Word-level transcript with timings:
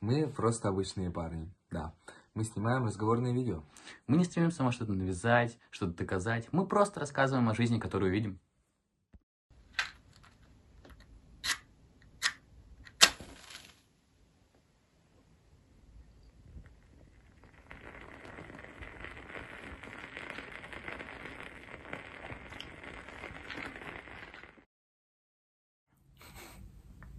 Мы 0.00 0.26
просто 0.26 0.68
обычные 0.68 1.10
парни, 1.10 1.52
да. 1.70 1.94
Мы 2.32 2.44
снимаем 2.44 2.86
разговорные 2.86 3.34
видео. 3.34 3.62
Мы 4.06 4.16
не 4.16 4.24
стремимся 4.24 4.62
вам 4.62 4.72
что-то 4.72 4.94
навязать, 4.94 5.58
что-то 5.70 5.92
доказать. 5.92 6.48
Мы 6.52 6.66
просто 6.66 7.00
рассказываем 7.00 7.50
о 7.50 7.54
жизни, 7.54 7.78
которую 7.78 8.10
видим. 8.10 8.40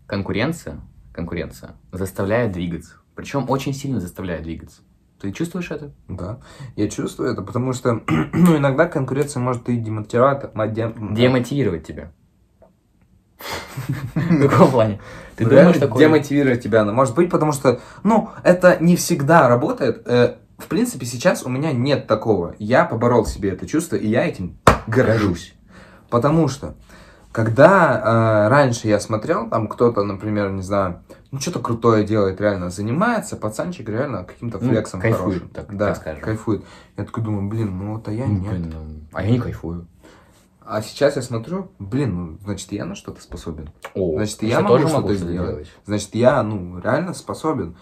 Конкуренция, 0.08 0.82
конкуренция 1.14 1.76
заставляет 1.92 2.52
двигаться. 2.52 2.96
Причем 3.16 3.50
очень 3.50 3.74
сильно 3.74 4.00
заставляет 4.00 4.44
двигаться. 4.44 4.82
Ты 5.20 5.32
чувствуешь 5.32 5.70
это? 5.70 5.92
Да, 6.08 6.40
я 6.76 6.90
чувствую 6.90 7.32
это, 7.32 7.44
потому 7.44 7.74
что 7.74 8.02
ну, 8.08 8.58
иногда 8.58 8.88
конкуренция 8.88 9.40
может 9.40 9.70
и 9.70 9.78
демотивировать. 9.78 10.54
Демотивировать 11.14 11.86
тебя. 11.86 12.12
В 14.16 14.48
каком 14.48 14.72
плане? 14.72 15.02
Ты 15.36 15.46
думаешь 15.46 15.78
такое? 15.78 16.00
Демотивировать 16.00 16.64
тебя 16.64 16.82
она 16.82 16.92
может 16.92 17.16
быть, 17.16 17.30
потому 17.30 17.52
что, 17.52 17.80
ну, 18.04 18.30
это 18.44 18.78
не 18.80 18.96
всегда 18.96 19.48
работает. 19.48 20.02
Э, 20.08 20.38
в 20.58 20.68
принципе, 20.68 21.06
сейчас 21.06 21.44
у 21.44 21.50
меня 21.50 21.72
нет 21.72 22.08
такого. 22.08 22.56
Я 22.60 22.86
поборол 22.86 23.26
себе 23.26 23.52
это 23.52 23.68
чувство, 23.68 23.96
и 23.96 24.08
я 24.08 24.26
этим 24.26 24.58
горжусь. 24.88 25.54
Потому 26.10 26.48
что 26.48 26.76
когда 27.32 28.46
э, 28.46 28.50
раньше 28.50 28.88
я 28.88 29.00
смотрел, 29.00 29.50
там 29.50 29.68
кто-то, 29.68 30.04
например, 30.04 30.52
не 30.52 30.62
знаю, 30.62 31.02
ну 31.32 31.40
что-то 31.40 31.60
крутое 31.60 32.04
делает, 32.04 32.42
реально 32.42 32.70
занимается, 32.70 33.38
пацанчик 33.38 33.88
реально 33.88 34.26
каким-то 34.26 34.60
ну, 34.60 34.70
флексом 34.70 35.00
ну, 35.00 35.04
кайфует, 35.04 35.24
хорошим. 35.24 35.50
Так, 35.50 35.78
да, 35.78 35.94
так 35.94 36.22
кайфует. 36.22 36.64
Я 36.98 37.06
такой 37.06 37.24
думаю, 37.24 37.50
блин, 37.50 37.78
ну 37.78 37.94
вот 37.96 38.08
а 38.08 38.12
я 38.12 38.28
ну, 38.28 38.40
нет. 38.40 38.52
Блин, 38.52 38.74
ну, 38.74 39.00
а 39.14 39.24
я 39.24 39.32
не 39.32 39.40
кайфую. 39.40 39.88
А 40.64 40.82
сейчас 40.82 41.16
я 41.16 41.22
смотрю, 41.22 41.72
блин, 41.80 42.16
ну, 42.16 42.38
значит, 42.44 42.72
я 42.72 42.86
на 42.86 42.96
что-то 42.96 43.22
способен. 43.22 43.70
О, 43.96 44.16
значит, 44.16 44.44
я 44.44 44.62
могу 44.62 44.88
что-то 44.88 45.16
сделать. 45.16 45.50
Делать. 45.50 45.72
Значит, 45.86 46.16
я, 46.16 46.44
ну, 46.44 46.80
реально 46.80 47.14
способен. 47.14 47.76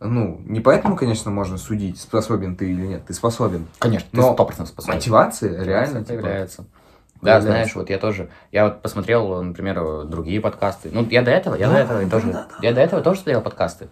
Ну, 0.00 0.40
не 0.44 0.60
поэтому, 0.60 0.96
конечно, 0.96 1.30
можно 1.30 1.56
судить, 1.56 1.98
способен 1.98 2.56
ты 2.56 2.70
или 2.70 2.86
нет. 2.86 3.06
Ты 3.06 3.14
способен. 3.14 3.68
Конечно, 3.78 4.08
но 4.12 4.34
ты 4.34 4.42
100% 4.42 4.66
способен. 4.66 4.94
Мотивация, 4.94 5.50
мотивация 5.50 5.64
реально 5.64 6.00
типа, 6.00 6.12
появляется. 6.14 6.66
Да, 7.24 7.40
знаешь, 7.40 7.74
вот 7.74 7.90
я 7.90 7.98
тоже, 7.98 8.30
я 8.52 8.64
вот 8.64 8.82
посмотрел, 8.82 9.42
например, 9.42 10.04
другие 10.04 10.40
подкасты. 10.40 10.90
Ну, 10.92 11.06
я 11.08 11.22
до 11.22 11.30
этого, 11.30 11.54
я 11.54 11.68
да, 11.68 11.72
до 11.72 11.78
этого 11.80 12.02
да, 12.02 12.10
тоже, 12.10 12.32
да, 12.32 12.48
да. 12.50 12.56
я 12.62 12.72
до 12.72 12.80
этого 12.80 13.02
тоже 13.02 13.20
смотрел 13.20 13.40
подкасты. 13.40 13.88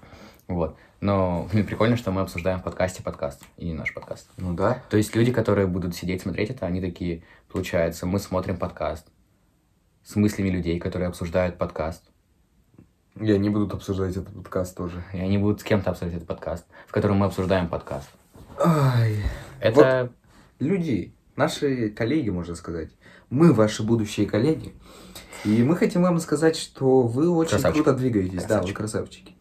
Вот. 0.48 0.76
Но 1.00 1.48
блин, 1.52 1.66
прикольно, 1.66 1.96
что 1.96 2.10
мы 2.10 2.20
обсуждаем 2.20 2.60
в 2.60 2.62
подкасте 2.62 3.02
подкаст, 3.02 3.42
и 3.56 3.66
не 3.66 3.74
наш 3.74 3.92
подкаст. 3.92 4.28
Ну 4.36 4.54
да. 4.54 4.82
То 4.88 4.96
есть 4.96 5.14
люди, 5.16 5.32
которые 5.32 5.66
будут 5.66 5.94
сидеть 5.94 6.22
смотреть 6.22 6.50
это, 6.50 6.66
они 6.66 6.80
такие, 6.80 7.22
получается, 7.50 8.06
мы 8.06 8.18
смотрим 8.18 8.56
подкаст 8.56 9.06
с 10.04 10.16
мыслями 10.16 10.50
людей, 10.50 10.78
которые 10.78 11.08
обсуждают 11.08 11.58
подкаст. 11.58 12.04
И 13.20 13.30
они 13.30 13.50
будут 13.50 13.74
обсуждать 13.74 14.16
этот 14.16 14.34
подкаст 14.34 14.76
тоже. 14.76 15.02
И 15.12 15.18
они 15.18 15.38
будут 15.38 15.60
с 15.60 15.64
кем-то 15.64 15.90
обсуждать 15.90 16.16
этот 16.16 16.28
подкаст, 16.28 16.66
в 16.86 16.92
котором 16.92 17.18
мы 17.18 17.26
обсуждаем 17.26 17.68
подкаст. 17.68 18.08
Ай. 18.58 19.16
Это... 19.60 20.10
Вот 20.10 20.12
люди, 20.62 21.14
наши 21.36 21.90
коллеги, 21.90 22.30
можно 22.30 22.54
сказать, 22.54 22.90
мы 23.32 23.52
ваши 23.52 23.82
будущие 23.82 24.26
коллеги. 24.26 24.74
И 25.44 25.62
мы 25.64 25.74
хотим 25.74 26.02
вам 26.02 26.20
сказать, 26.20 26.56
что 26.56 27.02
вы 27.02 27.28
очень 27.28 27.52
Красавчик. 27.52 27.82
круто 27.82 27.98
двигаетесь. 27.98 28.44
Красавчик. 28.44 28.48
Да, 28.48 28.62
вы 28.62 28.72
красавчики. 28.72 29.34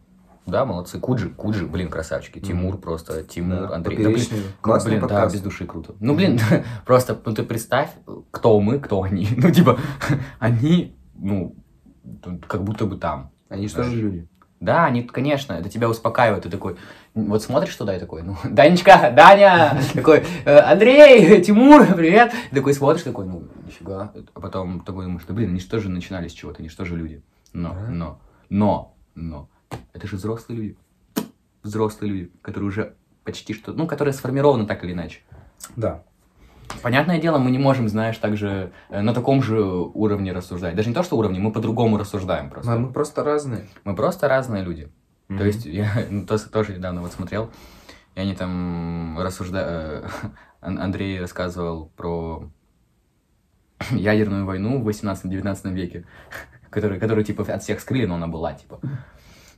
Да, 0.46 0.64
молодцы. 0.64 0.98
Куджи, 0.98 1.30
Куджи, 1.30 1.66
блин, 1.66 1.88
красавчики. 1.88 2.38
Mm. 2.38 2.46
Тимур 2.46 2.78
просто, 2.78 3.22
Тимур, 3.22 3.68
да, 3.68 3.76
Андрей. 3.76 4.02
Да, 4.02 4.10
блин, 4.10 4.26
классный 4.60 4.96
блин, 4.96 5.06
да, 5.06 5.26
без 5.26 5.40
души 5.40 5.66
круто. 5.66 5.94
Ну, 6.00 6.16
блин, 6.16 6.40
просто, 6.86 7.20
ну, 7.24 7.32
ты 7.32 7.44
представь, 7.44 7.90
кто 8.32 8.58
мы, 8.60 8.80
кто 8.80 9.02
они. 9.02 9.28
Ну, 9.36 9.50
типа, 9.50 9.78
они, 10.40 10.96
ну, 11.14 11.54
как 12.48 12.64
будто 12.64 12.86
бы 12.86 12.96
там. 12.96 13.30
Они 13.48 13.68
же 13.68 13.74
тоже 13.74 13.94
люди. 13.94 14.28
Да, 14.62 14.84
они, 14.84 15.02
конечно, 15.02 15.54
это 15.54 15.68
тебя 15.68 15.88
успокаивает. 15.88 16.44
Ты 16.44 16.48
такой, 16.48 16.76
вот 17.14 17.42
смотришь 17.42 17.74
туда 17.74 17.96
и 17.96 17.98
такой, 17.98 18.22
ну, 18.22 18.36
Данечка, 18.44 19.12
Даня, 19.14 19.76
такой, 19.92 20.24
«Э, 20.44 20.58
Андрей, 20.58 21.42
Тимур, 21.42 21.84
привет. 21.94 22.32
И 22.52 22.54
такой 22.54 22.72
смотришь, 22.72 23.02
такой, 23.02 23.26
ну, 23.26 23.42
нифига. 23.66 24.12
А 24.34 24.40
потом 24.40 24.78
такой 24.82 25.06
думаешь, 25.06 25.24
да 25.26 25.34
блин, 25.34 25.50
они 25.50 25.58
что 25.58 25.80
же 25.80 25.88
начинали 25.88 26.28
с 26.28 26.32
чего-то, 26.32 26.60
они 26.60 26.68
что 26.68 26.84
же 26.84 26.94
люди. 26.94 27.20
Но, 27.52 27.76
но, 27.90 28.20
но, 28.50 28.94
но, 29.16 29.48
это 29.92 30.06
же 30.06 30.14
взрослые 30.14 30.56
люди. 30.60 30.76
Взрослые 31.64 32.12
люди, 32.12 32.32
которые 32.40 32.68
уже 32.68 32.94
почти 33.24 33.54
что, 33.54 33.72
ну, 33.72 33.88
которые 33.88 34.14
сформированы 34.14 34.64
так 34.66 34.84
или 34.84 34.92
иначе. 34.92 35.22
Да. 35.74 36.04
Понятное 36.82 37.20
дело, 37.20 37.38
мы 37.38 37.50
не 37.50 37.58
можем, 37.58 37.88
знаешь, 37.88 38.16
также 38.18 38.72
э, 38.88 39.00
на 39.00 39.12
таком 39.14 39.42
же 39.42 39.62
уровне 39.62 40.32
рассуждать. 40.32 40.74
Даже 40.74 40.88
не 40.88 40.94
то, 40.94 41.02
что 41.02 41.16
уровне, 41.16 41.38
мы 41.38 41.52
по-другому 41.52 41.98
рассуждаем 41.98 42.50
просто. 42.50 42.72
А 42.72 42.78
мы 42.78 42.92
просто 42.92 43.24
разные. 43.24 43.66
Мы 43.84 43.94
просто 43.94 44.28
разные 44.28 44.62
люди. 44.62 44.90
Mm-hmm. 45.28 45.38
То 45.38 45.44
есть 45.44 45.66
я 45.66 45.90
ну, 46.10 46.26
тоже, 46.26 46.48
тоже 46.48 46.76
недавно 46.76 47.02
вот 47.02 47.12
смотрел, 47.12 47.50
и 48.14 48.20
они 48.20 48.34
там 48.34 49.18
рассуждают... 49.18 50.04
Э, 50.04 50.28
Андрей 50.60 51.20
рассказывал 51.20 51.90
про 51.96 52.48
ядерную 53.90 54.46
войну 54.46 54.82
в 54.82 54.88
18-19 54.88 55.72
веке, 55.72 56.04
которую, 56.70 57.00
которую, 57.00 57.24
типа, 57.24 57.42
от 57.42 57.62
всех 57.62 57.80
скрыли, 57.80 58.06
но 58.06 58.14
она 58.16 58.28
была, 58.28 58.54
типа. 58.54 58.80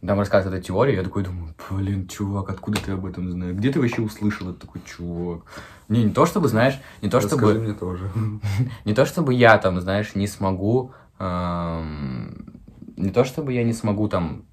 Там 0.06 0.18
рассказывают 0.18 0.58
эту 0.58 0.66
теорию, 0.66 0.96
я 0.96 1.02
такой 1.02 1.24
думаю, 1.24 1.54
блин, 1.70 2.06
чувак, 2.08 2.50
откуда 2.50 2.78
ты 2.80 2.92
об 2.92 3.06
этом 3.06 3.30
знаешь? 3.30 3.56
Где 3.56 3.70
ты 3.70 3.80
вообще 3.80 4.02
услышал 4.02 4.50
это 4.50 4.60
такой 4.60 4.82
чувак? 4.84 5.44
Не, 5.88 6.04
не 6.04 6.12
то 6.12 6.26
чтобы, 6.26 6.48
знаешь, 6.48 6.78
не 7.00 7.08
то 7.08 7.18
Расскажи 7.18 7.36
чтобы... 7.36 7.60
мне 7.60 7.72
тоже. 7.72 8.10
Не 8.84 8.94
то 8.94 9.06
чтобы 9.06 9.32
я 9.34 9.56
там, 9.58 9.80
знаешь, 9.80 10.14
не 10.14 10.26
смогу... 10.26 10.92
Не 11.18 13.10
то 13.12 13.24
чтобы 13.24 13.52
я 13.52 13.64
не 13.64 13.72
смогу 13.72 14.08
там 14.08 14.44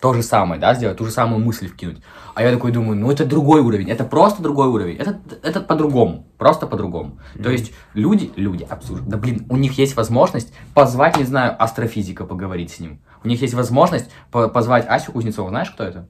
то 0.00 0.14
же 0.14 0.22
самое, 0.22 0.60
да, 0.60 0.74
сделать, 0.74 0.96
ту 0.96 1.04
же 1.04 1.10
самую 1.10 1.44
мысль 1.44 1.68
вкинуть. 1.68 2.02
А 2.34 2.42
я 2.42 2.50
такой 2.50 2.72
думаю, 2.72 2.98
ну 2.98 3.10
это 3.10 3.26
другой 3.26 3.60
уровень, 3.60 3.90
это 3.90 4.04
просто 4.04 4.42
другой 4.42 4.68
уровень, 4.68 4.96
это, 4.96 5.20
это 5.42 5.60
по-другому, 5.60 6.26
просто 6.38 6.66
по-другому. 6.66 7.18
Mm-hmm. 7.34 7.42
То 7.42 7.50
есть 7.50 7.72
люди, 7.92 8.32
люди, 8.36 8.66
абсурд, 8.68 9.06
да 9.06 9.18
блин, 9.18 9.46
у 9.50 9.56
них 9.56 9.76
есть 9.78 9.96
возможность 9.96 10.54
позвать, 10.74 11.18
не 11.18 11.24
знаю, 11.24 11.54
астрофизика 11.62 12.24
поговорить 12.24 12.70
с 12.70 12.80
ним. 12.80 13.00
У 13.22 13.28
них 13.28 13.40
есть 13.42 13.54
возможность 13.54 14.10
по 14.30 14.48
позвать 14.48 14.86
Асю 14.88 15.12
Кузнецова, 15.12 15.50
знаешь, 15.50 15.70
кто 15.70 15.84
это? 15.84 16.08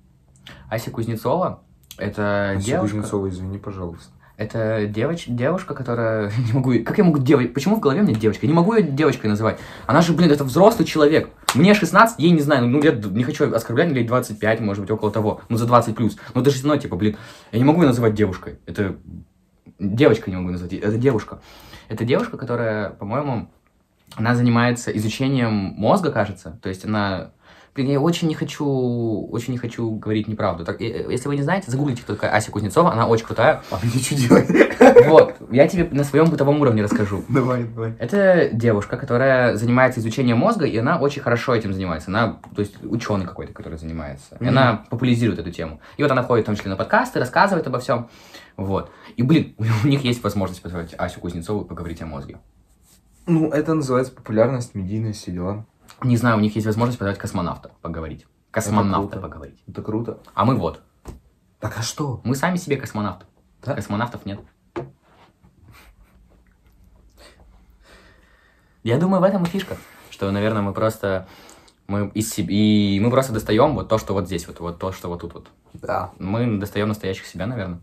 Ася 0.69 0.91
Кузнецова, 0.91 1.62
это 1.98 2.53
Ася 2.53 2.66
девушка... 2.66 2.97
Кузнецова, 2.97 3.28
извини, 3.28 3.59
пожалуйста. 3.59 4.12
Это 4.37 4.87
девоч... 4.87 5.26
девушка, 5.26 5.75
которая... 5.75 6.32
Не 6.47 6.53
могу... 6.54 6.72
Как 6.82 6.97
я 6.97 7.04
могу 7.04 7.19
девочку... 7.19 7.53
Почему 7.53 7.76
в 7.76 7.81
голове 7.81 8.00
мне 8.00 8.15
девочка? 8.15 8.47
Я 8.47 8.53
не 8.53 8.56
могу 8.56 8.72
ее 8.72 8.82
девочкой 8.82 9.28
называть. 9.28 9.59
Она 9.87 10.00
же, 10.00 10.15
блин, 10.15 10.31
это 10.31 10.44
взрослый 10.44 10.87
человек. 10.87 11.28
Мне 11.54 11.75
16, 11.75 12.19
ей 12.19 12.31
не 12.31 12.41
знаю, 12.41 12.66
ну, 12.66 12.81
лет... 12.81 13.04
Не 13.04 13.22
хочу 13.22 13.53
оскорблять, 13.53 13.92
лет 13.92 14.06
25, 14.06 14.60
может 14.60 14.81
быть, 14.81 14.91
около 14.91 15.10
того. 15.10 15.42
Ну, 15.50 15.59
за 15.59 15.66
20 15.66 15.94
плюс. 15.94 16.16
Но 16.32 16.41
даже 16.41 16.56
равно, 16.62 16.78
типа, 16.78 16.97
блин, 16.97 17.19
я 17.53 17.59
не 17.59 17.66
могу 17.66 17.82
ее 17.82 17.88
называть 17.88 18.15
девушкой. 18.15 18.60
Это... 18.65 18.97
Девочка 19.78 20.31
не 20.31 20.37
могу 20.37 20.53
назвать. 20.53 20.72
Это 20.72 20.97
девушка. 20.97 21.42
Это 21.91 22.06
девушка, 22.06 22.38
которая, 22.38 22.91
по-моему, 22.91 23.50
она 24.16 24.34
занимается 24.34 24.91
изучением 24.97 25.53
мозга, 25.53 26.10
кажется. 26.10 26.59
То 26.62 26.69
есть 26.69 26.84
она 26.84 27.32
Блин, 27.72 27.88
я 27.88 28.00
очень 28.00 28.26
не 28.26 28.34
хочу, 28.34 29.28
очень 29.31 29.53
не 29.53 29.59
хочу 29.59 29.88
говорить 29.93 30.26
неправду. 30.26 30.65
Так, 30.65 30.81
если 30.81 31.28
вы 31.28 31.37
не 31.37 31.43
знаете, 31.43 31.71
загуглите, 31.71 32.03
кто 32.03 32.15
такая 32.15 32.32
Ася 32.32 32.50
Кузнецова, 32.50 32.93
она 32.93 33.06
очень 33.06 33.25
крутая. 33.25 33.62
А 33.71 33.78
мне 33.82 34.03
что 34.03 34.15
делать? 34.16 34.48
Вот, 35.06 35.37
я 35.50 35.69
тебе 35.69 35.88
на 35.91 36.04
своем 36.04 36.31
бытовом 36.31 36.60
уровне 36.60 36.82
расскажу. 36.82 37.22
Давай, 37.28 37.65
давай. 37.65 37.94
Это 37.98 38.48
девушка, 38.53 38.97
которая 38.97 39.54
занимается 39.56 40.00
изучением 40.00 40.38
мозга, 40.38 40.66
и 40.66 40.77
она 40.77 40.98
очень 40.98 41.22
хорошо 41.22 41.54
этим 41.54 41.72
занимается. 41.72 42.10
Она, 42.10 42.38
то 42.54 42.60
есть, 42.60 42.82
ученый 42.82 43.27
какой-то, 43.27 43.53
который 43.53 43.78
занимается. 43.78 44.37
И 44.41 44.44
mm-hmm. 44.44 44.48
она 44.48 44.84
популяризирует 44.91 45.39
эту 45.39 45.51
тему. 45.51 45.80
И 45.97 46.03
вот 46.03 46.10
она 46.10 46.22
ходит, 46.22 46.45
в 46.45 46.47
том 46.47 46.57
числе, 46.57 46.71
на 46.71 46.77
подкасты, 46.77 47.21
рассказывает 47.21 47.66
обо 47.66 47.78
всем. 47.78 48.09
Вот. 48.57 48.91
И, 49.16 49.22
блин, 49.22 49.54
у 49.84 49.86
них 49.86 50.03
есть 50.03 50.22
возможность 50.22 50.62
позвать 50.62 50.95
Асю 50.98 51.21
Кузнецову 51.21 51.65
и 51.65 51.68
поговорить 51.68 52.03
о 52.03 52.07
мозге. 52.07 52.39
Ну, 53.27 53.51
это 53.51 53.75
называется 53.75 54.13
популярность, 54.13 54.75
медийность, 54.75 55.21
все 55.21 55.33
дела. 55.33 55.67
Не 56.03 56.17
знаю, 56.17 56.39
у 56.39 56.41
них 56.41 56.55
есть 56.55 56.67
возможность 56.67 56.99
позвать 56.99 57.19
космонавта 57.19 57.72
поговорить. 57.83 58.27
Космонавта 58.51 59.17
это 59.17 59.21
поговорить. 59.21 59.63
Это 59.67 59.83
круто. 59.83 60.19
А 60.34 60.45
мы 60.45 60.57
вот. 60.57 60.83
Так 61.61 61.78
а 61.78 61.83
что? 61.83 62.21
Мы 62.25 62.34
сами 62.34 62.57
себе 62.57 62.77
космонавты. 62.77 63.27
Да? 63.63 63.75
Космонавтов 63.75 64.25
нет. 64.25 64.41
Я 68.83 68.99
думаю, 68.99 69.21
в 69.21 69.25
этом 69.25 69.45
и 69.45 69.47
фишка. 69.47 69.77
Что, 70.11 70.31
наверное, 70.31 70.63
мы 70.63 70.72
просто 70.72 71.28
мы 71.91 72.09
из 72.15 72.33
себя, 72.33 72.49
и 72.51 73.01
мы 73.01 73.11
просто 73.11 73.33
достаем 73.33 73.75
вот 73.75 73.89
то, 73.89 73.99
что 73.99 74.15
вот 74.15 74.27
здесь, 74.27 74.47
вот, 74.47 74.61
вот 74.61 74.78
то, 74.78 74.93
что 74.93 75.09
вот 75.09 75.21
тут 75.21 75.34
вот. 75.34 75.49
Да. 75.75 76.13
Мы 76.19 76.59
достаем 76.59 76.89
настоящих 76.89 77.27
себя, 77.27 77.47
наверное. 77.47 77.83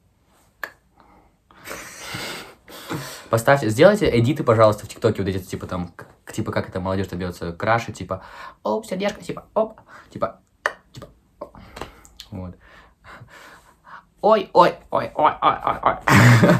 Поставьте, 3.30 3.70
сделайте 3.70 4.10
эдиты, 4.18 4.44
пожалуйста, 4.44 4.86
в 4.86 4.90
ТикТоке, 4.90 5.22
вот 5.22 5.30
эти, 5.30 5.44
типа, 5.44 5.68
там, 5.68 5.94
типа, 6.32 6.52
как 6.52 6.70
это 6.70 6.80
молодежь 6.80 7.08
добьется, 7.08 7.52
краши, 7.52 7.92
типа, 7.92 8.24
оп, 8.64 8.86
сердечко, 8.86 9.22
типа, 9.22 9.46
оп, 9.54 9.80
типа, 10.10 10.40
типа, 10.94 11.08
Вот. 12.32 12.56
Ой, 14.22 14.50
ой, 14.54 14.74
ой, 14.90 15.12
ой, 15.16 15.32
ой, 15.42 15.56
ой, 15.64 15.76
ой. 15.84 15.96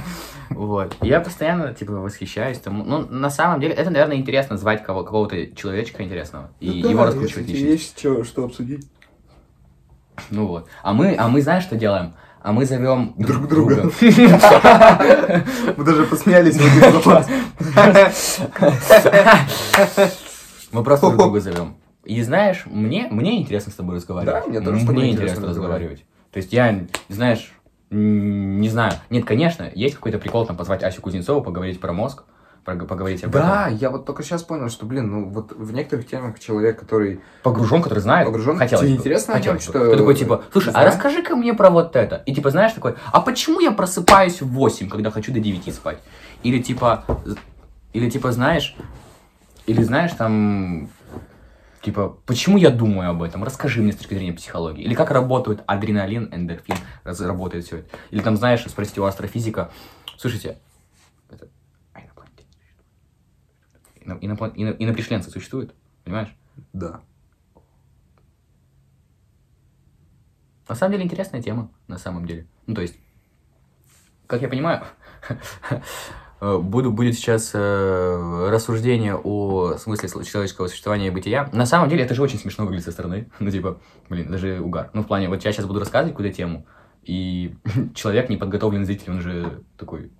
Вот. 0.50 0.96
Я 1.02 1.20
постоянно, 1.20 1.74
типа, 1.74 1.94
восхищаюсь 1.94 2.60
тому. 2.60 2.84
Ну, 2.84 3.06
на 3.06 3.30
самом 3.30 3.60
деле, 3.60 3.74
это, 3.74 3.90
наверное, 3.90 4.16
интересно 4.16 4.58
звать 4.58 4.82
кого- 4.84 5.04
какого-то 5.04 5.56
человечка 5.56 6.04
интересного 6.04 6.52
и 6.60 6.70
его 6.70 7.04
раскручивать 7.04 7.48
личность. 7.48 7.64
есть 7.64 8.00
что, 8.00 8.24
что 8.24 8.46
обсудить. 8.46 8.88
Ну 10.30 10.48
вот. 10.48 10.68
А 10.82 10.94
мы, 10.94 11.16
а 11.18 11.28
мы 11.28 11.42
знаешь, 11.42 11.64
что 11.64 11.76
делаем? 11.76 12.14
А 12.42 12.54
мы 12.54 12.66
зовем 12.66 13.14
Друг 13.18 13.48
друга. 13.48 13.92
Мы 15.78 15.84
даже 15.84 16.06
посмеялись. 16.06 16.58
Мы 20.72 20.84
просто 20.84 21.08
друг 21.08 21.18
друга 21.18 21.40
зовем. 21.40 21.76
И 22.06 22.22
знаешь, 22.22 22.64
мне, 22.66 23.08
мне 23.12 23.42
интересно 23.42 23.72
с 23.72 23.76
тобой 23.76 23.96
разговаривать. 23.96 24.44
Да, 24.44 24.50
мне 24.50 24.62
тоже 24.62 24.86
Мне 24.86 25.12
интересно 25.12 25.48
разговаривать. 25.48 26.06
То 26.32 26.38
есть 26.38 26.54
я, 26.54 26.86
знаешь, 27.10 27.52
не 27.90 28.70
знаю. 28.70 28.94
Нет, 29.10 29.26
конечно, 29.26 29.70
есть 29.74 29.96
какой-то 29.96 30.18
прикол 30.18 30.46
там 30.46 30.56
позвать 30.56 30.84
Асю 30.84 31.02
Кузнецову, 31.02 31.42
поговорить 31.42 31.80
про 31.80 31.94
мозг, 31.94 32.24
поговорить 32.76 33.24
об 33.24 33.32
Да, 33.32 33.68
этом. 33.68 33.78
я 33.78 33.90
вот 33.90 34.06
только 34.06 34.24
сейчас 34.24 34.44
понял, 34.44 34.70
что, 34.70 34.86
блин, 34.86 35.10
ну 35.10 35.30
вот 35.30 35.54
в 35.54 35.72
некоторых 35.74 36.06
темах 36.08 36.38
человек, 36.40 36.80
который... 36.80 37.22
Погружен, 37.44 37.82
который 37.82 38.00
знает. 38.00 38.28
Погружен? 38.28 38.58
Хотелось 38.58 38.84
Тебе 38.86 38.96
бы. 38.96 39.00
интересно 39.00 39.34
о 39.36 39.38
Хотелось 39.38 39.66
нем, 39.68 39.74
бы. 39.74 39.80
что- 39.80 39.92
Ты 39.92 39.98
такой, 39.98 40.16
типа, 40.16 40.44
слушай, 40.52 40.74
а 40.74 40.84
расскажи-ка 40.86 41.36
мне 41.38 41.54
про 41.54 41.70
вот 41.70 41.96
это. 41.96 42.18
И 42.26 42.36
типа, 42.36 42.50
знаешь, 42.50 42.74
такой, 42.74 42.96
а 43.14 43.22
почему 43.22 43.62
я 43.62 43.72
просыпаюсь 43.72 44.42
в 44.42 44.48
8, 44.48 44.90
когда 44.90 45.12
хочу 45.12 45.32
до 45.34 45.40
9 45.40 45.74
спать? 45.74 46.00
Или 46.44 46.62
типа, 46.62 47.06
или 47.94 48.10
типа, 48.10 48.32
знаешь, 48.34 48.76
или 49.66 49.82
знаешь, 49.82 50.12
там, 50.12 50.90
типа, 51.82 52.18
почему 52.26 52.58
я 52.58 52.70
думаю 52.70 53.12
об 53.12 53.24
этом? 53.24 53.44
Расскажи 53.46 53.82
мне 53.82 53.94
с 53.94 53.96
точки 53.96 54.14
зрения 54.14 54.34
психологии. 54.34 54.84
Или 54.84 54.94
как 54.94 55.12
работают 55.12 55.64
адреналин, 55.68 56.30
эндорфин, 56.34 56.76
работает 57.06 57.66
все 57.66 57.78
это. 57.78 57.98
Или 58.12 58.22
там, 58.22 58.36
знаешь, 58.36 58.66
спросить 58.68 58.98
у 58.98 59.06
астрофизика, 59.06 59.72
слушайте, 60.18 60.58
это, 61.30 61.48
а 61.94 62.00
инопланетяне 62.00 62.48
существуют? 64.16 64.54
Ино- 64.56 64.76
Инопришленцы 64.78 65.30
существуют? 65.30 65.76
Понимаешь? 66.04 66.36
Да. 66.74 67.02
На 70.68 70.76
самом 70.76 70.94
деле 70.94 71.06
интересная 71.06 71.42
тема, 71.42 71.72
на 71.88 71.98
самом 71.98 72.26
деле. 72.26 72.48
Ну, 72.66 72.76
то 72.76 72.82
есть, 72.82 72.98
как 74.28 74.42
я 74.42 74.50
понимаю, 74.50 74.84
буду, 76.42 76.92
будет 76.92 77.16
сейчас 77.16 77.52
э, 77.54 78.50
рассуждение 78.50 79.16
о 79.16 79.78
смысле 79.78 80.10
человеческого 80.26 80.68
существования 80.68 81.08
и 81.08 81.12
бытия. 81.12 81.50
На 81.54 81.66
самом 81.66 81.90
деле, 81.90 82.04
это 82.04 82.16
же 82.16 82.22
очень 82.22 82.38
смешно 82.38 82.66
выглядит 82.66 82.86
со 82.86 82.92
стороны. 82.92 83.30
Ну, 83.40 83.50
типа, 83.50 83.80
блин, 84.10 84.30
даже 84.30 84.60
угар. 84.60 84.90
Ну, 84.94 85.04
в 85.04 85.08
плане, 85.08 85.30
вот 85.30 85.44
я 85.46 85.52
сейчас 85.54 85.66
буду 85.66 85.80
рассказывать 85.80 86.14
какую-то 86.14 86.36
тему, 86.36 86.66
и 87.04 87.56
человек, 87.96 88.30
неподготовленный 88.30 88.86
зритель, 88.86 89.12
он 89.12 89.22
же 89.22 89.64
такой, 89.78 90.12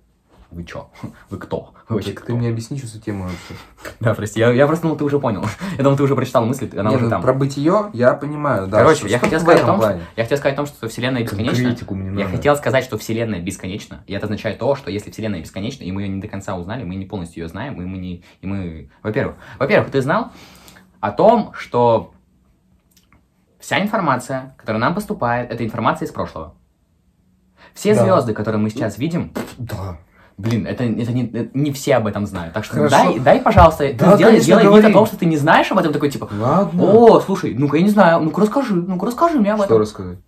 вы 0.50 0.64
чё? 0.64 0.88
Вы 1.30 1.38
кто? 1.38 1.74
Вы 1.88 1.94
вообще 1.96 2.12
Так 2.12 2.18
кто?» 2.24 2.26
ты 2.32 2.38
мне 2.38 2.48
объясни, 2.48 2.78
что 2.78 2.86
за 2.86 3.00
тема 3.00 3.24
вообще. 3.24 3.54
Да, 4.00 4.14
прости, 4.14 4.40
я, 4.40 4.50
я 4.50 4.66
просто 4.66 4.82
думал, 4.84 4.96
ты 4.96 5.04
уже 5.04 5.18
понял. 5.20 5.44
Я 5.76 5.84
думал, 5.84 5.96
ты 5.96 6.02
уже 6.02 6.14
прочитал 6.16 6.44
мысль, 6.46 6.70
она 6.76 6.90
Не, 6.90 6.96
уже 6.96 7.04
ну, 7.04 7.10
там. 7.10 7.22
про 7.22 7.32
бытие 7.34 7.90
я 7.92 8.14
понимаю, 8.14 8.66
да. 8.66 8.78
Короче, 8.78 9.00
Что- 9.00 9.08
я 9.08 9.18
что 9.18 9.26
хотел 9.26 9.40
сказать 9.40 9.62
о 9.62 9.66
том, 9.66 9.80
что, 9.80 10.00
я 10.16 10.22
хотел 10.22 10.38
сказать 10.38 10.54
о 10.54 10.56
том, 10.56 10.66
что 10.66 10.88
Вселенная 10.88 11.22
бесконечна. 11.22 11.76
Я 12.18 12.28
хотел 12.28 12.56
сказать, 12.56 12.84
что 12.84 12.96
Вселенная 12.98 13.40
бесконечна, 13.40 14.02
и 14.06 14.12
это 14.14 14.24
означает 14.26 14.58
то, 14.58 14.74
что 14.74 14.90
если 14.90 15.10
Вселенная 15.10 15.40
бесконечна, 15.40 15.84
и 15.84 15.92
мы 15.92 16.02
ее 16.02 16.08
не 16.08 16.20
до 16.20 16.28
конца 16.28 16.56
узнали, 16.56 16.82
мы 16.84 16.94
не 16.94 17.04
полностью 17.06 17.42
ее 17.42 17.48
знаем, 17.48 17.80
и 17.80 17.84
мы 17.84 17.98
не... 17.98 18.24
И 18.40 18.46
мы... 18.46 18.90
Во-первых, 19.02 19.36
во-первых, 19.58 19.90
ты 19.90 20.00
знал 20.02 20.32
о 21.00 21.10
том, 21.12 21.52
что 21.54 22.12
вся 23.60 23.80
информация, 23.82 24.54
которая 24.56 24.80
нам 24.80 24.94
поступает, 24.94 25.50
это 25.50 25.64
информация 25.64 26.06
из 26.06 26.12
прошлого. 26.12 26.54
Все 27.74 27.94
Да. 27.94 28.02
звезды, 28.02 28.32
которые 28.34 28.60
мы 28.60 28.70
сейчас 28.70 28.98
видим, 28.98 29.32
Да. 29.58 29.98
Блин, 30.38 30.66
это, 30.66 30.84
это 30.84 31.12
не, 31.12 31.26
это 31.28 31.50
не 31.58 31.72
все 31.72 31.96
об 31.96 32.06
этом 32.06 32.24
знают. 32.26 32.54
Так 32.54 32.64
что 32.64 32.74
Хорошо. 32.76 32.96
дай, 32.96 33.18
дай, 33.18 33.40
пожалуйста, 33.42 33.84
ты 33.88 33.94
Да, 33.94 34.14
сделай, 34.16 34.22
конечно, 34.30 34.44
сделай 34.44 34.62
вид 34.62 34.68
говори. 34.70 34.86
о 34.90 34.92
том, 34.92 35.06
что 35.06 35.16
ты 35.18 35.26
не 35.26 35.36
знаешь 35.36 35.70
об 35.70 35.78
этом, 35.78 35.92
такой 35.92 36.10
типа, 36.10 36.28
Ладно. 36.32 36.82
о, 36.82 37.20
слушай, 37.20 37.54
ну-ка 37.54 37.76
я 37.76 37.82
не 37.82 37.90
знаю, 37.90 38.20
ну-ка 38.20 38.40
расскажи, 38.40 38.74
ну-ка 38.74 39.06
расскажи 39.06 39.38
мне 39.38 39.50
об 39.52 39.58
Что 39.58 39.64
этом. 39.66 39.78
рассказать? 39.80 40.18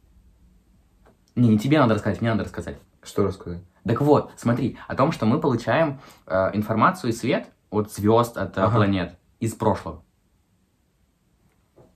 Не, 1.37 1.49
не 1.49 1.59
тебе 1.59 1.79
надо 1.79 1.95
рассказать, 1.95 2.21
мне 2.21 2.31
надо 2.31 2.45
рассказать. 2.45 2.77
Что 3.03 3.25
рассказать? 3.25 3.63
Так 3.87 4.01
вот, 4.03 4.33
смотри, 4.37 4.77
о 4.89 4.95
том, 4.95 5.11
что 5.13 5.25
мы 5.25 5.41
получаем 5.41 6.01
э, 6.27 6.51
информацию 6.53 7.11
и 7.11 7.15
свет 7.15 7.47
от 7.71 7.91
звезд, 7.93 8.37
от 8.37 8.59
э, 8.59 8.61
Ага. 8.61 8.77
планет 8.77 9.17
из 9.39 9.55
прошлого. 9.55 10.03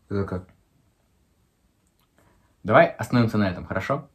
Это 0.09 0.25
как? 0.25 0.45
Давай 2.63 2.87
остановимся 2.87 3.37
на 3.37 3.51
этом, 3.51 3.67
хорошо? 3.67 4.09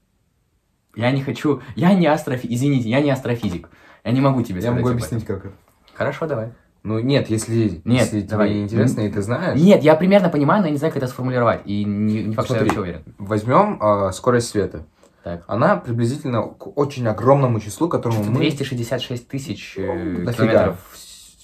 Я 0.96 1.12
не 1.12 1.22
хочу, 1.22 1.62
я 1.76 1.94
не 1.94 2.08
астрофизик, 2.08 2.52
извините, 2.52 2.90
я 2.90 3.02
не 3.02 3.12
астрофизик. 3.12 3.70
Я 4.04 4.12
не 4.12 4.22
могу 4.22 4.42
тебе 4.42 4.62
Я 4.62 4.72
могу 4.72 4.88
об 4.88 4.94
объяснить, 4.94 5.26
как 5.26 5.46
это. 5.46 5.56
Хорошо, 5.94 6.28
давай. 6.28 6.52
Ну, 6.84 7.00
нет, 7.00 7.30
если, 7.30 7.82
Нет, 7.84 8.14
если 8.14 8.22
давай. 8.22 8.50
тебе 8.50 8.64
интересно, 8.64 9.02
и 9.02 9.10
ты 9.10 9.22
знаешь, 9.22 9.60
Нет, 9.60 9.84
я 9.84 9.96
примерно 9.96 10.30
понимаю, 10.30 10.62
но 10.62 10.68
я 10.68 10.72
не 10.72 10.78
знаю, 10.78 10.94
как 10.94 11.04
это 11.04 11.12
сформулировать. 11.12 11.62
И 11.66 11.84
не, 11.84 12.24
не 12.24 12.36
факт, 12.36 12.48
что 12.48 12.56
я 12.56 12.62
Смотри. 12.62 12.78
вообще 12.78 12.80
уверен. 12.80 13.16
возьмем 13.18 13.78
а, 13.82 14.12
скорость 14.14 14.48
света. 14.48 14.86
Так. 15.24 15.44
Она 15.48 15.76
приблизительно 15.76 16.42
к 16.44 16.78
очень 16.78 17.06
огромному 17.08 17.60
числу, 17.60 17.90
которому 17.90 18.24
мы... 18.24 18.38
266 18.38 19.28
тысяч 19.28 19.76
э, 19.78 20.24
дофига. 20.24 20.48
километров. 20.48 20.78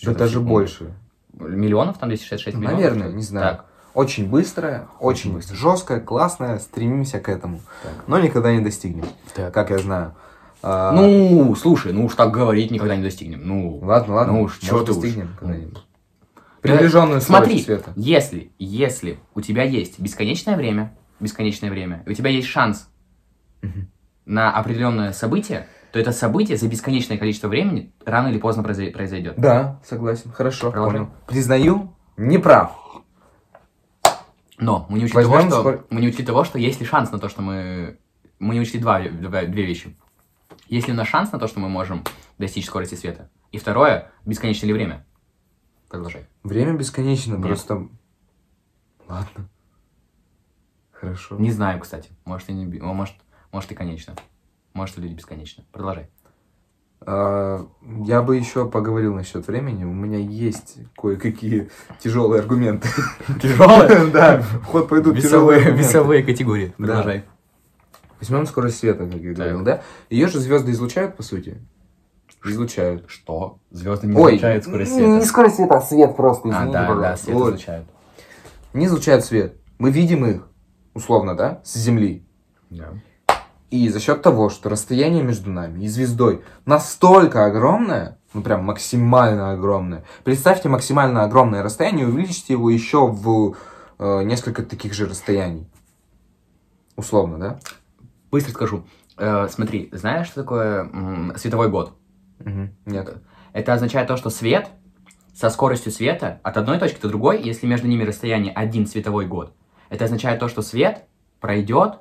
Да 0.03 0.13
даже 0.13 0.31
секунду. 0.33 0.49
больше. 0.49 0.93
Миллионов 1.33 1.97
там 1.97 2.07
266 2.07 2.55
миллионов? 2.57 2.79
Наверное, 2.79 3.11
не 3.11 3.23
знаю. 3.23 3.57
Так, 3.57 3.65
Очень 3.93 4.29
быстрая, 4.29 4.87
очень, 5.01 5.33
быстро. 5.33 5.55
жесткая, 5.57 5.99
классная, 5.99 6.59
стремимся 6.59 7.19
к 7.19 7.27
этому. 7.27 7.59
Так. 7.83 8.07
Но 8.07 8.19
никогда 8.19 8.53
не 8.53 8.61
достигнем, 8.61 9.05
так. 9.33 9.53
как 9.53 9.69
я 9.69 9.79
знаю. 9.79 10.15
А, 10.61 10.91
Ну, 10.93 11.55
слушай, 11.55 11.93
ну 11.93 12.05
уж 12.05 12.15
так 12.15 12.31
говорить 12.31 12.71
никогда 12.71 12.95
не 12.95 13.03
достигнем. 13.03 13.41
Ну, 13.47 13.77
ладно, 13.83 14.15
ладно, 14.15 14.33
ну 14.33 14.41
уж, 14.43 14.59
может, 14.63 14.85
ты 14.87 14.91
уж. 14.91 14.97
достигнем 14.97 15.29
Ну. 15.33 15.37
когда-нибудь. 15.47 15.83
Приближенную 16.61 17.21
Смотри, 17.21 17.61
света. 17.61 17.93
если, 17.95 18.51
если 18.57 19.19
у 19.35 19.41
тебя 19.41 19.63
есть 19.63 19.99
бесконечное 19.99 20.57
время, 20.57 20.95
бесконечное 21.19 21.69
время, 21.69 22.01
и 22.07 22.09
у 22.09 22.13
тебя 22.13 22.31
есть 22.31 22.47
шанс 22.47 22.89
на 24.25 24.51
определенное 24.51 25.11
событие, 25.13 25.67
то 25.91 25.99
это 25.99 26.11
событие 26.11 26.57
за 26.57 26.67
бесконечное 26.67 27.17
количество 27.17 27.47
времени 27.47 27.93
рано 28.03 28.29
или 28.29 28.39
поздно 28.39 28.63
произой- 28.63 28.91
произойдет. 28.91 29.35
Да, 29.37 29.79
согласен, 29.85 30.31
хорошо, 30.31 30.71
Продолжай. 30.71 30.99
понял. 31.01 31.11
Признаю, 31.27 31.95
не 32.17 32.39
прав. 32.39 32.71
Но 34.57 34.85
мы 34.89 34.97
не 34.99 35.05
учли, 35.05 35.21
того, 35.21 35.41
что, 35.41 35.59
скор- 35.61 35.85
мы 35.89 36.01
не 36.01 36.07
учли 36.07 36.25
того, 36.25 36.43
что 36.45 36.57
есть 36.57 36.79
ли 36.79 36.85
шанс 36.85 37.11
на 37.11 37.19
то, 37.19 37.29
что 37.29 37.41
мы... 37.41 37.97
Мы 38.39 38.55
не 38.55 38.61
учли 38.61 38.79
два- 38.79 38.99
две 39.01 39.65
вещи. 39.65 39.95
Есть 40.67 40.87
ли 40.87 40.93
у 40.93 40.95
нас 40.95 41.07
шанс 41.07 41.31
на 41.31 41.39
то, 41.39 41.47
что 41.47 41.59
мы 41.59 41.69
можем 41.69 42.03
достичь 42.37 42.65
скорости 42.65 42.95
света? 42.95 43.29
И 43.51 43.57
второе, 43.57 44.11
бесконечно 44.25 44.65
ли 44.65 44.73
время? 44.73 45.05
Продолжай. 45.89 46.27
Время 46.43 46.73
бесконечно, 46.73 47.35
Нет. 47.35 47.45
просто... 47.45 47.87
Ладно. 49.07 49.49
Хорошо. 50.91 51.37
Не 51.37 51.51
знаю, 51.51 51.79
кстати. 51.79 52.11
Может, 52.25 52.49
и 52.49 52.53
не... 52.53 52.65
Может, 52.79 53.15
может 53.51 53.71
и 53.71 53.75
конечно. 53.75 54.15
Может, 54.73 54.97
и 54.97 55.01
люди 55.01 55.13
бесконечно. 55.13 55.63
Продолжай. 55.71 56.09
А, 57.01 57.67
Я 58.03 58.23
бы 58.23 58.35
еще 58.35 58.67
поговорил 58.67 59.13
насчет 59.13 59.45
времени. 59.47 59.83
У 59.83 59.93
меня 59.93 60.17
есть 60.17 60.79
кое-какие 60.97 61.69
тяжелые 61.99 62.41
аргументы. 62.41 62.89
Тяжелые? 63.41 64.07
Да, 64.11 64.41
в 64.41 64.63
ход 64.63 64.89
пойдут 64.89 65.21
тяжелые 65.21 65.71
весовые 65.71 66.23
категории. 66.23 66.73
Продолжай. 66.77 67.25
Возьмем 68.19 68.45
скорость 68.45 68.79
света, 68.79 69.05
как 69.05 69.15
я 69.21 69.33
говорил, 69.33 69.63
да? 69.63 69.81
Ее 70.09 70.27
же 70.27 70.39
звезды 70.39 70.71
излучают, 70.71 71.15
по 71.15 71.23
сути? 71.23 71.61
Излучают. 72.43 73.05
Что? 73.07 73.57
Звезды 73.71 74.07
не 74.07 74.15
Ой, 74.15 74.33
излучают 74.33 74.63
скорость 74.63 74.93
света. 74.93 75.09
Не 75.09 75.21
скорость 75.25 75.55
света, 75.55 75.77
а 75.77 75.81
свет 75.81 76.15
просто, 76.15 76.49
А, 76.49 76.65
да, 76.65 76.71
да, 76.71 76.87
пожалуйста. 76.87 77.25
свет 77.25 77.35
Вот. 77.35 77.47
излучают. 77.49 77.87
Не 78.73 78.85
излучают 78.85 79.25
свет. 79.25 79.55
Мы 79.79 79.89
видим 79.89 80.25
их, 80.25 80.47
условно, 80.93 81.35
да, 81.35 81.61
с 81.63 81.75
Земли. 81.75 82.25
Да. 82.69 82.89
И 83.71 83.89
за 83.89 83.99
счет 83.99 84.21
того, 84.21 84.49
что 84.49 84.69
расстояние 84.69 85.23
между 85.23 85.49
нами 85.49 85.83
и 85.83 85.87
звездой 85.87 86.43
настолько 86.65 87.45
огромное, 87.45 88.19
ну 88.33 88.41
прям 88.41 88.63
максимально 88.63 89.51
огромное. 89.51 90.03
Представьте 90.23 90.69
максимально 90.69 91.23
огромное 91.23 91.63
расстояние 91.63 92.07
увеличьте 92.07 92.53
его 92.53 92.69
еще 92.69 93.07
в 93.07 93.55
э, 93.97 94.23
несколько 94.23 94.61
таких 94.63 94.93
же 94.93 95.07
расстояний. 95.07 95.67
Условно, 96.95 97.37
да? 97.39 97.59
Быстро 98.35 98.51
скажу. 98.51 98.85
Э, 99.17 99.47
смотри, 99.49 99.87
знаешь, 99.93 100.27
что 100.27 100.41
такое 100.43 100.91
световой 101.37 101.69
год? 101.69 101.93
Мгм. 102.39 102.75
Нет. 102.85 103.15
Это 103.53 103.71
означает 103.71 104.09
то, 104.09 104.17
что 104.17 104.29
свет 104.29 104.67
со 105.33 105.49
скоростью 105.49 105.93
света 105.93 106.41
от 106.43 106.57
одной 106.57 106.77
точки 106.77 106.99
до 106.99 107.07
другой, 107.07 107.41
если 107.41 107.65
между 107.65 107.87
ними 107.87 108.03
расстояние 108.03 108.51
один 108.51 108.87
световой 108.87 109.25
год, 109.25 109.53
это 109.89 110.03
означает 110.03 110.41
то, 110.41 110.49
что 110.49 110.61
свет 110.61 111.05
пройдет 111.39 111.99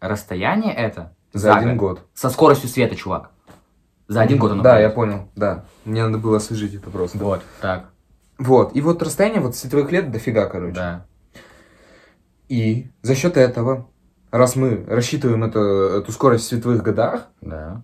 расстояние 0.00 0.74
это 0.74 1.16
За 1.32 1.56
один 1.56 1.78
год. 1.78 2.02
Со 2.12 2.28
скоростью 2.28 2.68
света, 2.68 2.94
чувак. 2.94 3.30
За 4.06 4.20
один 4.20 4.36
год 4.38 4.52
оно 4.52 4.62
Да, 4.62 4.72
пройдет. 4.72 4.90
я 4.90 4.94
понял, 4.94 5.28
да. 5.34 5.64
Мне 5.86 6.04
надо 6.04 6.18
было 6.18 6.36
освежить 6.36 6.74
это 6.74 6.90
просто. 6.90 7.16
Вот, 7.16 7.40
так, 7.62 7.88
Вот, 8.36 8.76
и 8.76 8.82
вот 8.82 9.02
расстояние 9.02 9.40
вот 9.40 9.56
световых 9.56 9.90
лет 9.92 10.10
дофига, 10.10 10.44
короче. 10.44 10.74
да. 10.74 11.06
И 12.50 12.90
за 13.00 13.14
счет 13.14 13.38
этого 13.38 13.88
раз 14.38 14.56
мы 14.56 14.84
рассчитываем 14.88 15.44
это, 15.44 15.60
эту 15.98 16.10
скорость 16.12 16.44
в 16.44 16.48
световых 16.48 16.82
годах, 16.82 17.28
Да. 17.40 17.82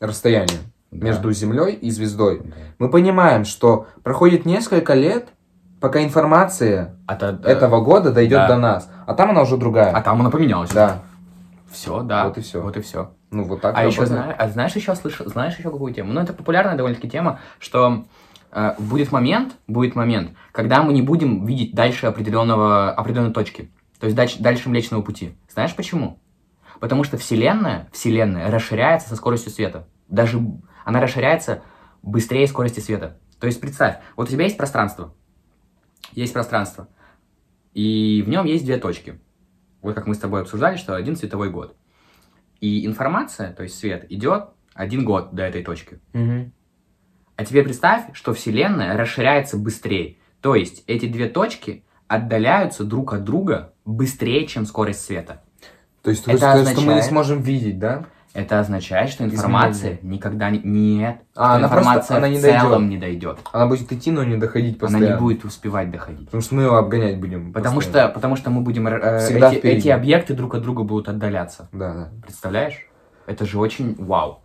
расстояние 0.00 0.58
Да. 0.90 1.06
между 1.06 1.32
Землей 1.32 1.74
и 1.74 1.90
звездой, 1.90 2.40
Да. 2.44 2.54
мы 2.78 2.90
понимаем, 2.90 3.44
что 3.44 3.86
проходит 4.02 4.44
несколько 4.46 4.94
лет, 4.94 5.28
пока 5.80 6.02
информация 6.02 6.96
А, 7.06 7.14
та- 7.14 7.38
этого 7.44 7.80
года 7.82 8.10
дойдет 8.12 8.38
да. 8.38 8.48
до 8.48 8.56
нас. 8.56 8.90
А 9.06 9.14
там 9.14 9.30
она 9.30 9.42
уже 9.42 9.56
другая. 9.56 9.92
а 9.92 10.00
там 10.02 10.20
она 10.20 10.30
поменялась. 10.30 10.70
Да. 10.70 11.02
Все, 11.70 12.02
да. 12.02 12.24
Вот 12.26 12.38
и 12.38 12.40
всё. 12.40 12.62
Вот 12.62 12.76
и 12.76 12.80
все. 12.80 13.10
Ну, 13.30 13.44
вот 13.44 13.60
так 13.60 13.76
А 13.76 13.84
еще 13.84 14.06
знаешь, 14.06 14.34
а 14.38 14.48
знаешь 14.48 14.74
еще 14.74 14.94
слышал, 14.94 15.26
знаешь 15.28 15.56
еще 15.58 15.70
какую 15.70 15.92
тему? 15.92 16.12
Ну, 16.14 16.20
это 16.22 16.32
популярная 16.32 16.76
довольно-таки 16.76 17.10
тема, 17.10 17.40
что 17.58 18.04
э, 18.50 18.74
будет 18.78 19.12
момент, 19.12 19.52
будет 19.66 19.94
момент, 19.94 20.30
когда 20.52 20.82
мы 20.82 20.94
не 20.94 21.02
будем 21.02 21.44
видеть 21.44 21.74
дальше 21.74 22.06
определенного, 22.06 22.90
определенной 22.90 23.34
точки. 23.34 23.70
То 24.00 24.06
есть 24.06 24.16
дальше, 24.16 24.40
дальше 24.40 24.68
Млечного 24.68 25.02
Пути. 25.02 25.36
Знаешь 25.48 25.74
почему? 25.74 26.20
Потому 26.80 27.04
что 27.04 27.16
Вселенная, 27.16 27.88
Вселенная 27.92 28.50
расширяется 28.50 29.08
со 29.08 29.16
скоростью 29.16 29.50
света. 29.50 29.88
Даже 30.08 30.40
она 30.84 31.00
расширяется 31.00 31.62
быстрее 32.02 32.46
скорости 32.46 32.80
света. 32.80 33.18
То 33.40 33.46
есть 33.46 33.60
представь, 33.60 33.98
вот 34.16 34.28
у 34.28 34.30
тебя 34.30 34.44
есть 34.44 34.56
пространство. 34.56 35.14
Есть 36.12 36.32
пространство. 36.32 36.88
И 37.74 38.22
в 38.24 38.28
нем 38.28 38.46
есть 38.46 38.64
две 38.64 38.78
точки. 38.78 39.20
Вот 39.82 39.94
как 39.94 40.06
мы 40.06 40.14
с 40.14 40.18
тобой 40.18 40.42
обсуждали, 40.42 40.76
что 40.76 40.94
один 40.94 41.16
световой 41.16 41.50
год. 41.50 41.76
И 42.60 42.86
информация, 42.86 43.52
то 43.52 43.62
есть 43.62 43.78
свет, 43.78 44.10
идет 44.10 44.50
один 44.74 45.04
год 45.04 45.34
до 45.34 45.42
этой 45.42 45.62
точки. 45.62 46.00
Мгм. 46.12 46.52
А 47.36 47.44
теперь 47.44 47.64
представь, 47.64 48.06
что 48.14 48.34
Вселенная 48.34 48.96
расширяется 48.96 49.56
быстрее. 49.56 50.18
То 50.40 50.54
есть 50.54 50.82
эти 50.86 51.06
две 51.06 51.28
точки 51.28 51.84
отдаляются 52.08 52.84
друг 52.84 53.12
от 53.12 53.24
друга 53.24 53.72
быстрее, 53.84 54.46
чем 54.46 54.66
скорость 54.66 55.04
света. 55.04 55.42
То 56.02 56.10
есть 56.10 56.26
Это 56.26 56.38
сказать, 56.38 56.68
что 56.68 56.80
мы 56.80 56.86
не 56.86 56.88
означает- 56.92 57.04
сможем 57.10 57.40
видеть, 57.42 57.78
да? 57.78 58.04
Это 58.34 58.60
означает, 58.60 59.10
что 59.10 59.24
информация 59.24 59.98
никогда 60.02 60.50
не... 60.50 60.60
Нет. 60.62 61.22
А, 61.34 61.56
она 61.56 61.68
просто- 61.68 61.78
информация 61.78 62.16
она 62.18 62.28
не 62.28 62.38
в 62.38 62.42
целом 62.42 62.70
дойдет. 62.70 62.88
не 62.90 62.96
дойдет. 62.98 63.38
Она 63.52 63.66
будет 63.66 63.90
идти, 63.92 64.10
но 64.10 64.22
не 64.22 64.36
доходить 64.36 64.74
Она 64.76 64.80
постоянно. 64.80 65.14
не 65.14 65.18
будет 65.20 65.44
успевать 65.44 65.90
доходить. 65.90 66.26
Потому 66.26 66.42
что 66.42 66.54
мы 66.54 66.62
его 66.62 66.76
обгонять 66.76 67.18
будем. 67.18 67.52
Потому 67.52 67.76
постоянно. 67.76 68.08
что, 68.10 68.14
потому 68.14 68.36
что 68.36 68.50
мы 68.50 68.60
будем... 68.60 68.86
э, 68.86 69.18
Всегда 69.18 69.50
эти, 69.50 69.58
впереди. 69.58 69.78
эти 69.78 69.88
объекты 69.88 70.34
друг 70.34 70.54
от 70.54 70.62
друга 70.62 70.82
будут 70.84 71.08
отдаляться. 71.08 71.68
Да, 71.72 71.92
да. 71.94 72.08
Представляешь? 72.22 72.86
Это 73.26 73.44
же 73.44 73.58
очень 73.58 73.94
вау. 73.98 74.40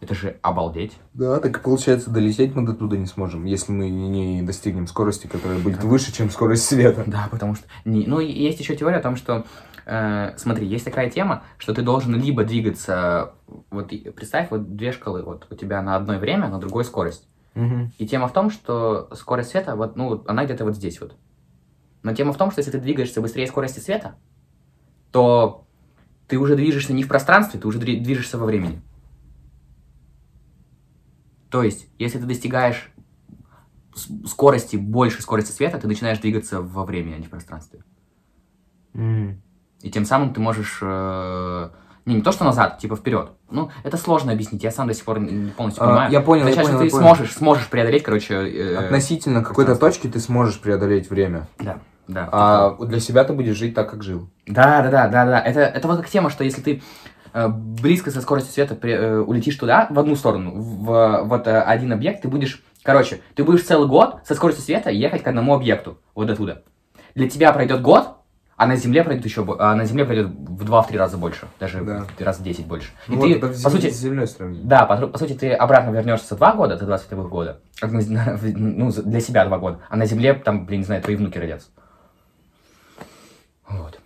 Это 0.00 0.14
же 0.14 0.38
обалдеть. 0.42 0.96
Да, 1.12 1.40
так 1.40 1.58
и 1.58 1.60
получается, 1.60 2.10
долететь 2.10 2.54
мы 2.54 2.64
до 2.64 2.72
туда 2.72 2.96
не 2.96 3.06
сможем, 3.06 3.44
если 3.44 3.72
мы 3.72 3.90
не 3.90 4.42
достигнем 4.42 4.86
скорости, 4.86 5.26
которая 5.26 5.58
будет 5.58 5.82
выше, 5.82 6.12
чем 6.12 6.30
скорость 6.30 6.66
света. 6.66 7.02
Да, 7.06 7.28
потому 7.30 7.56
что... 7.56 7.66
Не, 7.84 8.06
ну, 8.06 8.20
и 8.20 8.30
есть 8.30 8.60
еще 8.60 8.76
теория 8.76 8.98
о 8.98 9.02
том, 9.02 9.16
что... 9.16 9.44
э, 9.86 10.34
смотри, 10.36 10.68
есть 10.68 10.84
такая 10.84 11.10
тема, 11.10 11.42
что 11.58 11.74
ты 11.74 11.82
должен 11.82 12.14
либо 12.14 12.44
двигаться... 12.44 13.32
Вот 13.70 13.88
представь, 13.88 14.50
вот 14.50 14.76
две 14.76 14.92
шкалы. 14.92 15.24
Вот 15.24 15.48
у 15.50 15.54
тебя 15.56 15.82
на 15.82 15.96
одной 15.96 16.18
время, 16.18 16.48
на 16.48 16.60
другой 16.60 16.84
скорость. 16.84 17.26
Мгм. 17.54 17.92
И 17.98 18.06
тема 18.06 18.28
в 18.28 18.32
том, 18.32 18.50
что 18.50 19.08
скорость 19.14 19.50
света, 19.50 19.74
вот, 19.74 19.96
ну, 19.96 20.22
она 20.28 20.44
где-то 20.44 20.64
вот 20.64 20.76
здесь 20.76 21.00
вот. 21.00 21.16
Но 22.04 22.14
тема 22.14 22.32
в 22.32 22.36
том, 22.36 22.52
что 22.52 22.60
если 22.60 22.70
ты 22.70 22.78
двигаешься 22.78 23.20
быстрее 23.20 23.48
скорости 23.48 23.80
света, 23.80 24.14
то 25.10 25.66
ты 26.28 26.38
уже 26.38 26.54
движешься 26.54 26.92
не 26.92 27.02
в 27.02 27.08
пространстве, 27.08 27.58
ты 27.58 27.66
уже 27.66 27.80
движешься 27.80 28.38
во 28.38 28.46
времени. 28.46 28.80
То 31.50 31.62
есть, 31.62 31.86
если 31.98 32.18
ты 32.18 32.26
достигаешь 32.26 32.90
скорости 34.26 34.76
больше 34.76 35.22
скорости 35.22 35.50
света, 35.50 35.78
ты 35.78 35.88
начинаешь 35.88 36.18
двигаться 36.18 36.60
во 36.60 36.84
времени, 36.84 37.14
а 37.14 37.18
не 37.18 37.26
в 37.26 37.30
пространстве. 37.30 37.80
М. 38.94 39.42
И 39.82 39.90
тем 39.90 40.04
самым 40.04 40.32
ты 40.34 40.40
можешь... 40.40 40.78
э, 40.82 41.70
Не, 42.04 42.16
не 42.16 42.22
то, 42.22 42.32
что 42.32 42.44
назад, 42.44 42.78
типа 42.78 42.96
вперед. 42.96 43.32
Ну, 43.50 43.70
это 43.84 43.96
сложно 43.96 44.32
объяснить, 44.32 44.62
я 44.62 44.70
сам 44.70 44.88
до 44.88 44.94
сих 44.94 45.04
пор 45.04 45.20
не 45.20 45.50
полностью 45.50 45.82
А, 45.84 45.86
понимаю. 45.88 46.12
я 46.12 46.20
понял, 46.20 46.44
я 46.44 46.50
Означает, 46.50 46.66
понял, 46.68 46.78
что 46.78 46.84
я 46.84 46.90
ты 46.90 46.96
понял. 46.96 47.06
сможешь, 47.16 47.32
сможешь 47.36 47.68
преодолеть, 47.68 48.02
короче... 48.02 48.34
э, 48.34 48.76
Относительно 48.76 49.42
какой-то 49.44 49.76
точки 49.76 50.06
ты 50.08 50.18
сможешь 50.20 50.58
преодолеть 50.60 51.10
время. 51.10 51.48
Да, 51.58 51.78
да. 52.08 52.28
А 52.32 52.76
для 52.86 53.00
себя 53.00 53.24
ты 53.24 53.32
будешь 53.34 53.56
жить 53.56 53.74
так, 53.74 53.90
как 53.90 54.02
жил. 54.02 54.30
Да, 54.46 54.82
да, 54.82 54.90
да, 54.90 55.08
да, 55.08 55.24
да. 55.26 55.40
Это, 55.40 55.60
это 55.60 55.86
вот 55.88 55.98
как 55.98 56.08
тема, 56.08 56.30
что 56.30 56.44
если 56.44 56.62
ты 56.62 56.82
близко 57.46 58.10
со 58.10 58.20
скоростью 58.20 58.52
света 58.52 58.74
при- 58.74 58.92
э, 58.94 59.18
улетишь 59.20 59.54
туда, 59.56 59.86
в 59.90 59.98
одну 59.98 60.16
сторону, 60.16 60.52
в, 60.60 61.22
вот 61.24 61.46
э, 61.46 61.60
один 61.60 61.92
объект, 61.92 62.22
ты 62.22 62.28
будешь, 62.28 62.64
короче, 62.82 63.20
ты 63.36 63.44
будешь 63.44 63.62
целый 63.62 63.86
год 63.86 64.16
со 64.26 64.34
скоростью 64.34 64.64
света 64.64 64.90
ехать 64.90 65.22
к 65.22 65.28
одному 65.28 65.54
объекту, 65.54 65.98
вот 66.16 66.28
оттуда. 66.30 66.64
Для 67.14 67.28
тебя 67.28 67.52
пройдет 67.52 67.80
год, 67.82 68.14
а 68.56 68.66
на 68.66 68.74
Земле 68.74 69.04
пройдет 69.04 69.24
еще, 69.24 69.46
а 69.60 69.76
на 69.76 69.84
Земле 69.84 70.04
пройдет 70.04 70.28
в 70.30 70.64
2-3 70.64 70.96
раза 70.98 71.16
больше, 71.16 71.46
даже 71.60 71.80
Да. 71.84 72.04
в 72.18 72.20
раз 72.22 72.40
в 72.40 72.42
10 72.42 72.66
больше. 72.66 72.88
И 73.06 73.12
Ну 73.12 73.20
ты, 73.20 73.28
вот 73.38 73.50
это 73.52 73.62
по 73.62 73.70
сути, 73.70 73.88
с 73.90 74.00
землей 74.00 74.26
сравнить. 74.26 74.66
да, 74.66 74.84
по, 74.84 74.96
по 75.06 75.16
сути, 75.18 75.34
ты 75.34 75.52
обратно 75.52 75.90
вернешься 75.90 76.26
за 76.30 76.36
два 76.36 76.54
года, 76.54 76.76
за 76.76 76.84
два 76.86 76.98
световых 76.98 77.28
года, 77.28 77.60
ну, 77.82 78.90
для 78.90 79.20
себя 79.20 79.44
два 79.44 79.58
года, 79.58 79.78
а 79.88 79.94
на 79.96 80.06
Земле, 80.06 80.34
там, 80.34 80.66
блин, 80.66 80.80
не 80.80 80.86
знаю, 80.86 81.02
твои 81.02 81.14
внуки 81.14 81.38
родятся. 81.38 81.68
Вот. 83.68 84.00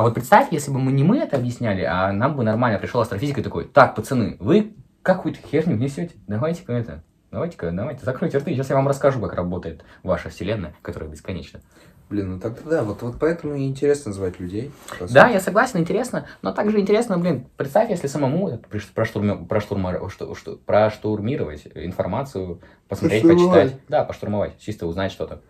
А 0.00 0.02
вот 0.02 0.14
представь, 0.14 0.50
если 0.50 0.70
бы 0.70 0.78
мы 0.78 0.92
не 0.92 1.04
мы 1.04 1.18
это 1.18 1.36
объясняли, 1.36 1.82
а 1.82 2.10
нам 2.10 2.34
бы 2.34 2.42
нормально 2.42 2.78
пришел 2.78 3.02
астрофизик 3.02 3.36
и 3.36 3.42
такой, 3.42 3.66
так, 3.66 3.94
пацаны, 3.94 4.38
вы 4.40 4.72
какую-то 5.02 5.40
херню 5.46 5.76
несете, 5.76 6.14
давайте-ка 6.26 6.72
это, 6.72 7.02
давайте-ка, 7.30 7.70
давайте, 7.70 8.02
закройте 8.06 8.38
рты, 8.38 8.54
сейчас 8.54 8.70
я 8.70 8.76
вам 8.76 8.88
расскажу, 8.88 9.20
как 9.20 9.34
работает 9.34 9.84
ваша 10.02 10.30
вселенная, 10.30 10.74
которая 10.80 11.10
бесконечна. 11.10 11.60
Блин, 12.08 12.30
ну 12.30 12.40
так 12.40 12.54
да, 12.64 12.82
вот, 12.82 13.02
вот 13.02 13.16
поэтому 13.20 13.54
и 13.56 13.66
интересно 13.68 14.14
звать 14.14 14.40
людей. 14.40 14.72
Да, 15.10 15.28
я 15.28 15.38
согласен, 15.38 15.80
интересно, 15.80 16.26
но 16.40 16.54
также 16.54 16.80
интересно, 16.80 17.18
блин, 17.18 17.46
представь, 17.58 17.90
если 17.90 18.06
самому 18.06 18.58
что- 20.08 20.34
что- 20.34 20.56
проштурмировать 20.56 21.66
информацию, 21.74 22.62
посмотреть, 22.88 23.22
почитать. 23.22 23.76
Да, 23.90 24.04
поштурмовать, 24.04 24.58
чисто 24.58 24.86
узнать 24.86 25.12
что-то. 25.12 25.42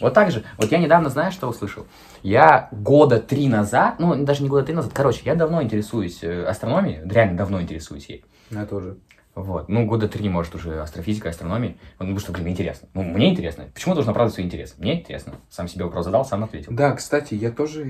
Вот 0.00 0.14
так 0.14 0.30
же, 0.30 0.44
вот 0.58 0.72
я 0.72 0.78
недавно, 0.78 1.10
знаешь, 1.10 1.34
что 1.34 1.48
услышал? 1.48 1.86
Я 2.22 2.68
года 2.72 3.18
три 3.18 3.48
назад, 3.48 3.96
ну, 3.98 4.24
даже 4.24 4.42
не 4.42 4.48
года 4.48 4.64
три 4.64 4.74
назад, 4.74 4.92
короче, 4.94 5.22
я 5.24 5.34
давно 5.34 5.62
интересуюсь 5.62 6.22
э, 6.22 6.44
астрономией, 6.44 7.00
реально 7.08 7.36
давно 7.36 7.60
интересуюсь 7.60 8.06
ей. 8.08 8.24
Я 8.50 8.66
тоже. 8.66 8.96
Вот, 9.34 9.70
ну, 9.70 9.86
года 9.86 10.08
три, 10.08 10.28
может, 10.28 10.54
уже 10.54 10.82
астрофизика, 10.82 11.30
астрономия. 11.30 11.70
Ну, 11.98 12.00
потому 12.00 12.18
что, 12.18 12.32
блин, 12.32 12.48
интересно. 12.48 12.88
Ну, 12.92 13.02
мне 13.02 13.30
интересно. 13.30 13.64
Почему 13.72 13.94
должен 13.94 14.10
оправдывать 14.10 14.34
свой 14.34 14.44
интерес? 14.44 14.74
Мне 14.76 15.00
интересно. 15.00 15.36
Сам 15.48 15.68
себе 15.68 15.86
вопрос 15.86 16.04
задал, 16.04 16.26
сам 16.26 16.44
ответил. 16.44 16.70
Да, 16.72 16.92
кстати, 16.92 17.32
я 17.34 17.50
тоже, 17.50 17.82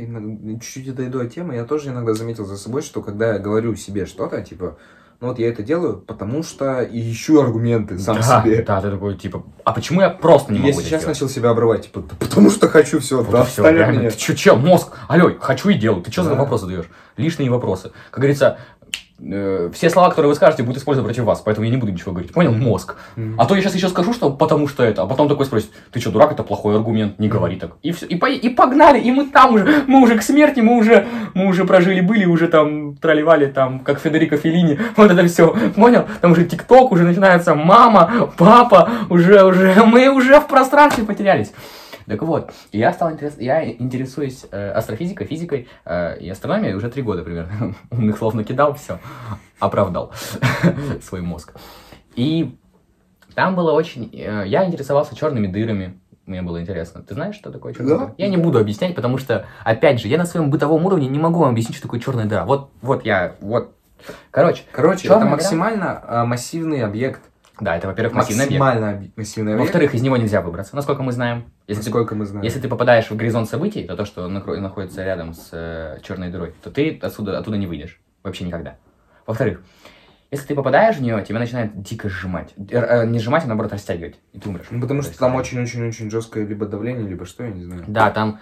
чуть-чуть 0.61 0.95
дойду 0.95 1.21
от 1.21 1.35
темы, 1.35 1.57
я 1.57 1.65
тоже 1.65 1.91
иногда 1.91 2.15
заметил 2.15 2.45
за 2.45 2.57
собой, 2.57 2.83
что 2.83 3.03
когда 3.03 3.33
я 3.33 3.39
говорю 3.41 3.75
себе 3.75 4.07
что-то, 4.07 4.41
типа, 4.43 4.79
ну 5.23 5.29
вот 5.29 5.39
я 5.39 5.51
это 5.51 5.63
делаю, 5.63 5.99
потому 5.99 6.43
что 6.43 6.83
ищу 6.83 7.41
аргументы 7.41 7.97
сам 7.97 8.17
да, 8.17 8.43
себе. 8.43 8.61
Да, 8.65 8.81
ты 8.81 8.91
такой, 8.91 9.17
типа, 9.17 9.45
а 9.63 9.73
почему 9.73 10.01
я 10.01 10.11
просто 10.11 10.53
не 10.53 10.59
могу 10.59 10.81
я 10.81 10.85
сейчас 10.85 11.07
начал 11.07 11.29
себя 11.29 11.51
обрывать, 11.51 11.85
типа, 11.85 12.01
«Да 12.01 12.17
потому 12.19 12.51
что 12.51 12.69
хочу 12.69 12.99
все, 12.99 13.23
Вот 13.23 13.31
да, 13.31 13.43
от 13.43 13.57
реально. 13.73 13.99
меня. 14.01 14.11
Ты 14.11 14.19
чё, 14.19 14.35
чел, 14.35 14.57
мозг, 14.57 14.89
алло, 15.07 15.31
хочу 15.39 15.69
и 15.69 15.75
делаю. 15.75 16.03
Ты 16.03 16.11
за 16.25 16.31
Да. 16.31 16.35
вопросы 16.35 16.67
даешь? 16.67 16.87
Лишние 17.17 17.53
вопросы. 17.53 17.93
Как 18.11 18.19
говорится, 18.19 18.59
э, 19.25 19.71
все 19.73 19.91
слова, 19.91 20.09
которые 20.11 20.31
вы 20.31 20.35
скажете, 20.35 20.63
будут 20.63 20.79
использованы 20.79 21.09
против 21.13 21.25
вас, 21.25 21.41
поэтому 21.41 21.65
я 21.65 21.71
не 21.71 21.77
буду 21.77 21.93
ничего 21.93 22.13
говорить. 22.13 22.33
Понял? 22.33 22.53
Мозг. 22.53 22.97
А 23.39 23.47
то 23.47 23.55
я 23.55 23.61
сейчас 23.63 23.75
еще 23.75 23.89
скажу, 23.89 24.13
что 24.13 24.31
потому 24.31 24.69
что 24.69 24.83
это, 24.83 25.03
а 25.03 25.07
потом 25.07 25.29
такой 25.29 25.47
спросит, 25.47 25.71
ты 25.93 26.01
что, 26.01 26.11
дурак, 26.11 26.33
это 26.33 26.43
плохой 26.43 26.75
аргумент, 26.75 27.19
не 27.19 27.29
говори 27.29 27.57
так. 27.57 27.73
И 27.83 27.93
все, 27.93 28.07
и, 28.07 28.17
по- 28.17 28.27
и 28.31 28.49
погнали, 28.49 29.01
и 29.01 29.11
мы 29.11 29.27
там 29.27 29.55
уже, 29.55 29.85
мы 29.87 30.03
уже 30.03 30.17
к 30.19 30.23
смерти, 30.23 30.61
мы 30.61 30.77
уже, 30.77 31.07
мы 31.35 31.47
уже 31.47 31.65
прожили, 31.65 32.01
были, 32.01 32.25
уже 32.25 32.49
там 32.49 32.97
тролливали, 32.97 33.47
там, 33.47 33.81
как 33.81 34.01
Федерико 34.01 34.37
Феллини, 34.37 34.79
вот 34.97 35.11
это 35.11 35.27
все, 35.27 35.55
понял? 35.77 36.05
Там 36.21 36.33
уже 36.33 36.45
ТикТок, 36.45 36.93
уже 36.93 37.05
начинается 37.05 37.55
мама, 37.55 38.31
папа, 38.37 38.91
уже, 39.11 39.45
уже, 39.45 39.75
мы 39.85 40.09
уже 40.09 40.41
в 40.41 40.47
пространстве 40.47 41.05
потерялись. 41.05 41.53
Так 42.07 42.23
вот, 42.23 42.53
я 42.73 42.93
стал 42.93 43.13
интерес... 43.13 43.37
я 43.39 43.69
интересуюсь 43.71 44.45
э, 44.51 44.71
астрофизикой, 44.73 45.27
физикой 45.27 45.69
э, 45.85 46.19
и 46.19 46.29
астрономией 46.29 46.75
уже 46.75 46.91
три 46.91 47.03
года 47.03 47.23
примерно. 47.23 47.75
Умных 47.91 48.19
слов 48.19 48.35
накидал, 48.35 48.75
все, 48.75 48.99
оправдал 49.59 50.13
свой 51.03 51.21
мозг. 51.21 51.55
И 52.17 52.57
там 53.35 53.55
было 53.55 53.73
очень... 53.73 54.11
э, 54.13 54.45
я 54.47 54.65
интересовался 54.67 55.15
черными 55.17 55.47
дырами. 55.47 55.99
Мне 56.27 56.41
было 56.43 56.61
интересно. 56.61 57.03
Ты 57.03 57.15
знаешь, 57.15 57.35
что 57.35 57.51
такое 57.51 57.75
черная 57.75 57.89
Да. 57.91 57.99
дыра? 57.99 58.15
Я 58.17 58.29
не 58.29 58.37
буду 58.37 58.59
объяснять, 58.59 58.95
потому 58.95 59.19
что, 59.19 59.47
опять 59.65 60.01
же, 60.01 60.07
я 60.09 60.19
на 60.19 60.25
своем 60.25 60.51
бытовом 60.51 60.87
уровне 60.87 61.09
не 61.09 61.19
могу 61.19 61.41
вам 61.41 61.51
объяснить, 61.51 61.77
что 61.77 61.89
такое 61.89 61.99
черная 62.01 62.27
дыра. 62.27 62.45
Вот, 62.45 62.71
вот 62.81 63.05
я, 63.05 63.35
вот. 63.41 63.75
Короче, 64.31 64.63
Короче, 64.73 65.09
это 65.09 65.19
дыра? 65.19 65.29
максимально 65.31 66.03
а, 66.07 66.25
массивный 66.25 66.83
объект. 66.85 67.23
Да, 67.63 67.77
это, 67.77 67.87
во-первых, 67.87 68.15
массивный 68.15 68.47
объект. 68.47 68.61
Максимально 68.61 69.11
массивный 69.15 69.53
объект. 69.53 69.69
Во-вторых, 69.69 69.95
из 69.95 70.03
него 70.03 70.17
нельзя 70.17 70.43
выбраться, 70.43 70.75
насколько 70.75 71.03
мы 71.05 71.13
знаем. 71.13 71.45
Если 71.69 71.85
ты 71.85 71.91
сколько 71.91 72.17
мы 72.17 72.27
знаем. 72.27 72.45
Если 72.45 72.61
ты 72.61 72.69
попадаешь 72.69 73.09
в 73.09 73.17
горизонт 73.17 73.49
событий, 73.49 73.85
то 73.85 73.97
то, 73.97 74.05
что 74.05 74.27
находится 74.27 75.05
рядом 75.05 75.33
с 75.33 75.51
э, 75.53 75.99
черной 76.03 76.31
дырой, 76.31 76.55
то 76.63 76.73
ты 76.73 76.99
отсюда, 77.01 77.39
оттуда 77.39 77.57
не 77.57 77.69
выйдешь. 77.69 78.01
Вообще 78.25 78.45
никогда. 78.45 78.77
Во-вторых, 79.27 79.63
если 80.33 80.49
ты 80.49 80.55
попадаешь 80.57 80.97
в 80.97 81.03
нее, 81.03 81.25
тебя 81.27 81.39
начинает 81.39 81.81
дико 81.81 82.09
сжимать. 82.09 82.53
Э, 82.71 83.07
не 83.07 83.21
сжимать, 83.21 83.45
а 83.45 83.47
наоборот 83.47 83.73
растягивать. 83.73 84.17
И 84.33 84.41
ты 84.41 84.49
умрешь. 84.49 84.67
Ну, 84.71 84.81
потому 84.81 85.03
То 85.03 85.09
что 85.09 85.19
там 85.21 85.37
очень-очень-очень 85.37 86.11
жесткое 86.11 86.45
либо 86.45 86.67
давление, 86.67 87.07
либо 87.07 87.27
что, 87.27 87.45
я 87.45 87.51
не 87.51 87.63
знаю. 87.63 87.85
Да, 87.87 88.11
там 88.11 88.41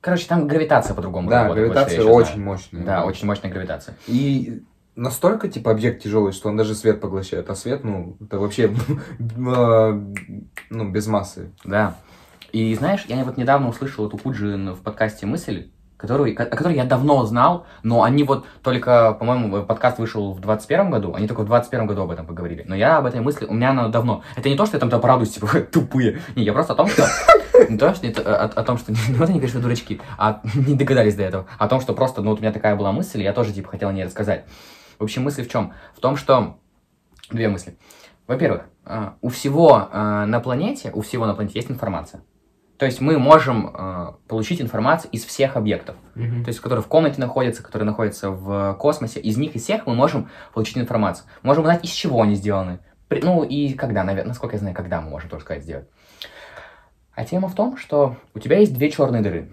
Короче, 0.00 0.26
там 0.26 0.48
гравитация 0.48 0.94
по-другому 0.94 1.28
Да, 1.28 1.42
работает, 1.42 1.68
я 1.68 1.72
гравитация 1.74 2.04
очень 2.04 2.32
знаю. 2.34 2.44
мощная. 2.46 2.82
Да, 2.82 3.04
очень 3.04 3.26
мощная 3.26 3.50
гравитация. 3.50 3.94
И 4.06 4.62
настолько, 4.96 5.48
типа, 5.48 5.70
объект 5.70 6.02
тяжелый, 6.02 6.32
что 6.32 6.48
он 6.48 6.56
даже 6.56 6.74
свет 6.74 7.00
поглощает. 7.00 7.48
А 7.50 7.54
свет, 7.54 7.84
ну, 7.84 8.16
это 8.20 8.38
вообще, 8.38 8.74
э, 9.18 10.00
ну, 10.70 10.90
без 10.90 11.06
массы. 11.06 11.52
Да. 11.64 11.94
И 12.52 12.74
знаешь, 12.74 13.04
я 13.06 13.22
вот 13.24 13.36
недавно 13.36 13.68
услышал 13.68 14.06
эту 14.06 14.18
Куджи 14.18 14.56
в 14.56 14.82
подкасте 14.82 15.26
«Мысль», 15.26 15.70
который, 15.96 16.32
ко- 16.34 16.44
о 16.44 16.56
которой 16.56 16.76
я 16.76 16.84
давно 16.84 17.24
знал, 17.24 17.66
но 17.82 18.02
они 18.02 18.22
вот 18.22 18.46
только, 18.62 19.12
по-моему, 19.12 19.62
подкаст 19.64 19.98
вышел 19.98 20.32
в 20.32 20.40
21 20.40 20.90
году, 20.90 21.14
они 21.14 21.26
только 21.26 21.40
в 21.40 21.46
21 21.46 21.86
году 21.86 22.02
об 22.02 22.10
этом 22.10 22.26
поговорили. 22.26 22.64
Но 22.66 22.74
я 22.74 22.98
об 22.98 23.06
этой 23.06 23.20
мысли, 23.20 23.46
у 23.46 23.54
меня 23.54 23.70
она 23.70 23.88
давно. 23.88 24.22
Это 24.36 24.48
не 24.48 24.56
то, 24.56 24.66
что 24.66 24.76
я 24.76 24.80
там 24.80 24.90
то 24.90 24.98
порадуюсь, 24.98 25.32
типа, 25.32 25.48
тупые. 25.72 26.20
Не, 26.34 26.44
я 26.44 26.52
просто 26.52 26.72
о 26.72 26.76
том, 26.76 26.88
что... 26.88 27.06
Не 27.70 27.78
то, 27.78 27.94
что 27.94 28.06
о, 28.06 28.44
о 28.44 28.62
том, 28.62 28.76
что... 28.76 28.92
Ну, 28.92 29.16
вот 29.16 29.30
они, 29.30 29.40
конечно, 29.40 29.60
дурачки, 29.60 29.98
а 30.18 30.42
не 30.54 30.74
догадались 30.74 31.14
до 31.14 31.22
этого. 31.22 31.46
О 31.58 31.68
том, 31.68 31.80
что 31.80 31.94
просто, 31.94 32.20
ну, 32.20 32.30
вот 32.30 32.38
у 32.38 32.42
меня 32.42 32.52
такая 32.52 32.76
была 32.76 32.92
мысль, 32.92 33.20
и 33.20 33.24
я 33.24 33.32
тоже, 33.32 33.54
типа, 33.54 33.70
хотел 33.70 33.88
о 33.88 33.92
ней 33.94 34.04
рассказать. 34.04 34.44
В 34.98 35.04
общем, 35.04 35.24
мысль 35.24 35.44
в 35.44 35.50
чем? 35.50 35.72
В 35.94 36.00
том, 36.00 36.16
что... 36.16 36.58
Две 37.30 37.48
мысли. 37.48 37.76
Во-первых, 38.26 38.66
э, 38.84 39.10
у 39.20 39.28
всего 39.28 39.88
э, 39.90 40.24
на 40.26 40.40
планете, 40.40 40.90
у 40.92 41.00
всего 41.00 41.26
на 41.26 41.34
планете 41.34 41.58
есть 41.58 41.70
информация. 41.70 42.22
То 42.78 42.86
есть 42.86 43.00
мы 43.00 43.18
можем 43.18 43.74
э, 43.74 44.12
получить 44.28 44.60
информацию 44.60 45.10
из 45.10 45.24
всех 45.24 45.56
объектов, 45.56 45.96
то 46.44 46.48
есть 46.48 46.60
которые 46.60 46.82
в 46.82 46.88
комнате 46.88 47.20
находятся, 47.20 47.62
которые 47.62 47.86
находятся 47.86 48.30
в 48.30 48.74
космосе. 48.74 49.18
Из 49.20 49.36
них, 49.36 49.56
из 49.56 49.62
всех 49.62 49.86
мы 49.86 49.94
можем 49.94 50.28
получить 50.52 50.76
информацию. 50.78 51.26
Можем 51.42 51.64
узнать, 51.64 51.84
из 51.84 51.90
чего 51.90 52.20
они 52.20 52.34
сделаны. 52.34 52.80
При- 53.08 53.22
ну 53.22 53.44
и 53.44 53.72
когда, 53.72 54.04
наверное, 54.04 54.28
насколько 54.28 54.56
я 54.56 54.60
знаю, 54.60 54.74
когда 54.74 55.00
мы 55.00 55.08
можем 55.08 55.30
тоже 55.30 55.44
сказать 55.44 55.62
сделать. 55.62 55.88
А 57.14 57.24
тема 57.24 57.48
в 57.48 57.54
том, 57.54 57.78
что 57.78 58.16
у 58.34 58.40
тебя 58.40 58.58
есть 58.58 58.74
две 58.74 58.90
черные 58.90 59.22
дыры. 59.22 59.52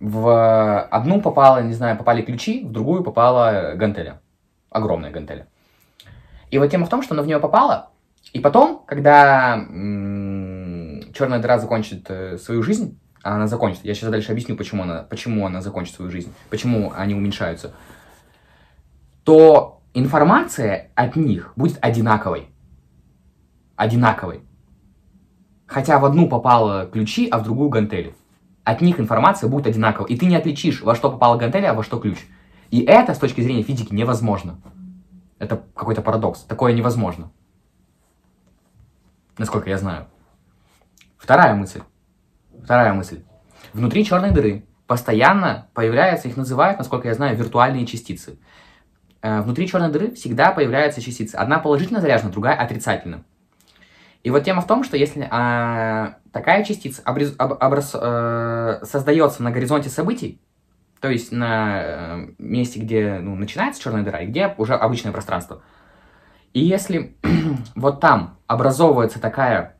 В 0.00 0.82
одну 0.90 1.20
попало, 1.20 1.62
не 1.62 1.72
знаю, 1.72 1.96
попали 1.96 2.22
ключи, 2.22 2.64
в 2.64 2.72
другую 2.72 3.04
попала 3.04 3.74
гантеля. 3.74 4.20
Огромная 4.70 5.10
гантеля. 5.10 5.46
И 6.50 6.58
вот 6.58 6.70
тема 6.70 6.86
в 6.86 6.88
том, 6.88 7.02
что 7.02 7.14
она 7.14 7.22
в 7.22 7.26
нее 7.26 7.40
попала, 7.40 7.90
и 8.32 8.40
потом, 8.40 8.82
когда 8.86 9.56
черная 11.14 11.38
дыра 11.38 11.58
закончит 11.58 12.06
э, 12.08 12.38
свою 12.38 12.62
жизнь, 12.62 12.98
а 13.22 13.36
она 13.36 13.46
закончит, 13.46 13.84
я 13.84 13.94
сейчас 13.94 14.10
дальше 14.10 14.32
объясню, 14.32 14.56
почему 14.56 14.82
она, 14.82 15.02
почему 15.02 15.46
она 15.46 15.60
закончит 15.60 15.94
свою 15.94 16.10
жизнь, 16.10 16.32
почему 16.50 16.92
они 16.94 17.14
уменьшаются, 17.14 17.74
то 19.22 19.82
информация 19.94 20.90
от 20.94 21.16
них 21.16 21.52
будет 21.56 21.78
одинаковой. 21.80 22.48
Одинаковой. 23.76 24.42
Хотя 25.66 25.98
в 25.98 26.04
одну 26.04 26.28
попало 26.28 26.86
ключи, 26.86 27.28
а 27.30 27.38
в 27.38 27.44
другую 27.44 27.70
гантели. 27.70 28.14
От 28.64 28.80
них 28.80 28.98
информация 28.98 29.48
будет 29.48 29.66
одинаковой. 29.66 30.10
И 30.10 30.16
ты 30.16 30.26
не 30.26 30.36
отличишь, 30.36 30.82
во 30.82 30.94
что 30.94 31.10
попала 31.10 31.36
гантеля, 31.36 31.70
а 31.70 31.74
во 31.74 31.82
что 31.82 31.98
ключ. 31.98 32.18
И 32.70 32.80
это 32.80 33.14
с 33.14 33.18
точки 33.18 33.42
зрения 33.42 33.62
физики 33.62 33.94
невозможно. 33.94 34.58
Это 35.38 35.62
какой-то 35.74 36.00
парадокс. 36.00 36.40
Такое 36.40 36.72
невозможно. 36.72 37.30
Насколько 39.36 39.68
я 39.68 39.76
знаю. 39.76 40.06
Вторая 41.18 41.54
мысль. 41.54 41.82
Вторая 42.62 42.94
мысль. 42.94 43.22
Внутри 43.74 44.04
черной 44.04 44.30
дыры 44.30 44.64
постоянно 44.86 45.68
появляются, 45.74 46.28
их 46.28 46.36
называют, 46.36 46.78
насколько 46.78 47.08
я 47.08 47.14
знаю, 47.14 47.36
виртуальные 47.36 47.86
частицы. 47.86 48.38
Э, 49.20 49.40
Внутри 49.42 49.68
черной 49.68 49.90
дыры 49.90 50.14
всегда 50.14 50.52
появляются 50.52 51.00
частицы. 51.00 51.34
Одна 51.34 51.58
положительно 51.58 52.00
заряжена, 52.00 52.30
другая 52.30 52.56
отрицательно. 52.56 53.24
И 54.24 54.30
вот 54.30 54.42
тема 54.42 54.62
в 54.62 54.66
том, 54.66 54.84
что 54.84 54.96
если 54.96 55.28
а, 55.30 56.16
такая 56.32 56.64
частица 56.64 57.02
обрез- 57.04 57.34
об- 57.36 57.62
образ- 57.62 57.94
э, 57.94 58.80
создается 58.82 59.42
на 59.42 59.50
горизонте 59.50 59.90
событий, 59.90 60.40
то 61.00 61.10
есть 61.10 61.30
на 61.30 61.82
э, 61.82 62.28
месте, 62.38 62.80
где 62.80 63.18
ну, 63.20 63.34
начинается 63.36 63.82
черная 63.82 64.02
дыра, 64.02 64.20
и 64.22 64.26
где 64.26 64.54
уже 64.56 64.74
обычное 64.74 65.12
пространство. 65.12 65.62
И 66.54 66.60
если 66.64 67.18
вот 67.74 68.00
там 68.00 68.38
образовывается 68.46 69.20
такая 69.20 69.76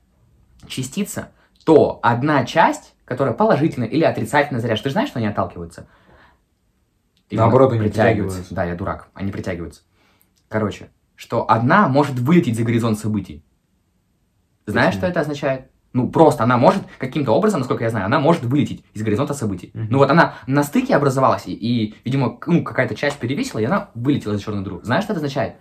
частица, 0.69 1.31
то 1.65 1.99
одна 2.03 2.45
часть, 2.45 2.95
которая 3.07 3.33
положительно 3.33 3.85
или 3.85 4.05
отрицательно 4.05 4.61
заряжена, 4.61 4.83
ты 4.83 4.89
же 4.91 4.93
знаешь, 4.93 5.09
что 5.09 5.21
они 5.21 5.29
отталкиваются? 5.29 5.87
Или 7.31 7.39
Наоборот, 7.39 7.73
они 7.73 7.81
притягиваются. 7.81 8.41
притягиваются. 8.41 8.55
Да, 8.55 8.65
я 8.65 8.75
дурак, 8.75 9.09
они 9.15 9.33
притягиваются. 9.33 9.81
Короче, 10.49 10.91
что 11.15 11.51
одна 11.51 11.89
может 11.89 12.19
вылететь 12.19 12.59
за 12.59 12.65
горизонт 12.65 12.99
событий. 12.99 13.43
Знаешь, 14.67 14.95
Почему? 14.95 15.01
что 15.01 15.07
это 15.09 15.21
означает? 15.21 15.71
Ну, 15.93 16.09
просто 16.11 16.43
она 16.43 16.57
может, 16.59 16.83
каким-то 16.99 17.33
образом, 17.33 17.61
насколько 17.61 17.85
я 17.85 17.91
знаю, 17.91 18.07
она 18.07 18.19
может 18.19 18.43
вылететь 18.45 18.85
из 18.95 19.03
горизонта 19.03 19.33
событий. 19.35 19.71
Мгм. 19.75 19.87
Ну 19.91 19.99
вот 19.99 20.11
она 20.11 20.35
на 20.49 20.65
стыке 20.65 20.97
образовалась, 20.97 21.47
и, 21.47 21.53
и, 21.53 21.95
видимо, 22.05 22.39
ну, 22.47 22.65
какая-то 22.65 22.97
часть 22.97 23.19
перевесила, 23.19 23.61
и 23.61 23.65
она 23.65 23.91
вылетела 23.95 24.35
из 24.35 24.41
черной 24.43 24.65
дыры. 24.65 24.81
Знаешь, 24.83 25.05
что 25.05 25.13
это 25.13 25.19
означает? 25.21 25.55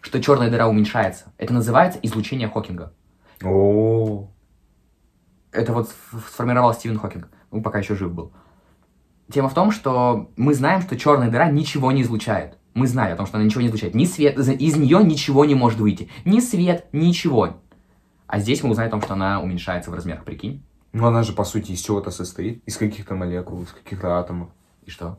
Что 0.00 0.20
черная 0.20 0.50
дыра 0.50 0.66
уменьшается. 0.66 1.32
Это 1.38 1.54
называется 1.54 2.00
излучение 2.02 2.48
Хокинга. 2.48 2.92
О, 3.44 4.28
Это 5.52 5.72
вот 5.72 5.88
сф- 5.88 6.28
сформировал 6.32 6.74
Стивен 6.74 6.98
Хокинг, 6.98 7.28
ну, 7.52 7.62
пока 7.62 7.78
еще 7.78 7.94
жив 7.94 8.12
был. 8.12 8.32
Тема 9.32 9.48
в 9.48 9.54
том, 9.54 9.70
что 9.70 10.30
мы 10.36 10.54
знаем, 10.54 10.82
что 10.82 10.96
черная 10.98 11.30
дыра 11.30 11.50
ничего 11.50 11.92
не 11.92 12.02
излучает. 12.02 12.58
Мы 12.74 12.86
знаем 12.86 13.14
о 13.14 13.16
том, 13.16 13.26
что 13.26 13.36
она 13.38 13.44
ничего 13.46 13.62
не 13.62 13.68
излучает. 13.68 13.94
Ни 13.94 14.04
свет, 14.04 14.36
из 14.38 14.76
нее 14.76 15.02
ничего 15.02 15.44
не 15.44 15.54
может 15.54 15.78
выйти. 15.78 16.08
Ни 16.24 16.40
свет, 16.40 16.86
ничего. 16.92 17.56
А 18.26 18.38
здесь 18.38 18.62
мы 18.62 18.70
узнаем 18.70 18.88
о 18.88 18.90
том, 18.92 19.02
что 19.02 19.14
она 19.14 19.40
уменьшается 19.40 19.90
в 19.90 19.94
размерах, 19.94 20.24
прикинь. 20.24 20.62
ну 20.92 21.06
она 21.06 21.22
же, 21.22 21.32
по 21.32 21.44
сути, 21.44 21.72
из 21.72 21.80
чего-то 21.80 22.10
состоит. 22.10 22.62
Из 22.66 22.76
каких-то 22.76 23.14
молекул, 23.14 23.62
из 23.62 23.68
каких-то 23.70 24.18
атомов. 24.18 24.48
И 24.84 24.90
что? 24.90 25.18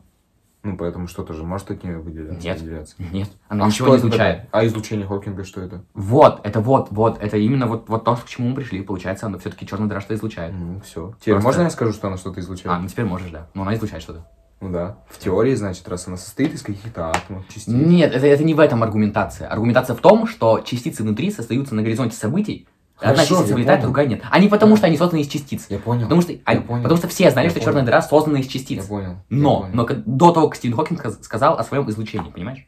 Ну, 0.64 0.76
поэтому 0.76 1.06
что-то 1.06 1.32
же 1.34 1.44
может 1.44 1.70
от 1.70 1.84
нее 1.84 1.98
выделяться. 1.98 2.44
Нет. 2.44 2.60
выделяться. 2.60 2.96
Нет, 2.98 3.30
она 3.48 3.64
А 3.64 3.68
ничего 3.68 3.88
не 3.88 3.98
это 3.98 4.08
излучает. 4.08 4.42
такое? 4.46 4.60
А 4.60 4.66
излучение 4.66 5.06
Хокинга 5.06 5.44
что 5.44 5.60
это? 5.60 5.84
Вот, 5.94 6.40
это 6.44 6.60
вот, 6.60 6.88
вот, 6.90 7.22
это 7.22 7.36
именно 7.36 7.66
вот, 7.68 7.88
вот 7.88 8.04
то, 8.04 8.16
к 8.16 8.26
чему 8.26 8.48
мы 8.48 8.56
пришли. 8.56 8.82
Получается, 8.82 9.26
она 9.26 9.38
все-таки 9.38 9.66
черная 9.66 9.88
дыра 9.88 10.00
что 10.00 10.14
излучает. 10.14 10.52
Ну, 10.52 10.80
все. 10.80 11.14
Теперь 11.20 11.34
Просто- 11.34 11.46
можно 11.48 11.62
я 11.62 11.70
скажу, 11.70 11.92
что 11.92 12.08
она 12.08 12.16
что-то 12.16 12.40
А, 12.40 12.42
излучает? 12.42 12.82
ну 12.82 12.88
теперь 12.88 13.04
можешь, 13.04 13.30
да. 13.30 13.46
Но 13.54 13.62
она 13.62 13.74
излучает 13.76 14.02
что-то. 14.02 14.26
Ну 14.60 14.72
да. 14.72 14.98
В 15.08 15.18
теории, 15.20 15.54
значит, 15.54 15.88
раз 15.88 16.08
она 16.08 16.16
состоит 16.16 16.52
из 16.52 16.62
каких-то 16.62 17.10
атомов, 17.10 17.46
частиц. 17.46 17.68
Нет, 17.72 18.12
это, 18.12 18.26
это 18.26 18.42
не 18.42 18.54
в 18.54 18.58
этом 18.60 18.82
аргументация. 18.82 19.46
Аргументация 19.48 19.94
в 19.94 20.00
том, 20.00 20.26
что 20.26 20.58
частицы 20.60 21.04
внутри 21.04 21.30
создаются 21.30 21.76
на 21.76 21.82
горизонте 21.82 22.16
событий. 22.16 22.66
Одна 23.00 23.14
Хорошо, 23.14 23.28
частица 23.34 23.48
я 23.50 23.54
вылетает, 23.54 23.78
понял. 23.80 23.88
другая 23.88 24.06
нет. 24.08 24.22
Не 24.40 24.48
потому, 24.48 24.76
что 24.76 24.86
они 24.86 24.96
созданы 24.96 25.20
из 25.20 25.28
частиц. 25.28 25.66
Я 25.68 25.78
понял. 25.78 26.02
Потому 26.04 26.20
что, 26.22 26.32
они- 26.44 26.60
понял. 26.62 26.82
потому 26.82 26.98
что 26.98 27.06
все 27.08 27.30
знали, 27.30 27.44
Я 27.46 27.50
что 27.50 27.60
понял. 27.60 27.66
черная 27.72 27.84
дыра 27.84 28.02
создана 28.02 28.38
из 28.40 28.46
Я 28.46 28.52
частиц. 28.52 28.84
понял. 28.86 29.10
я 29.10 29.16
Но, 29.30 29.60
понял. 29.60 29.70
но 29.74 29.86
до 30.06 30.32
того, 30.32 30.48
как 30.48 30.56
Стивен 30.56 30.74
Хокинг 30.76 31.00
сказ- 31.00 31.18
сказал 31.22 31.58
о 31.58 31.62
своем 31.64 31.88
излучении, 31.90 32.30
понимаешь? 32.30 32.66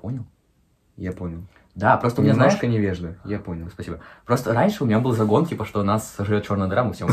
Понял? 0.00 0.24
Я 0.96 1.12
понял. 1.12 1.42
Да, 1.74 1.96
просто 1.96 2.20
у 2.20 2.24
меня, 2.24 2.34
знаешь, 2.34 2.52
Немножко 2.52 2.66
невежда. 2.68 3.16
Я 3.24 3.38
понял. 3.38 3.68
Спасибо. 3.72 3.98
Просто 4.26 4.52
раньше 4.52 4.84
у 4.84 4.86
меня 4.86 4.98
был 5.00 5.12
загон, 5.12 5.46
типа, 5.46 5.64
что 5.64 5.82
нас 5.82 6.12
сожрет 6.16 6.46
черная 6.46 6.68
дыра, 6.68 6.84
мы 6.84 6.92
все 6.92 7.06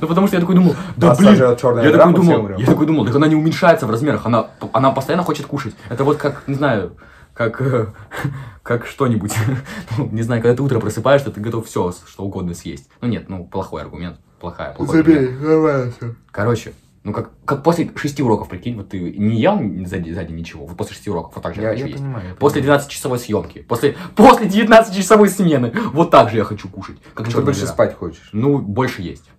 Ну, 0.00 0.06
потому 0.08 0.26
что 0.26 0.36
я 0.36 0.40
такой 0.40 0.54
думал, 0.56 0.74
да 0.96 1.14
блин, 1.14 1.34
я 1.34 1.54
такой 1.54 2.12
думал, 2.14 2.48
я 2.58 2.66
такой 2.66 2.86
думал, 2.86 3.06
так 3.06 3.14
она 3.16 3.26
не 3.28 3.36
уменьшается 3.36 3.86
в 3.86 3.90
размерах, 3.90 4.26
она, 4.26 4.48
она 4.72 4.90
постоянно 4.90 5.22
хочет 5.22 5.46
кушать. 5.46 5.74
Это 5.88 6.02
вот 6.04 6.16
как, 6.18 6.42
не 6.48 6.54
знаю, 6.54 6.96
как, 7.38 7.60
э, 7.62 7.86
как 8.64 8.84
что-нибудь. 8.86 9.32
Ну, 9.96 10.08
не 10.12 10.22
знаю, 10.22 10.42
когда 10.42 10.56
ты 10.56 10.62
утром 10.62 10.80
просыпаешься, 10.80 11.30
ты 11.30 11.40
готов 11.40 11.66
все, 11.66 11.92
что 12.06 12.24
угодно 12.24 12.52
съесть. 12.52 12.88
Ну 13.00 13.08
нет, 13.08 13.28
ну 13.28 13.44
плохой 13.44 13.82
аргумент, 13.82 14.18
плохая, 14.40 14.74
плохой 14.74 15.00
аргумент. 15.00 15.40
давай 15.40 15.90
все. 15.92 16.14
Короче, 16.32 16.72
ну 17.04 17.12
как, 17.12 17.30
как 17.44 17.62
после 17.62 17.90
шести 17.94 18.22
уроков, 18.22 18.48
прикинь, 18.48 18.76
вот 18.76 18.88
ты 18.90 18.98
не 18.98 19.40
ел 19.40 19.56
сзади, 19.86 20.10
сзади 20.10 20.32
ничего, 20.32 20.66
вот 20.66 20.76
после 20.76 20.94
шести 20.94 21.10
уроков, 21.10 21.36
вот 21.36 21.42
так 21.42 21.54
же 21.54 21.62
я, 21.62 21.68
Я, 21.68 21.74
хочу 21.74 21.84
я 21.86 21.90
есть. 21.92 22.02
понимаю. 22.02 22.28
я 22.28 22.34
После 22.34 22.60
понимаю. 22.60 22.80
12-часовой 22.80 23.18
съемки, 23.18 23.58
после, 23.60 23.96
после 24.16 24.46
19-часовой 24.48 25.28
смены, 25.28 25.72
вот 25.92 26.10
так 26.10 26.30
же 26.30 26.36
я 26.38 26.44
хочу 26.44 26.68
кушать, 26.68 26.98
как 27.14 27.26
Ну, 27.26 27.32
Ты 27.32 27.40
больше 27.42 27.60
дыра. 27.62 27.72
спать 27.72 27.96
хочешь. 27.96 28.28
Ну, 28.32 28.58
больше 28.58 29.02
есть. 29.02 29.30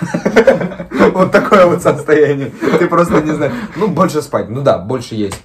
Вот 1.12 1.32
такое 1.32 1.66
вот 1.66 1.82
состояние. 1.82 2.50
Ты 2.78 2.86
просто 2.86 3.22
не 3.22 3.32
знаешь. 3.32 3.52
Ну, 3.76 3.88
больше 3.88 4.20
спать. 4.22 4.48
Ну 4.50 4.62
да, 4.62 4.78
больше 4.78 5.14
есть. 5.14 5.40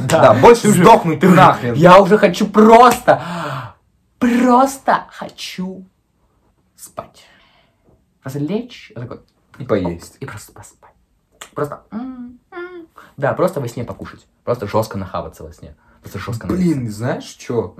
Да, 0.00 0.34
больше 0.34 0.68
сдохнуть 0.70 1.20
ты 1.20 1.28
нахрен. 1.28 1.74
Я 1.74 2.00
уже 2.00 2.18
хочу 2.18 2.46
просто, 2.46 3.22
просто 4.18 5.06
хочу 5.10 5.84
спать. 6.76 7.24
Просто 8.22 8.38
лечь, 8.38 8.92
такой, 8.94 9.20
И 9.58 9.64
поесть. 9.64 10.16
и 10.20 10.26
просто 10.26 10.52
поспать. 10.52 10.92
Просто, 11.54 11.82
м, 11.90 12.38
м. 12.52 12.86
да, 13.16 13.32
просто 13.32 13.60
во 13.60 13.68
сне 13.68 13.84
покушать. 13.84 14.26
Просто 14.44 14.66
жестко 14.66 14.98
нахаваться 14.98 15.42
во 15.42 15.52
сне. 15.52 15.74
Просто 16.02 16.18
жестко 16.18 16.46
Блин, 16.46 16.90
знаешь 16.90 17.24
что? 17.24 17.76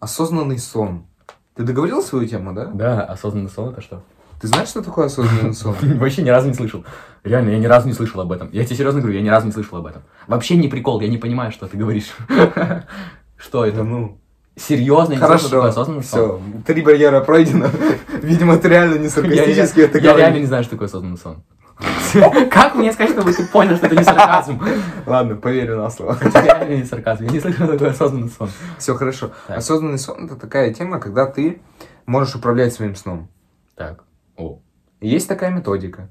Осознанный 0.00 0.58
сон. 0.58 1.06
Ты 1.54 1.64
договорил 1.64 2.02
свою 2.02 2.26
тему, 2.26 2.52
да? 2.54 2.66
Да, 2.66 3.04
осознанный 3.04 3.50
сон 3.50 3.70
это 3.70 3.80
что? 3.82 4.02
Ты 4.42 4.48
знаешь, 4.48 4.68
что 4.68 4.82
такое 4.82 5.06
осознанный 5.06 5.54
сон? 5.54 5.76
Вообще 5.80 6.22
ни 6.22 6.28
разу 6.28 6.48
не 6.48 6.54
слышал. 6.54 6.84
Реально, 7.22 7.50
я 7.50 7.58
ни 7.58 7.66
разу 7.66 7.86
не 7.86 7.94
слышал 7.94 8.20
об 8.20 8.32
этом. 8.32 8.50
Я 8.50 8.64
тебе 8.64 8.74
серьезно 8.74 9.00
говорю, 9.00 9.16
я 9.16 9.22
ни 9.22 9.28
разу 9.28 9.46
не 9.46 9.52
слышал 9.52 9.78
об 9.78 9.86
этом. 9.86 10.02
Вообще 10.26 10.56
не 10.56 10.66
прикол, 10.66 11.00
я 11.00 11.06
не 11.06 11.16
понимаю, 11.16 11.52
что 11.52 11.68
ты 11.68 11.76
говоришь. 11.76 12.10
Что 13.36 13.64
Это 13.64 13.82
ну, 13.82 14.20
серьезно 14.56 15.14
интересно, 15.14 15.38
что 15.38 15.48
такое 15.48 15.60
Хорошо, 15.62 15.80
осознанный 15.80 16.04
сон. 16.04 16.40
все, 16.40 16.62
три 16.64 16.82
барьера 16.82 17.20
пройдено. 17.20 17.66
Видимо, 18.22 18.54
это 18.54 18.68
реально 18.68 18.98
не 18.98 19.04
Я, 19.04 19.10
саркастически, 19.10 19.80
я- 19.80 19.84
это 19.86 19.98
я 19.98 20.16
реально 20.16 20.38
не 20.38 20.46
знаю, 20.46 20.62
что 20.62 20.72
такое 20.72 20.86
осознанный 20.86 21.18
сон. 21.18 21.42
Как 22.50 22.76
мне 22.76 22.92
сказать, 22.92 23.12
чтобы 23.12 23.32
ты 23.32 23.44
понял, 23.46 23.76
что 23.76 23.86
это 23.86 23.96
не 23.96 24.04
сарказм? 24.04 24.60
Ладно, 25.06 25.36
поверю 25.36 25.78
на 25.78 25.90
слово. 25.90 26.16
Это 26.20 26.40
реально 26.40 26.76
не 26.76 26.84
сарказм. 26.84 27.24
Я 27.24 27.30
не 27.30 27.40
слышал, 27.40 27.64
что 27.64 27.72
такое 27.72 27.90
осознанный 27.90 28.30
сон. 28.30 28.48
Все 28.78 28.94
хорошо. 28.94 29.32
Так. 29.48 29.58
Осознанный 29.58 29.98
сон 29.98 30.26
это 30.26 30.36
такая 30.36 30.72
тема, 30.72 31.00
когда 31.00 31.26
ты 31.26 31.60
можешь 32.06 32.34
управлять 32.34 32.72
своим 32.72 32.94
сном. 32.94 33.28
Так. 33.76 34.04
О. 34.36 34.60
Есть 35.00 35.28
такая 35.28 35.50
методика, 35.50 36.10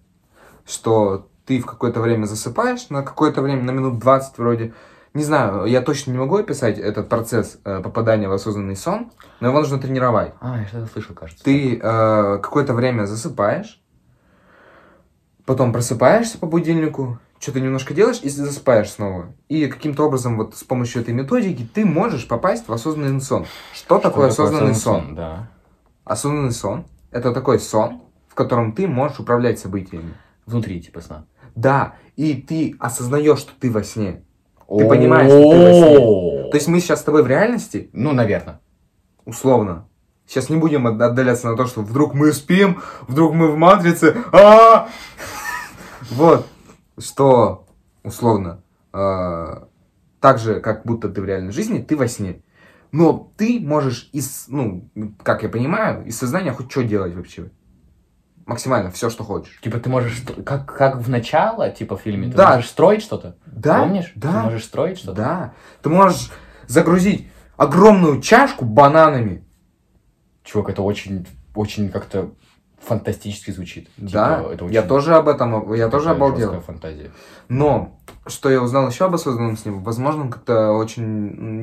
что 0.66 1.30
ты 1.46 1.60
в 1.60 1.66
какое-то 1.66 2.02
время 2.02 2.26
засыпаешь, 2.26 2.90
на 2.90 3.04
какое-то 3.04 3.42
время, 3.42 3.64
на 3.64 3.72
минут 3.72 4.00
20 4.00 4.38
вроде. 4.38 4.74
Не 5.14 5.24
знаю, 5.24 5.66
я 5.66 5.82
точно 5.82 6.12
не 6.12 6.18
могу 6.18 6.38
описать 6.38 6.78
этот 6.78 7.10
процесс 7.10 7.60
э, 7.66 7.82
попадания 7.82 8.30
в 8.30 8.32
осознанный 8.32 8.78
сон, 8.78 9.12
но 9.42 9.50
его 9.50 9.60
нужно 9.60 9.78
тренировать. 9.78 10.34
А, 10.40 10.60
я 10.60 10.68
что-то 10.68 10.88
слышал, 10.88 11.14
кажется. 11.14 11.44
Ты 11.44 11.76
э, 11.76 11.80
какое-то 12.42 12.74
время 12.74 13.04
засыпаешь, 13.06 13.82
потом 15.46 15.74
просыпаешься 15.74 16.38
по 16.38 16.48
будильнику, 16.48 17.20
что-то 17.40 17.60
немножко 17.60 17.94
делаешь 17.94 18.20
и 18.22 18.30
засыпаешь 18.30 18.92
снова. 18.92 19.34
И 19.50 19.68
каким-то 19.68 20.06
образом 20.06 20.38
вот 20.38 20.56
с 20.56 20.64
помощью 20.64 21.02
этой 21.02 21.14
методики 21.14 21.68
ты 21.74 21.84
можешь 21.86 22.28
попасть 22.28 22.70
в 22.70 22.74
осознанный 22.74 23.20
сон. 23.20 23.46
Что, 23.74 24.00
такое 24.00 24.30
осознанный 24.30 24.76
сон? 24.76 25.16
Да. 25.16 25.50
Осознанный 26.06 26.52
сон– 26.52 26.86
это 27.12 27.34
такой 27.34 27.60
сон, 27.60 28.02
в 28.32 28.34
котором 28.34 28.72
ты 28.72 28.88
можешь 28.88 29.20
управлять 29.20 29.60
событиями. 29.60 30.13
Внутри, 30.46 30.82
типа, 30.82 31.02
сна. 31.02 31.26
Да, 31.54 31.96
и 32.15 32.34
ты 32.36 32.78
осознаешь, 32.80 33.39
что 33.39 33.52
ты 33.60 33.70
во 33.70 33.84
сне. 33.84 34.24
Ты 34.70 34.88
понимаешь, 34.88 35.30
что 35.30 35.52
ты 35.52 35.58
во 35.58 35.74
сне. 35.74 36.50
То 36.50 36.56
есть 36.58 36.67
мы 36.70 36.80
сейчас 36.80 37.02
с 37.02 37.04
тобой 37.04 37.24
в 37.24 37.28
реальности, 37.28 37.89
Ну, 37.91 38.13
наверное. 38.13 38.62
условно, 39.26 39.89
сейчас 40.26 40.50
не 40.50 40.56
будем 40.56 40.88
от- 40.88 41.02
отдаляться 41.02 41.50
на 41.50 41.58
то, 41.58 41.65
что 41.65 41.82
вдруг 41.82 42.13
мы 42.13 42.32
спим, 42.32 42.82
вдруг 43.06 43.34
мы 43.34 43.52
в 43.52 43.58
матрице, 43.58 44.15
а 44.32 44.88
Вот, 46.10 46.48
что, 46.98 47.65
условно, 48.04 48.63
э, 48.94 49.63
так 50.22 50.39
же, 50.39 50.62
как 50.62 50.86
будто 50.86 51.10
ты 51.10 51.22
в 51.22 51.26
реальной 51.26 51.52
жизни, 51.52 51.80
ты 51.80 51.98
во 51.98 52.08
сне. 52.08 52.41
Но 52.94 53.32
ты 53.38 53.60
можешь 53.60 54.10
из, 54.13 54.46
ну, 54.48 54.89
как 55.22 55.44
я 55.44 55.50
понимаю, 55.50 56.06
из 56.06 56.17
сознания 56.17 56.54
хоть 56.54 56.72
что 56.72 56.84
делать 56.84 57.13
вообще. 57.13 57.52
Максимально 58.52 58.92
все, 58.92 59.10
что 59.10 59.24
хочешь. 59.24 59.58
Типа, 59.62 59.80
ты 59.80 59.90
можешь, 59.90 60.24
как, 60.46 60.66
как 60.76 60.98
в 60.98 61.10
начало, 61.10 61.70
типа, 61.70 61.96
в 61.96 62.02
фильме, 62.02 62.30
ты 62.30 62.36
Да. 62.36 62.56
можешь 62.56 62.70
строить 62.70 63.02
что-то? 63.02 63.38
Да, 63.46 63.80
Помнишь? 63.80 64.12
да. 64.16 64.32
Ты 64.32 64.38
можешь 64.40 64.64
строить 64.66 64.98
что-то? 64.98 65.14
Да. 65.16 65.54
Ты 65.82 65.88
можешь 65.90 66.30
загрузить 66.68 67.30
огромную 67.56 68.22
чашку 68.22 68.66
бананами. 68.66 69.46
Чувак, 70.44 70.68
это 70.70 70.82
очень, 70.82 71.26
очень 71.56 71.90
как-то 71.90 72.32
фантастически 72.82 73.52
звучит. 73.52 73.89
Типа, 73.96 74.10
да. 74.12 74.44
это 74.54 74.65
Я 74.65 74.80
очень 74.82 74.89
тоже 74.89 75.15
об 75.15 75.28
этом, 75.28 75.74
я 75.74 75.88
тоже 75.88 76.10
обалдел. 76.10 76.60
фантазия. 76.62 77.12
Но 77.48 77.98
что 78.28 78.50
я 78.50 78.62
узнал 78.62 78.88
еще 78.89 79.06
об 79.06 79.15
осознанном 79.15 79.58
сне, 79.58 79.72
возможно, 79.72 80.24
он 80.24 80.30
как-то 80.30 80.72
очень 80.72 81.04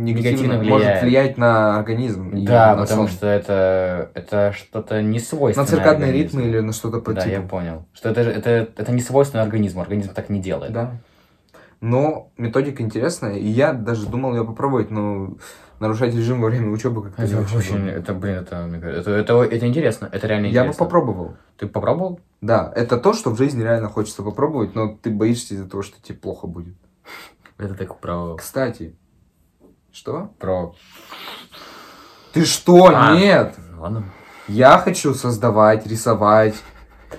негативно, 0.04 0.54
Негативно 0.54 0.62
может 0.64 1.02
влиять 1.02 1.38
на 1.38 1.76
организм. 1.78 2.31
Да, 2.44 2.74
на 2.76 2.83
потому 2.83 3.07
сон. 3.07 3.16
что 3.16 3.26
это, 3.26 4.11
это 4.14 4.52
что-то 4.57 5.02
не 5.02 5.18
на 5.18 5.24
свойственное 5.24 5.66
циркадные 5.68 6.09
организму. 6.11 6.40
ритмы 6.40 6.50
или 6.52 6.61
на 6.61 6.72
что-то 6.72 7.00
по 7.00 7.12
Да, 7.12 7.24
я 7.24 7.37
типу. 7.37 7.48
понял. 7.48 7.85
Что 7.94 8.11
это, 8.11 8.20
это, 8.22 8.50
это 8.76 8.92
не 8.92 9.00
свойственно 9.00 9.42
организму, 9.42 9.83
организм 9.83 10.12
так 10.14 10.28
не 10.31 10.40
делает. 10.40 10.72
Да. 10.72 10.92
Но 11.81 12.31
методика 12.37 12.83
интересная, 12.83 13.35
и 13.37 13.46
я 13.46 13.72
даже 13.72 14.07
думал 14.07 14.35
ее 14.35 14.44
попробовать, 14.44 14.90
но 14.90 15.35
нарушать 15.81 16.14
режим 16.14 16.41
во 16.41 16.49
время 16.49 16.71
учебы 16.71 17.03
как-то 17.03 17.23
Это 17.23 17.41
очень 17.41 17.57
очень, 17.57 17.88
это, 17.88 18.14
блин, 18.14 18.37
это, 18.37 18.67
мне 18.67 18.81
кажется, 18.81 19.11
это, 19.11 19.35
это, 19.35 19.55
это 19.55 19.67
интересно, 19.67 20.09
это 20.11 20.27
реально 20.27 20.47
Я 20.47 20.62
бы 20.62 20.69
интересно. 20.69 20.85
попробовал. 20.85 21.37
Ты 21.57 21.67
попробовал? 21.67 22.21
Да, 22.41 22.73
это 22.75 22.99
то, 22.99 23.12
что 23.14 23.31
в 23.31 23.38
жизни 23.38 23.62
реально 23.62 23.88
хочется 23.88 24.23
попробовать, 24.23 24.75
но 24.75 24.97
ты 25.01 25.11
боишься 25.11 25.55
из-за 25.55 25.69
того, 25.69 25.83
что 25.83 26.01
тебе 26.03 26.19
плохо 26.19 26.47
будет. 26.47 26.75
Это 27.57 27.75
так 27.75 27.99
про... 27.99 28.37
Кстати, 28.37 28.97
что? 29.93 30.31
про... 30.38 30.75
Ты 32.33 32.45
что? 32.45 32.93
А. 32.95 33.17
Нет! 33.17 33.57
Ладно. 33.77 34.05
Я 34.47 34.79
хочу 34.79 35.14
создавать, 35.14 35.87
рисовать 35.87 36.55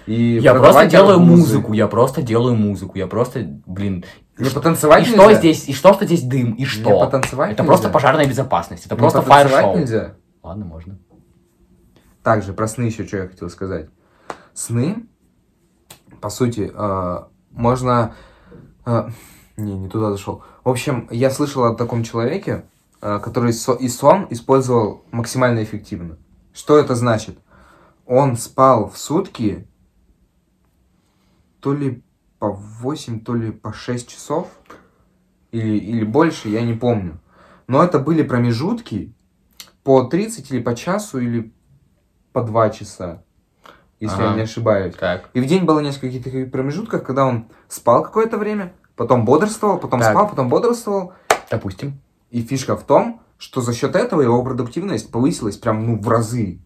и 0.05 0.39
Я 0.41 0.53
просто 0.53 0.85
делаю 0.85 1.15
арбузы. 1.15 1.31
музыку, 1.31 1.73
я 1.73 1.87
просто 1.87 2.21
делаю 2.21 2.55
музыку, 2.55 2.97
я 2.97 3.07
просто, 3.07 3.41
блин... 3.65 4.05
Не 4.43 4.49
что- 4.49 4.59
потанцевать 4.59 5.03
и 5.07 5.09
что 5.11 5.25
нельзя? 5.25 5.39
здесь, 5.39 5.67
и 5.69 5.73
что, 5.73 5.93
что 5.93 6.05
здесь 6.05 6.23
дым, 6.23 6.53
и 6.53 6.59
Не 6.59 6.65
что? 6.65 6.99
потанцевать 6.99 7.51
Это 7.51 7.63
нельзя? 7.63 7.67
просто 7.71 7.89
пожарная 7.89 8.27
безопасность, 8.27 8.85
это 8.85 8.95
Не 8.95 8.99
просто 8.99 9.21
фаер-шоу. 9.21 9.77
нельзя? 9.77 10.15
Ладно, 10.43 10.65
можно. 10.65 10.97
Также 12.23 12.53
про 12.53 12.67
сны 12.67 12.83
еще 12.83 13.05
что 13.07 13.17
я 13.17 13.27
хотел 13.27 13.49
сказать. 13.49 13.89
Сны, 14.53 15.07
по 16.21 16.29
сути, 16.29 16.71
э, 16.73 17.23
можно... 17.51 18.15
э, 18.85 19.09
не, 19.57 19.77
не 19.77 19.89
туда 19.89 20.11
зашел. 20.11 20.43
В 20.63 20.69
общем, 20.69 21.07
я 21.11 21.29
слышал 21.31 21.63
о 21.65 21.75
таком 21.75 22.03
человеке, 22.03 22.65
э, 23.01 23.19
который 23.19 23.53
со- 23.53 23.73
и 23.73 23.87
сон 23.89 24.27
использовал 24.29 25.03
максимально 25.11 25.63
эффективно. 25.63 26.17
Что 26.53 26.77
это 26.77 26.95
значит? 26.95 27.37
Он 28.05 28.37
спал 28.37 28.89
в 28.89 28.97
сутки 28.97 29.67
то 31.59 31.73
ли 31.73 32.03
по 32.39 32.51
8, 32.51 33.19
то 33.19 33.35
ли 33.35 33.51
по 33.51 33.73
6 33.73 34.09
часов, 34.09 34.47
или, 35.51 35.77
или 35.77 36.03
больше, 36.03 36.49
я 36.49 36.61
не 36.61 36.73
помню. 36.73 37.19
Но 37.67 37.83
это 37.83 37.99
были 37.99 38.23
промежутки 38.23 39.13
по 39.83 40.03
30 40.03 40.51
или 40.51 40.61
по 40.61 40.75
часу, 40.75 41.19
или 41.19 41.53
по 42.31 42.41
2 42.43 42.69
часа, 42.71 43.23
если 43.99 44.21
я 44.21 44.27
Ага. 44.27 44.35
не 44.37 44.41
ошибаюсь. 44.41 44.95
Так. 44.95 45.29
И 45.33 45.41
в 45.41 45.45
день 45.45 45.65
было 45.65 45.79
несколько 45.79 46.23
таких 46.23 46.51
промежутков, 46.51 47.03
когда 47.03 47.25
он 47.25 47.47
спал 47.67 48.03
какое-то 48.03 48.37
время, 48.37 48.73
потом 48.95 49.25
бодрствовал, 49.25 49.77
потом 49.77 49.99
Так. 49.99 50.11
спал, 50.11 50.29
потом 50.29 50.49
бодрствовал. 50.49 51.13
Допустим. 51.51 51.99
И 52.29 52.41
фишка 52.41 52.77
в 52.77 52.83
том, 52.83 53.21
что 53.37 53.61
за 53.61 53.73
счет 53.73 53.95
этого 53.95 54.21
его 54.21 54.43
продуктивность 54.43 55.11
повысилась 55.11 55.57
прям 55.57 55.85
ну 55.85 55.99
в 55.99 56.07
разы. 56.07 56.61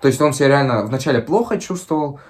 То 0.00 0.08
есть 0.08 0.20
он 0.20 0.32
себя 0.32 0.48
реально 0.48 0.84
вначале 0.84 1.20
плохо 1.20 1.58
чувствовал, 1.58 2.20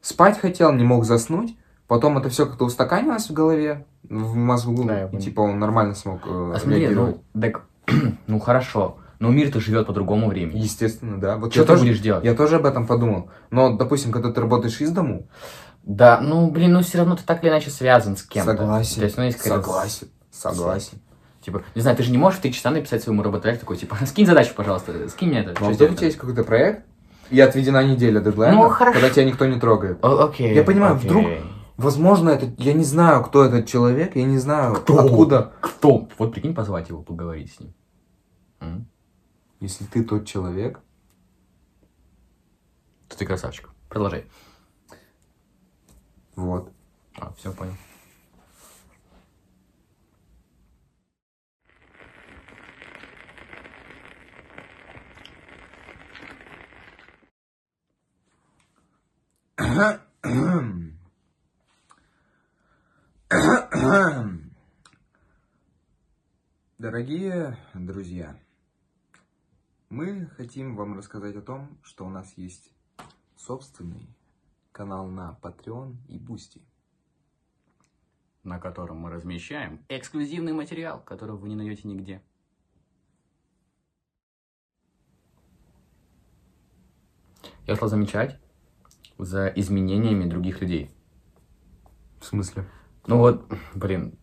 спать 0.00 0.38
хотел, 0.38 0.72
не 0.72 0.84
мог 0.84 1.04
заснуть, 1.04 1.56
потом 1.86 2.18
это 2.18 2.28
все 2.28 2.46
как-то 2.46 2.64
устаканилось 2.64 3.28
в 3.28 3.32
голове, 3.32 3.86
в 4.08 4.34
мозгу, 4.34 4.84
Да, 4.84 5.06
и 5.06 5.18
типа 5.18 5.40
он 5.40 5.58
нормально 5.58 5.94
смог 5.94 6.20
э, 6.26 6.52
А 6.54 6.58
смотри, 6.58 6.88
ну, 6.88 7.22
так, 7.38 7.62
ну 8.26 8.38
хорошо, 8.40 8.98
но 9.18 9.28
мир-то 9.30 9.60
живет 9.60 9.86
по 9.86 9.92
другому 9.92 10.28
времени. 10.28 10.58
Естественно, 10.60 11.20
да. 11.20 11.36
Вот 11.36 11.52
Что 11.52 11.62
ты 11.62 11.68
тоже, 11.68 11.82
будешь 11.82 12.00
делать? 12.00 12.24
я 12.24 12.34
тоже 12.34 12.56
об 12.56 12.66
этом 12.66 12.86
подумал. 12.86 13.30
Но, 13.50 13.76
допустим, 13.76 14.12
когда 14.12 14.32
ты 14.32 14.40
работаешь 14.40 14.80
из 14.80 14.90
дому, 14.90 15.28
Да, 15.82 16.20
ну, 16.22 16.50
блин, 16.50 16.72
ну 16.72 16.80
все 16.82 16.98
равно 16.98 17.16
ты 17.16 17.24
так 17.24 17.42
или 17.42 17.50
иначе 17.50 17.70
связан 17.70 18.16
с 18.16 18.22
кем-то. 18.22 18.52
согласен, 18.56 18.94
То 18.96 19.04
есть, 19.04 19.16
ну, 19.18 19.24
есть 19.24 19.40
согласен, 19.42 20.08
согласен. 20.30 20.98
Типа, 21.42 21.62
не 21.74 21.80
знаю, 21.80 21.96
ты 21.96 22.02
же 22.02 22.10
не 22.12 22.18
можешь 22.18 22.38
в 22.38 22.42
три 22.42 22.52
часа 22.52 22.70
написать 22.70 23.02
своему 23.02 23.22
работодателю 23.22 23.60
такой, 23.60 23.76
типа, 23.78 23.96
скинь 24.06 24.26
задачу, 24.26 24.52
пожалуйста, 24.54 25.08
скинь 25.08 25.28
мне 25.30 25.40
это. 25.40 25.54
Ну, 25.60 25.68
а 25.68 25.70
вдруг 25.70 25.92
у 25.92 25.94
тебя 25.94 26.06
есть 26.06 26.18
какой-то 26.18 26.44
проект, 26.44 26.84
и 27.30 27.40
отведена 27.40 27.84
неделя 27.86 28.20
дедлайна, 28.20 28.56
Ну, 28.56 28.68
хорошо. 28.68 28.98
когда 29.00 29.10
тебя 29.14 29.24
никто 29.24 29.46
не 29.46 29.58
трогает. 29.60 30.04
О, 30.04 30.24
Окей. 30.26 30.54
Я 30.54 30.64
понимаю, 30.64 30.96
окей. 30.96 31.08
вдруг- 31.08 31.26
Возможно, 31.76 32.28
это... 32.30 32.52
Я 32.58 32.74
не 32.74 32.84
знаю, 32.84 33.24
кто 33.24 33.42
этот 33.44 33.66
человек, 33.66 34.14
я 34.14 34.24
не 34.24 34.36
знаю, 34.38 34.74
Кто? 34.74 34.98
откуда... 34.98 35.52
Кто? 35.62 36.08
Вот 36.18 36.32
прикинь, 36.34 36.54
позвать 36.54 36.90
его, 36.90 37.02
поговорить 37.02 37.52
с 37.54 37.60
ним. 37.60 37.72
М? 38.60 38.86
Если 39.60 39.84
ты 39.86 40.04
тот 40.04 40.26
человек... 40.26 40.80
То 43.08 43.16
ты 43.16 43.24
красавчик. 43.24 43.70
Продолжай. 43.88 44.26
Вот. 46.36 46.70
А, 47.18 47.32
все, 47.38 47.50
понял. 47.52 47.72
Дорогие 66.78 67.58
друзья, 67.74 68.40
мы 69.90 70.28
хотим 70.28 70.76
вам 70.76 70.96
рассказать 70.96 71.36
о 71.36 71.42
том, 71.42 71.78
что 71.82 72.06
у 72.06 72.08
нас 72.08 72.32
есть 72.38 72.72
собственный 73.36 74.08
канал 74.72 75.08
на 75.08 75.38
Patreon 75.42 75.96
и 76.08 76.18
Boosty. 76.18 76.62
На 78.42 78.58
котором 78.58 78.96
мы 78.96 79.10
размещаем 79.10 79.84
эксклюзивный 79.90 80.54
материал, 80.54 81.02
которого 81.02 81.36
вы 81.36 81.50
не 81.50 81.56
найдете 81.56 81.86
нигде. 81.86 82.22
Я 87.66 87.76
стал 87.76 87.90
замечать 87.90 88.40
за 89.24 89.48
изменениями 89.48 90.28
других 90.28 90.60
людей. 90.60 90.90
В 92.20 92.24
смысле? 92.26 92.64
Ну 93.06 93.18
вот, 93.18 93.44
блин, 93.74 94.14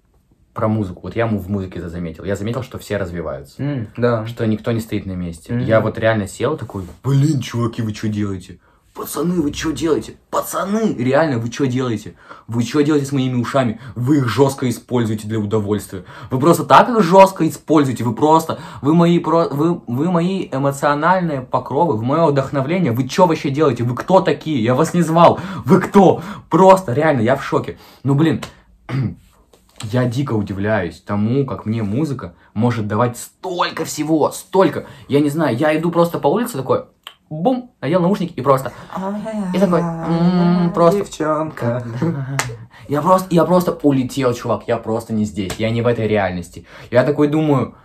про 0.54 0.68
музыку. 0.68 1.02
Вот 1.04 1.16
я 1.16 1.28
в 1.28 1.50
музыке 1.50 1.80
это 1.80 1.90
заметил. 1.90 2.24
Я 2.24 2.36
заметил, 2.36 2.64
что 2.64 2.78
все 2.80 2.98
развиваются. 2.98 3.62
М, 3.62 3.88
Да. 3.98 4.26
Что 4.26 4.46
никто 4.46 4.72
не 4.72 4.80
стоит 4.80 5.06
на 5.06 5.14
месте. 5.14 5.54
Мгм. 5.54 5.64
Я 5.66 5.82
вот 5.82 5.98
реально 5.98 6.28
сел 6.28 6.58
такой, 6.58 6.84
блин, 7.04 7.42
чуваки, 7.42 7.82
вы 7.82 7.94
что 7.94 8.08
делаете? 8.08 8.60
Пацаны, 8.98 9.42
вы 9.42 9.54
что 9.54 9.72
делаете? 9.72 10.18
Пацаны, 10.32 10.96
реально, 10.98 11.38
вы 11.38 11.52
что 11.52 11.68
делаете? 11.68 12.16
Вы 12.48 12.64
что 12.64 12.82
делаете 12.82 13.06
с 13.06 13.12
моими 13.12 13.40
ушами? 13.40 13.80
Вы 13.96 14.18
их 14.18 14.28
жестко 14.28 14.68
используете 14.68 15.28
для 15.28 15.38
удовольствия. 15.38 16.04
Вы 16.32 16.40
просто 16.40 16.64
так 16.64 16.90
их 16.90 17.04
жестко 17.04 17.48
используете. 17.48 18.04
Вы 18.04 18.16
просто, 18.16 18.58
вы 18.82 18.96
мои, 18.96 19.20
про, 19.20 19.50
вы, 19.50 19.82
вы 19.86 20.12
мои 20.12 20.50
эмоциональные 20.52 21.42
покровы, 21.42 21.96
вы 21.96 22.04
мое 22.04 22.26
вдохновление. 22.26 22.92
Вы 22.92 23.08
что 23.08 23.28
вообще 23.28 23.52
делаете? 23.52 23.84
Вы 23.84 23.94
кто 23.94 24.20
такие? 24.20 24.64
Я 24.64 24.74
вас 24.74 24.96
не 24.96 25.04
звал. 25.04 25.40
Вы 25.64 25.80
кто? 25.80 26.24
Просто, 26.50 26.94
реально, 26.94 27.22
я 27.22 27.36
в 27.36 27.44
шоке. 27.44 27.78
Ну, 28.02 28.16
блин, 28.16 28.44
я 29.84 30.06
дико 30.06 30.34
удивляюсь 30.34 31.02
тому, 31.02 31.46
как 31.46 31.68
мне 31.68 31.84
музыка 31.84 32.34
может 32.56 32.88
давать 32.88 33.16
столько 33.20 33.86
всего, 33.86 34.32
столько. 34.32 34.88
Я 35.08 35.20
не 35.20 35.30
знаю, 35.30 35.56
я 35.56 35.78
иду 35.78 35.92
просто 35.92 36.18
по 36.18 36.30
улице 36.30 36.58
такой, 36.58 36.86
бум, 37.30 37.72
надел 37.82 38.02
наушники 38.02 38.34
и 38.34 38.42
просто... 38.42 38.72
И 39.54 39.60
такой, 39.60 39.82
просто- 40.74 41.00
Девчонка. 41.00 41.84
Я 42.88 43.02
просто, 43.02 43.28
я 43.36 43.44
просто 43.46 43.74
улетел, 43.84 44.34
чувак, 44.34 44.68
я 44.68 44.78
просто 44.78 45.14
не 45.14 45.26
здесь, 45.26 45.54
я 45.58 45.70
не 45.72 45.82
в 45.82 45.88
этой 45.88 46.08
реальности. 46.08 46.66
Я 46.92 47.04
такой 47.04 47.28
думаю, 47.28 47.76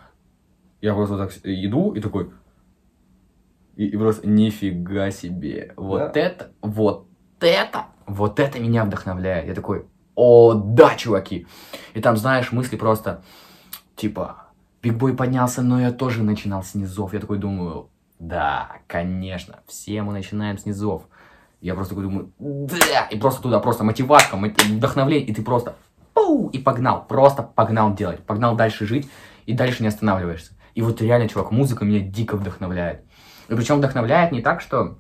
я 0.81 0.95
просто 0.95 1.17
так 1.19 1.33
иду 1.45 1.93
и 1.93 2.01
такой, 2.01 2.31
и, 3.77 3.87
и 3.87 3.97
просто 3.97 4.29
нифига 4.29 5.11
себе, 5.11 5.73
вот 5.77 5.99
Да. 6.13 6.21
это, 6.21 6.53
вот 6.61 7.07
это, 7.41 7.87
вот 8.07 8.39
это 8.39 8.61
меня 8.61 8.85
вдохновляет. 8.85 9.49
Я 9.49 9.55
такой, 9.55 9.87
о, 10.15 10.55
да, 10.55 10.95
чуваки. 10.95 11.47
И 11.95 12.01
там, 12.01 12.17
знаешь, 12.17 12.53
мысли 12.53 12.77
просто, 12.77 13.23
типа, 13.97 14.37
Бигбой 14.83 15.15
поднялся, 15.17 15.63
но 15.63 15.81
я 15.81 15.91
тоже 15.93 16.23
начинал 16.23 16.63
с 16.63 16.75
низов. 16.75 17.13
Я 17.15 17.21
такой 17.21 17.39
думаю, 17.39 17.89
да, 18.23 18.77
конечно, 18.87 19.59
все 19.67 20.01
мы 20.03 20.13
начинаем 20.13 20.57
с 20.57 20.65
низов. 20.65 21.03
Я 21.61 21.75
просто 21.75 21.97
такой 21.97 22.05
думаю, 22.05 22.33
да, 22.39 23.07
и 23.11 23.19
просто 23.19 23.43
туда, 23.43 23.59
просто 23.59 23.83
мотивашка, 23.83 24.37
мот- 24.37 24.63
вдохновление, 24.63 25.27
и 25.27 25.35
ты 25.35 25.43
просто, 25.43 25.75
пау, 26.15 26.49
и 26.49 26.59
погнал, 26.59 27.05
просто 27.05 27.43
погнал 27.43 27.95
делать, 27.95 28.21
погнал 28.21 28.55
дальше 28.55 28.87
жить, 28.87 29.11
и 29.47 29.55
дальше 29.55 29.83
не 29.83 29.89
останавливаешься. 29.89 30.53
И 30.77 30.83
вот 30.83 31.03
реально, 31.03 31.29
чувак, 31.29 31.51
музыка 31.51 31.85
меня 31.85 31.99
дико 31.99 32.37
вдохновляет. 32.37 33.05
И 33.49 33.55
причем 33.57 33.79
вдохновляет 33.79 34.31
не 34.31 34.41
так, 34.41 34.61
что, 34.61 34.99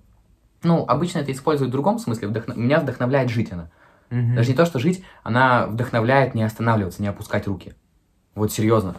ну, 0.64 0.84
обычно 0.88 1.20
это 1.20 1.30
используют 1.30 1.68
в 1.68 1.72
другом 1.72 2.00
смысле, 2.00 2.26
вдохно- 2.26 2.56
меня 2.56 2.80
вдохновляет 2.80 3.30
жить 3.30 3.52
она. 3.52 3.70
Мгм. 4.10 4.34
Даже 4.34 4.50
не 4.50 4.56
то, 4.56 4.66
что 4.66 4.80
жить, 4.80 5.04
она 5.22 5.68
вдохновляет 5.68 6.34
не 6.34 6.42
останавливаться, 6.42 7.00
не 7.00 7.08
опускать 7.08 7.46
руки. 7.46 7.74
Вот 8.34 8.50
серьезно. 8.50 8.96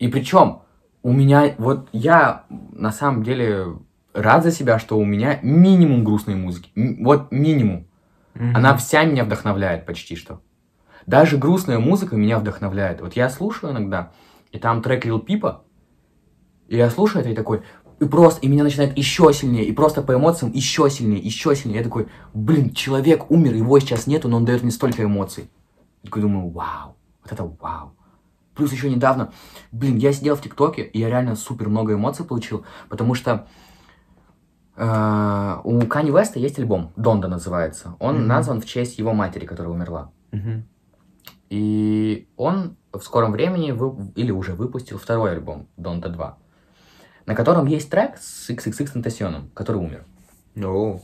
И 0.00 0.08
причем 0.08 0.62
у 1.02 1.12
меня, 1.12 1.54
вот 1.58 1.88
я 1.92 2.44
на 2.72 2.92
самом 2.92 3.22
деле 3.22 3.78
рад 4.12 4.42
за 4.42 4.50
себя, 4.52 4.78
что 4.78 4.98
у 4.98 5.04
меня 5.04 5.38
минимум 5.42 6.04
грустной 6.04 6.34
музыки. 6.34 6.70
М- 6.74 7.02
Вот 7.04 7.30
минимум. 7.32 7.86
Мгм. 8.34 8.56
Она 8.56 8.76
вся 8.76 9.04
меня 9.04 9.24
вдохновляет 9.24 9.86
почти 9.86 10.16
что. 10.16 10.40
Даже 11.06 11.38
грустная 11.38 11.78
музыка 11.78 12.16
меня 12.16 12.38
вдохновляет. 12.38 13.00
Вот 13.00 13.14
я 13.16 13.28
слушаю 13.30 13.72
иногда, 13.72 14.12
и 14.52 14.58
там 14.58 14.82
трек 14.82 15.06
Lil 15.06 15.20
Пипа, 15.20 15.62
и 16.68 16.76
я 16.76 16.90
слушаю 16.90 17.22
это 17.22 17.30
и 17.30 17.34
такой, 17.34 17.62
и 17.98 18.04
просто, 18.04 18.40
и 18.40 18.48
меня 18.48 18.62
начинает 18.64 18.96
еще 18.96 19.32
сильнее, 19.32 19.64
и 19.64 19.72
просто 19.72 20.02
по 20.02 20.14
эмоциям 20.14 20.52
еще 20.52 20.88
сильнее, 20.90 21.20
еще 21.20 21.54
сильнее. 21.56 21.78
Я 21.78 21.84
такой, 21.84 22.08
блин, 22.32 22.70
человек 22.72 23.30
умер, 23.30 23.54
его 23.54 23.78
сейчас 23.80 24.06
нету, 24.06 24.28
но 24.28 24.36
он 24.38 24.44
дает 24.44 24.62
мне 24.62 24.70
столько 24.70 25.02
эмоций. 25.04 25.50
Я 26.02 26.06
такой 26.06 26.22
думаю, 26.22 26.48
вау, 26.50 26.96
вот 27.22 27.32
это 27.32 27.44
вау. 27.60 27.92
Плюс 28.54 28.72
еще 28.72 28.90
недавно, 28.90 29.32
блин, 29.72 29.96
я 29.96 30.12
сидел 30.12 30.36
в 30.36 30.42
ТикТоке, 30.42 30.82
и 30.82 30.98
я 30.98 31.08
реально 31.08 31.36
супер 31.36 31.68
много 31.68 31.94
эмоций 31.94 32.24
получил, 32.24 32.64
потому 32.88 33.14
что 33.14 33.46
э, 34.76 35.56
у 35.64 35.80
Кани 35.86 36.10
Веста 36.10 36.38
есть 36.38 36.58
альбом, 36.58 36.92
Донда 36.96 37.28
называется. 37.28 37.94
Он 38.00 38.16
Мгм. 38.18 38.26
назван 38.26 38.60
в 38.60 38.66
честь 38.66 38.98
его 38.98 39.12
матери, 39.12 39.46
которая 39.46 39.72
умерла. 39.72 40.10
Мгм. 40.32 40.66
И 41.48 42.28
он 42.36 42.76
в 42.92 43.00
скором 43.00 43.32
времени 43.32 43.72
вы- 43.72 44.12
или 44.14 44.30
уже 44.30 44.54
выпустил 44.54 44.98
второй 44.98 45.32
альбом, 45.32 45.68
Донда 45.76 46.08
2, 46.08 46.38
на 47.26 47.34
котором 47.34 47.66
есть 47.66 47.90
трек 47.90 48.16
с 48.18 48.50
XXX 48.50 48.92
Тентасионом, 48.92 49.50
который 49.54 49.76
умер. 49.78 50.04
О. 50.64 51.00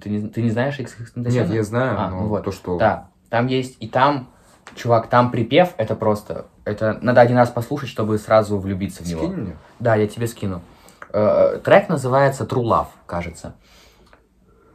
Ты 0.00 0.10
не, 0.10 0.28
ты 0.28 0.42
не 0.42 0.50
знаешь 0.50 0.78
XXX 0.78 1.06
Тентасиона? 1.14 1.46
Нет, 1.46 1.54
я 1.54 1.62
знаю, 1.64 2.00
А, 2.00 2.10
но 2.10 2.20
ну 2.22 2.28
вот. 2.28 2.44
то, 2.44 2.52
что... 2.52 2.78
Да, 2.78 3.10
там 3.30 3.46
есть, 3.46 3.76
и 3.80 3.88
там, 3.88 4.30
чувак, 4.74 5.08
там 5.08 5.30
припев, 5.30 5.74
это 5.78 5.94
просто, 5.96 6.46
это 6.68 6.98
надо 7.00 7.20
один 7.20 7.36
раз 7.36 7.50
послушать, 7.50 7.88
чтобы 7.88 8.18
сразу 8.18 8.58
влюбиться 8.58 9.02
в 9.02 9.06
него. 9.06 9.22
Скинь 9.22 9.36
мне. 9.36 9.56
Да, 9.78 9.96
я 9.96 10.06
тебе 10.06 10.26
скину. 10.26 10.62
Э, 11.12 11.60
Трек 11.64 11.88
называется 11.88 12.44
True 12.44 12.64
Love, 12.64 12.88
кажется. 13.06 13.54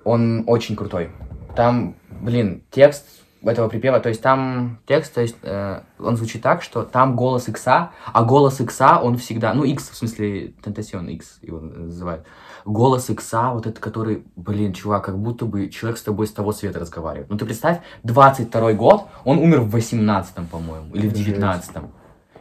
Он 0.04 0.44
очень 0.48 0.76
крутой. 0.76 1.12
Там, 1.56 1.96
блин, 2.10 2.64
текст 2.72 3.06
этого 3.46 3.68
припева, 3.68 4.00
то 4.00 4.10
есть 4.10 4.22
там 4.22 4.80
текст, 4.88 5.14
то 5.14 5.22
есть 5.22 5.36
э, 5.42 5.82
он 6.00 6.18
звучит 6.18 6.42
так, 6.42 6.64
что 6.64 6.84
там 6.84 7.16
голос 7.16 7.48
Икса, 7.50 7.92
а 8.06 8.24
голос 8.24 8.60
Икса, 8.62 9.00
он 9.00 9.18
всегда, 9.18 9.54
ну, 9.54 9.64
Икс, 9.64 9.90
в 9.90 9.96
смысле, 9.96 10.54
Тентасион 10.64 11.10
Икс 11.10 11.40
его 11.42 11.60
называют. 11.60 12.26
Голос 12.66 13.10
Икса, 13.10 13.52
вот 13.54 13.68
этот, 13.68 13.80
который, 13.80 14.26
блин, 14.36 14.74
чувак, 14.74 15.06
как 15.06 15.18
будто 15.18 15.46
бы 15.46 15.70
человек 15.70 15.98
с 15.98 16.04
тобой 16.04 16.28
с 16.28 16.32
того 16.32 16.54
света 16.54 16.80
разговаривает. 16.80 17.30
Ну, 17.30 17.38
ты 17.38 17.46
представь, 17.46 17.82
22 18.04 18.74
год, 18.74 19.08
он 19.26 19.38
умер 19.40 19.62
в 19.62 19.76
18-м, 19.76 20.48
по-моему, 20.48 20.94
или 20.96 21.10
в 21.10 21.16
Жесть. 21.16 21.38
19-м. 21.38 21.92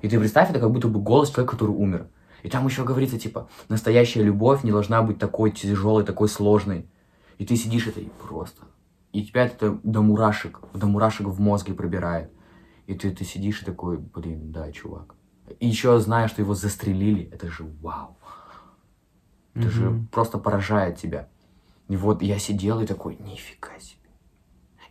И 0.03 0.09
ты 0.09 0.19
представь, 0.19 0.51
это 0.51 0.61
как 0.61 0.71
будто 0.71 0.89
бы 0.89 1.01
голос 1.01 1.31
человека, 1.31 1.53
который 1.53 1.71
умер. 1.71 2.07
И 2.43 2.49
там 2.49 2.67
еще 2.67 2.85
говорится, 2.85 3.19
типа, 3.19 3.49
настоящая 3.69 4.23
любовь 4.23 4.65
не 4.65 4.71
должна 4.71 5.03
быть 5.03 5.19
такой 5.19 5.51
тяжелой, 5.53 6.05
такой 6.05 6.29
сложной. 6.29 6.87
И 7.39 7.47
ты 7.47 7.57
сидишь 7.57 7.87
это 7.87 8.01
и 8.01 8.09
просто. 8.27 8.63
И 9.13 9.25
тебя 9.25 9.47
это 9.47 9.79
до 9.83 10.03
мурашек, 10.03 10.61
до 10.75 10.87
мурашек 10.87 11.27
в 11.27 11.41
мозге 11.41 11.75
пробирает. 11.75 12.31
И 12.87 12.95
ты, 12.95 13.11
ты 13.11 13.25
сидишь 13.25 13.63
и 13.63 13.65
такой, 13.65 13.99
блин, 13.99 14.51
да, 14.51 14.71
чувак. 14.73 15.15
И 15.61 15.69
еще 15.69 15.99
зная, 15.99 16.29
что 16.29 16.43
его 16.43 16.55
застрелили, 16.55 17.29
это 17.33 17.49
же 17.49 17.65
вау. 17.81 18.17
Это 19.55 19.71
же 19.71 19.91
Мгм. 19.91 20.07
просто 20.09 20.39
поражает 20.39 20.97
тебя. 20.97 21.29
И 21.89 21.97
вот 21.97 22.23
я 22.23 22.39
сидел 22.39 22.81
и 22.81 22.87
такой, 22.87 23.17
нифига 23.17 23.79
себе. 23.79 23.99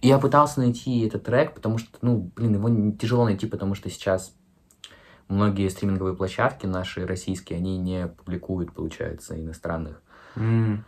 И 0.01 0.07
я 0.07 0.17
пытался 0.19 0.59
найти 0.59 1.05
этот 1.05 1.23
трек, 1.23 1.53
потому 1.53 1.77
что, 1.77 1.97
ну, 2.01 2.31
блин, 2.35 2.55
его 2.55 2.91
тяжело 2.97 3.25
найти, 3.25 3.47
потому 3.47 3.75
что 3.75 3.89
сейчас 3.89 4.35
многие 5.27 5.69
стриминговые 5.69 6.15
площадки 6.15 6.65
наши 6.65 7.05
российские, 7.05 7.57
они 7.57 7.77
не 7.77 8.07
публикуют, 8.07 8.73
получается, 8.73 9.39
иностранных 9.39 10.01
М. 10.35 10.85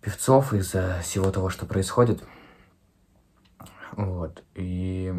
певцов 0.00 0.52
из-за 0.52 1.00
всего 1.02 1.30
того, 1.30 1.48
что 1.50 1.66
происходит. 1.66 2.22
Вот. 3.92 4.42
И 4.54 5.12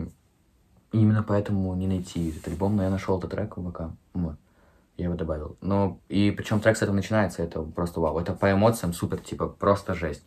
именно 0.91 1.23
поэтому 1.23 1.73
не 1.75 1.87
найти 1.87 2.29
этот 2.29 2.47
альбом, 2.47 2.75
но 2.75 2.83
я 2.83 2.89
нашел 2.89 3.17
этот 3.17 3.31
трек 3.31 3.57
в 3.57 3.71
ВК. 3.71 3.81
Вот. 4.13 4.35
Я 4.99 5.05
его 5.05 5.15
добавил. 5.15 5.57
Но 5.61 6.01
и 6.09 6.29
причем 6.31 6.59
трек 6.59 6.75
с 6.75 6.81
этого 6.81 6.93
начинается, 6.95 7.41
это 7.41 7.61
просто 7.61 8.01
вау. 8.01 8.19
Это 8.19 8.33
по 8.33 8.51
эмоциям 8.51 8.91
супер, 8.91 9.19
типа, 9.19 9.47
просто 9.47 9.93
жесть. 9.93 10.25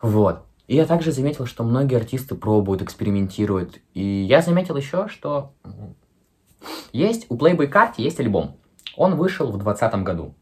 Вот. 0.00 0.46
И 0.66 0.76
я 0.76 0.86
также 0.86 1.12
заметил, 1.12 1.44
что 1.44 1.62
многие 1.62 1.96
артисты 1.96 2.36
пробуют, 2.36 2.80
экспериментируют. 2.80 3.78
И 3.92 4.02
я 4.02 4.40
заметил 4.40 4.76
еще, 4.76 5.08
что 5.08 5.52
есть 6.92 7.26
у 7.28 7.36
Playboy 7.36 7.70
Card 7.70 7.92
есть 7.98 8.18
альбом. 8.18 8.56
Он 8.96 9.16
вышел 9.16 9.48
в 9.52 9.58
2020 9.58 10.02
году. 10.02 10.34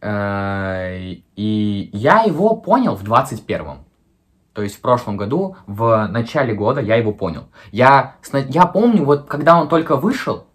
Э, 0.00 1.12
И 1.36 1.90
я 1.92 2.22
его 2.22 2.56
понял 2.56 2.96
в 2.96 3.04
21-м. 3.04 3.84
То 4.54 4.62
есть 4.62 4.76
в 4.76 4.80
прошлом 4.80 5.18
году, 5.18 5.56
в 5.66 6.08
начале 6.08 6.54
года 6.54 6.80
я 6.80 6.96
его 6.96 7.12
понял. 7.12 7.50
Я, 7.70 8.16
я 8.48 8.66
помню, 8.66 9.04
вот 9.04 9.28
когда 9.28 9.60
он 9.60 9.68
только 9.68 9.96
вышел, 9.96 10.47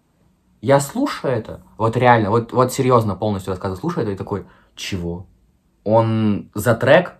я 0.64 0.80
слушаю 0.80 1.34
это, 1.34 1.60
вот 1.76 1.94
реально, 1.96 2.30
вот, 2.30 2.52
вот 2.52 2.72
серьезно 2.72 3.14
полностью 3.14 3.50
рассказываю, 3.50 3.78
слушаю 3.78 4.04
это 4.04 4.12
и 4.12 4.16
такой, 4.16 4.46
чего? 4.74 5.26
Он 5.84 6.50
за 6.54 6.74
трек, 6.74 7.16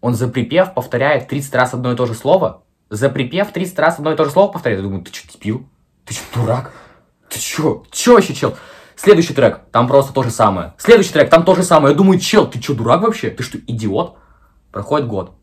он 0.00 0.14
за 0.14 0.28
припев 0.28 0.72
повторяет 0.72 1.28
30 1.28 1.54
раз 1.54 1.74
одно 1.74 1.92
и 1.92 1.96
то 1.96 2.06
же 2.06 2.14
слово, 2.14 2.62
за 2.88 3.10
припев 3.10 3.52
30 3.52 3.78
раз 3.78 3.98
одно 3.98 4.12
и 4.12 4.16
то 4.16 4.24
же 4.24 4.30
слово 4.30 4.50
повторяет. 4.50 4.80
Я 4.80 4.86
думаю, 4.88 5.04
ты 5.04 5.12
что, 5.12 5.30
дебил? 5.30 5.68
Ты 6.06 6.14
что, 6.14 6.40
дурак? 6.40 6.72
Ты 7.28 7.38
чё? 7.38 7.84
Чё 7.90 8.14
вообще, 8.14 8.32
чел? 8.32 8.56
Следующий 8.96 9.34
трек, 9.34 9.60
там 9.72 9.86
просто 9.86 10.14
то 10.14 10.22
же 10.22 10.30
самое. 10.30 10.72
Следующий 10.78 11.12
трек, 11.12 11.28
там 11.28 11.44
то 11.44 11.54
же 11.54 11.62
самое. 11.62 11.92
Я 11.92 11.98
думаю, 11.98 12.18
чел, 12.18 12.46
ты 12.46 12.58
чё, 12.60 12.74
дурак 12.74 13.02
вообще? 13.02 13.28
Ты 13.28 13.42
что, 13.42 13.58
идиот? 13.58 14.16
Проходит 14.72 15.06
год. 15.06 15.34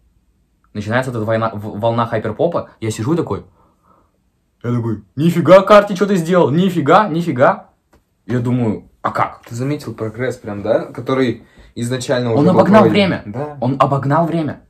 Начинается 0.74 1.12
эта 1.12 1.20
война, 1.22 1.52
волна 1.54 2.08
хайперпопа. 2.08 2.72
Я 2.80 2.90
сижу 2.90 3.14
и 3.14 3.18
такой. 3.18 3.46
Я 4.68 4.76
такой, 4.76 5.04
нифига, 5.16 5.62
Карти, 5.62 5.96
что 5.96 6.06
ты 6.06 6.18
сделал? 6.18 6.50
Нифига, 6.50 7.08
нифига. 7.08 7.70
Я 8.26 8.40
думаю, 8.40 8.90
а 9.02 9.12
как? 9.12 9.42
Ты 9.48 9.56
заметил 9.56 9.94
прогресс 9.94 10.36
прям, 10.36 10.62
да? 10.62 10.86
Который 10.86 11.44
изначально 11.76 12.34
Он 12.34 12.40
уже 12.40 12.52
был 12.52 12.60
обогнал 12.60 12.82
пройден. 12.82 12.94
время. 12.94 13.24
Да. 13.26 13.58
Он 13.62 13.78
обогнал 13.80 14.26
время. 14.26 14.62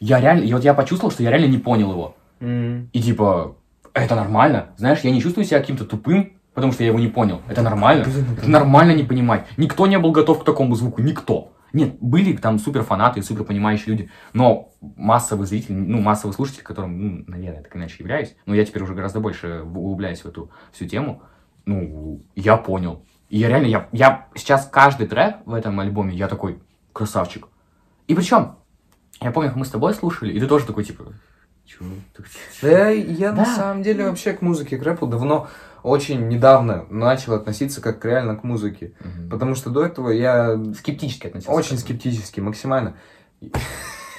Я 0.00 0.20
реально, 0.20 0.44
и 0.44 0.52
вот 0.52 0.64
я 0.64 0.74
почувствовал, 0.74 1.10
что 1.10 1.22
я 1.22 1.30
реально 1.30 1.46
не 1.46 1.56
понял 1.56 1.90
его. 1.90 2.14
М. 2.40 2.90
И 2.92 3.00
типа, 3.00 3.56
Это 3.94 4.14
нормально. 4.14 4.66
Знаешь, 4.76 5.00
я 5.00 5.10
не 5.10 5.20
чувствую 5.22 5.46
себя 5.46 5.60
каким-то 5.60 5.84
тупым, 5.84 6.34
потому 6.52 6.72
что 6.74 6.84
я 6.84 6.90
его 6.90 6.98
не 6.98 7.08
понял. 7.08 7.40
Это 7.48 7.62
нормально. 7.62 8.04
Это 8.36 8.50
нормально 8.50 8.92
не 8.92 9.02
понимать. 9.02 9.46
Никто 9.56 9.86
не 9.86 9.98
был 9.98 10.12
готов 10.12 10.40
к 10.40 10.44
такому 10.44 10.74
звуку. 10.74 11.00
Никто. 11.00 11.52
Нет, 11.72 11.96
были 12.00 12.36
там 12.36 12.58
супер 12.58 12.82
фанаты, 12.82 13.22
супер 13.22 13.44
понимающие 13.44 13.88
люди, 13.88 14.10
но 14.32 14.72
массовый 14.80 15.46
зритель, 15.46 15.74
ну, 15.74 16.00
массовый 16.00 16.34
слушатель, 16.34 16.62
которым, 16.62 16.98
ну, 16.98 17.24
наверное, 17.26 17.62
так 17.62 17.76
иначе 17.76 17.96
являюсь, 17.98 18.34
но 18.46 18.54
я 18.54 18.64
теперь 18.64 18.82
уже 18.82 18.94
гораздо 18.94 19.20
больше 19.20 19.62
углубляюсь 19.62 20.22
в 20.22 20.26
эту 20.26 20.50
всю 20.72 20.86
тему, 20.86 21.22
ну, 21.66 22.22
я 22.34 22.56
понял. 22.56 23.04
И 23.28 23.38
я 23.38 23.48
реально, 23.48 23.66
я, 23.66 23.88
я 23.92 24.28
сейчас 24.34 24.66
каждый 24.66 25.06
трек 25.06 25.36
в 25.44 25.52
этом 25.52 25.78
альбоме, 25.80 26.14
я 26.14 26.28
такой, 26.28 26.62
красавчик. 26.92 27.48
И 28.06 28.14
причем, 28.14 28.56
я 29.20 29.30
помню, 29.30 29.52
мы 29.54 29.64
с 29.64 29.70
тобой 29.70 29.92
слушали, 29.92 30.32
и 30.32 30.40
ты 30.40 30.46
тоже 30.46 30.66
такой, 30.66 30.84
типа, 30.84 31.12
Да, 32.62 32.88
я 32.90 33.30
на 33.32 33.44
Да. 33.44 33.56
самом 33.56 33.82
деле 33.82 34.04
вообще 34.08 34.32
к 34.32 34.42
музыке, 34.42 34.76
к 34.78 34.82
рэпу 34.82 35.06
давно, 35.06 35.48
очень 35.82 36.28
недавно 36.28 36.86
начал 36.90 37.34
относиться 37.34 37.80
как 37.80 38.04
реально 38.04 38.36
к 38.36 38.44
музыке. 38.44 38.92
Потому 39.30 39.54
что 39.54 39.70
до 39.70 39.84
этого 39.84 40.10
я 40.10 40.58
Скептически 40.78 41.28
относился. 41.28 41.52
очень 41.52 41.78
скептически, 41.78 42.40
максимально. 42.40 42.94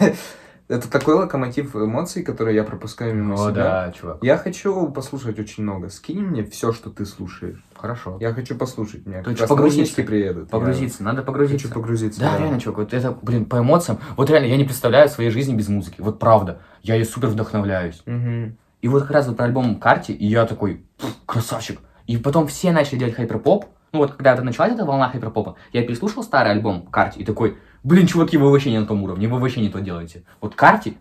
Это 0.69 0.87
такой 0.87 1.15
локомотив 1.15 1.75
эмоций, 1.75 2.21
который 2.21 2.53
я 2.53 2.63
пропускаю 2.63 3.15
мимо 3.15 3.33
О, 3.33 3.37
себя. 3.49 3.51
да, 3.87 3.91
чувак. 3.91 4.19
Я 4.21 4.37
хочу 4.37 4.87
послушать 4.91 5.39
очень 5.39 5.63
много. 5.63 5.89
Скинь 5.89 6.21
мне 6.21 6.43
все, 6.43 6.71
что 6.71 6.91
ты 6.91 7.07
слушаешь. 7.07 7.57
Хорошо. 7.75 8.17
Я 8.21 8.31
хочу 8.33 8.55
послушать. 8.55 9.03
Мне 9.07 9.23
То 9.23 9.31
есть 9.31 9.47
погрузиться. 9.47 10.03
приедут. 10.03 10.51
Погрузиться, 10.51 11.01
надо 11.03 11.21
Я 11.21 11.23
погрузиться. 11.23 11.67
хочу 11.69 11.73
погрузиться. 11.79 12.19
Да, 12.21 12.37
реально, 12.37 12.59
чувак, 12.59 12.77
вот 12.77 12.93
это, 12.93 13.11
блин, 13.19 13.45
по 13.45 13.57
эмоциям. 13.57 13.97
Вот 14.15 14.29
реально, 14.29 14.45
я 14.45 14.57
не 14.57 14.63
представляю 14.63 15.09
своей 15.09 15.31
жизни 15.31 15.55
без 15.55 15.69
музыки. 15.69 15.95
Вот 16.01 16.19
правда. 16.19 16.61
Я 16.81 16.95
ей 16.95 17.05
супер 17.05 17.29
вдохновляюсь. 17.29 18.01
Мгм. 18.05 18.57
И 18.81 18.87
вот 18.87 19.03
как 19.03 19.11
раз 19.11 19.27
вот 19.27 19.37
про 19.37 19.45
альбом 19.45 19.79
Карти, 19.79 20.11
и 20.11 20.25
я 20.25 20.45
такой, 20.45 20.85
«Пф, 20.97 21.13
красавчик. 21.25 21.79
И 22.07 22.17
потом 22.17 22.47
все 22.47 22.71
начали 22.71 22.97
делать 22.97 23.15
хайперпоп. 23.15 23.65
Ну 23.91 23.99
вот, 23.99 24.13
когда 24.13 24.33
это 24.33 24.41
началась 24.43 24.71
эта 24.71 24.85
волна 24.85 25.09
хайперпопа, 25.09 25.55
я 25.73 25.83
переслушал 25.83 26.23
старый 26.23 26.51
альбом 26.51 26.85
Карти 26.87 27.19
и 27.19 27.23
такой, 27.23 27.57
блин, 27.83 28.07
чуваки, 28.07 28.37
вы 28.37 28.51
вообще 28.51 28.71
не 28.71 28.79
на 28.79 28.85
том 28.85 29.03
уровне, 29.03 29.27
вы 29.27 29.39
вообще 29.39 29.61
не 29.61 29.69
то 29.69 29.79
делаете. 29.79 30.23
Вот 30.41 30.55
Карти, 30.55 30.97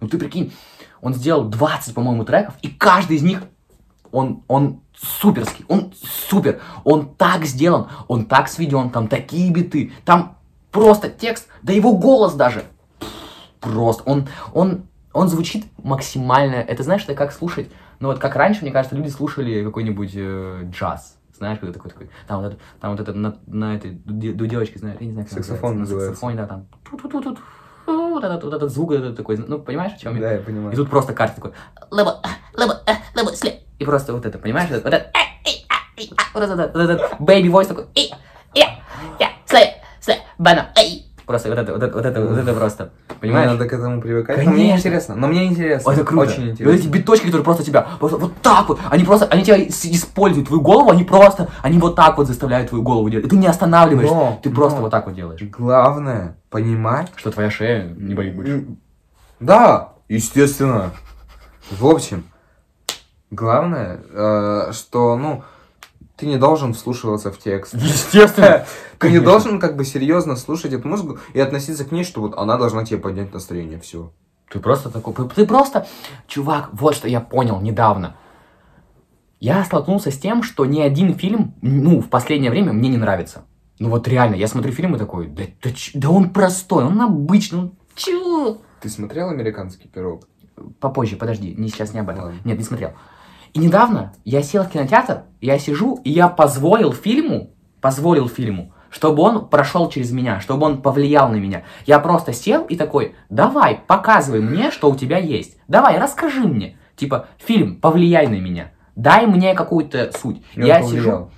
ну 0.00 0.08
ты 0.08 0.18
прикинь, 0.18 0.52
он 1.00 1.14
сделал 1.14 1.44
20, 1.44 1.94
по-моему, 1.94 2.24
треков, 2.24 2.54
и 2.62 2.68
каждый 2.68 3.16
из 3.16 3.22
них, 3.22 3.42
он, 4.10 4.42
он 4.48 4.80
суперский, 4.96 5.64
он 5.68 5.92
супер, 6.28 6.60
он 6.84 7.14
так 7.14 7.44
сделан, 7.44 7.88
он 8.08 8.26
так 8.26 8.48
сведен, 8.48 8.90
там 8.90 9.08
такие 9.08 9.52
биты, 9.52 9.92
там 10.04 10.38
просто 10.70 11.08
текст, 11.08 11.48
да 11.62 11.72
его 11.72 11.96
голос 11.96 12.34
даже, 12.34 12.64
просто, 13.60 14.02
он, 14.04 14.28
он, 14.52 14.86
он 15.12 15.28
звучит 15.28 15.64
максимально, 15.82 16.56
это 16.56 16.82
знаешь, 16.82 17.04
это 17.04 17.14
как 17.14 17.32
слушать, 17.32 17.70
ну 18.00 18.08
вот 18.08 18.18
как 18.18 18.36
раньше, 18.36 18.62
мне 18.62 18.70
кажется, 18.72 18.96
люди 18.96 19.08
слушали 19.08 19.64
какой-нибудь 19.64 20.12
э, 20.14 20.62
джаз, 20.70 21.16
знаешь, 21.36 21.58
когда 21.58 21.72
такой 21.72 21.90
такой, 21.90 22.10
там 22.26 22.42
вот 22.42 22.52
это, 22.52 22.62
там 22.80 22.90
вот 22.92 23.00
это 23.00 23.12
на, 23.12 23.36
на 23.46 23.76
этой 23.76 23.92
ду- 24.04 24.34
дудевочке, 24.34 24.78
знаешь, 24.78 24.96
я 25.00 25.06
не 25.06 25.12
знаю, 25.12 25.26
как 25.26 25.34
Саксофон 25.34 25.78
называется, 25.80 26.10
на 26.10 26.14
саксофоне, 26.14 26.36
да, 26.36 26.46
там, 26.46 26.66
ту-ту-ту-ту, 26.90 27.38
вот 27.86 28.24
этот, 28.24 28.44
вот 28.44 28.54
этот 28.54 28.72
звук, 28.72 28.92
этот 28.92 29.16
такой, 29.16 29.36
ну, 29.36 29.58
понимаешь, 29.60 29.92
о 29.94 29.98
чем 29.98 30.14
я? 30.16 30.20
Да, 30.20 30.32
я 30.32 30.40
понимаю. 30.40 30.72
И 30.72 30.76
тут 30.76 30.90
просто 30.90 31.12
карта 31.14 31.36
такой, 31.36 31.52
а, 31.74 31.86
лыбо, 31.90 32.20
а, 32.22 32.28
лыбо, 33.14 33.30
сле. 33.36 33.60
И 33.78 33.84
просто 33.84 34.12
вот 34.12 34.26
это, 34.26 34.38
понимаешь? 34.38 34.70
Вот 34.70 34.84
это, 34.84 34.96
э, 34.96 35.02
эй, 35.44 35.66
а, 35.68 35.74
а, 36.16 36.22
вот 36.34 36.42
этот, 36.42 36.74
вот 36.74 36.82
этот 36.82 37.12
baby 37.20 37.48
voice 37.50 37.66
такой, 37.68 37.86
эй, 37.94 38.12
я, 38.54 38.80
я, 39.20 39.30
сле, 39.46 39.82
сле, 40.00 40.16
бана, 40.38 40.70
эй. 40.76 41.05
Просто 41.26 41.48
вот 41.48 41.58
это, 41.58 41.72
вот 41.72 41.82
это, 41.82 41.96
вот 41.96 42.06
это, 42.06 42.20
вот 42.24 42.38
это 42.38 42.54
просто, 42.54 42.90
понимаешь? 43.20 43.50
надо 43.50 43.68
к 43.68 43.72
этому 43.72 44.00
привыкать. 44.00 44.44
Но 44.44 44.52
мне 44.52 44.66
Конечно. 44.68 44.76
интересно. 44.78 45.14
Но 45.16 45.26
мне 45.26 45.46
интересно. 45.46 45.90
О, 45.90 45.94
это 45.94 46.04
круто. 46.04 46.30
Очень 46.30 46.44
И 46.44 46.48
Вот 46.50 46.52
эти 46.52 46.60
интересно. 46.60 46.88
биточки, 46.90 47.24
которые 47.26 47.44
просто 47.44 47.64
тебя, 47.64 47.84
просто 47.98 48.18
вот 48.18 48.32
так 48.42 48.68
вот, 48.68 48.78
они 48.90 49.02
просто, 49.02 49.26
они 49.26 49.42
тебя 49.42 49.60
используют, 49.60 50.46
твою 50.46 50.62
голову, 50.62 50.88
они 50.90 51.02
просто, 51.02 51.48
они 51.62 51.80
вот 51.80 51.96
так 51.96 52.16
вот 52.16 52.28
заставляют 52.28 52.68
твою 52.68 52.84
голову 52.84 53.10
делать. 53.10 53.26
И 53.26 53.28
ты 53.28 53.36
не 53.36 53.48
останавливаешься, 53.48 54.14
Но, 54.14 54.38
ты 54.40 54.50
просто 54.50 54.76
но. 54.76 54.82
вот 54.82 54.90
так 54.90 55.06
вот 55.06 55.16
делаешь. 55.16 55.42
Главное 55.42 56.36
понимать. 56.48 57.10
Что 57.16 57.32
твоя 57.32 57.50
шея 57.50 57.92
не 57.96 58.14
болит 58.14 58.36
больше. 58.36 58.64
Да, 59.40 59.94
естественно. 60.08 60.92
В 61.72 61.86
общем, 61.86 62.22
главное, 63.32 63.98
э, 64.12 64.70
что, 64.72 65.16
ну, 65.16 65.42
ты 66.16 66.26
не 66.26 66.38
должен 66.38 66.72
вслушиваться 66.72 67.30
в 67.30 67.38
текст. 67.38 67.74
Естественно. 67.74 68.66
Ты 68.98 69.10
не 69.10 69.20
должен 69.20 69.60
как 69.60 69.76
бы 69.76 69.84
серьезно 69.84 70.36
слушать 70.36 70.72
эту 70.72 70.88
музыку 70.88 71.18
и 71.34 71.40
относиться 71.40 71.84
к 71.84 71.92
ней, 71.92 72.04
что 72.04 72.22
вот 72.22 72.38
она 72.38 72.56
должна 72.56 72.84
тебе 72.84 72.98
поднять 72.98 73.34
настроение. 73.34 73.78
Все. 73.78 74.10
Ты 74.50 74.58
просто 74.58 74.88
такой, 74.88 75.12
ты- 75.28 75.46
просто, 75.46 75.86
чувак, 76.26 76.70
вот 76.72 76.94
что 76.94 77.06
я 77.08 77.20
понял 77.20 77.60
недавно. 77.60 78.16
Я 79.38 79.62
столкнулся 79.64 80.10
с 80.10 80.18
тем, 80.18 80.42
что 80.42 80.64
ни 80.64 80.80
один 80.80 81.14
фильм, 81.14 81.54
ну, 81.60 82.00
в 82.00 82.08
последнее 82.08 82.50
время 82.50 82.72
мне 82.72 82.88
не 82.88 82.96
нравится. 82.96 83.44
Ну 83.78 83.90
вот 83.90 84.08
реально, 84.08 84.36
я 84.36 84.48
смотрю 84.48 84.72
фильм 84.72 84.96
и 84.96 84.98
такой, 84.98 85.26
да, 85.26 85.42
да, 85.62 85.70
да 85.92 86.08
он 86.08 86.30
простой, 86.30 86.84
он 86.84 86.98
обычный, 87.02 87.58
ну 87.58 87.74
чего? 87.94 88.62
Ты 88.80 88.88
смотрел 88.88 89.28
американский 89.28 89.88
пирог? 89.88 90.26
Попозже, 90.80 91.16
подожди, 91.16 91.54
не 91.54 91.68
сейчас 91.68 91.92
не 91.92 92.00
об 92.00 92.08
этом. 92.08 92.24
Ладно. 92.24 92.40
Нет, 92.44 92.56
не 92.56 92.64
смотрел. 92.64 92.92
И 93.56 93.58
недавно 93.58 94.12
я 94.26 94.42
сел 94.42 94.64
в 94.64 94.68
кинотеатр, 94.68 95.22
я 95.40 95.58
сижу, 95.58 95.98
и 96.04 96.10
я 96.10 96.28
позволил 96.28 96.92
фильму, 96.92 97.54
позволил 97.80 98.28
фильму, 98.28 98.74
чтобы 98.90 99.22
он 99.22 99.48
прошел 99.48 99.88
через 99.88 100.12
меня, 100.12 100.40
чтобы 100.40 100.66
он 100.66 100.82
повлиял 100.82 101.30
на 101.30 101.36
меня. 101.36 101.62
Я 101.86 101.98
просто 101.98 102.34
сел 102.34 102.64
и 102.64 102.76
такой, 102.76 103.14
давай, 103.30 103.80
показывай 103.86 104.40
мне, 104.42 104.70
что 104.70 104.90
у 104.90 104.94
тебя 104.94 105.16
есть. 105.16 105.56
Давай, 105.68 105.98
расскажи 105.98 106.40
мне. 106.40 106.76
Типа, 106.96 107.28
фильм, 107.38 107.76
повлияй 107.76 108.26
на 108.26 108.38
меня. 108.38 108.72
Дай 108.94 109.26
мне 109.26 109.54
какую-то 109.54 110.12
суть. 110.12 110.42
И 110.54 110.60
я 110.60 110.80
повлиял. 110.80 110.90
сижу, 110.90 111.30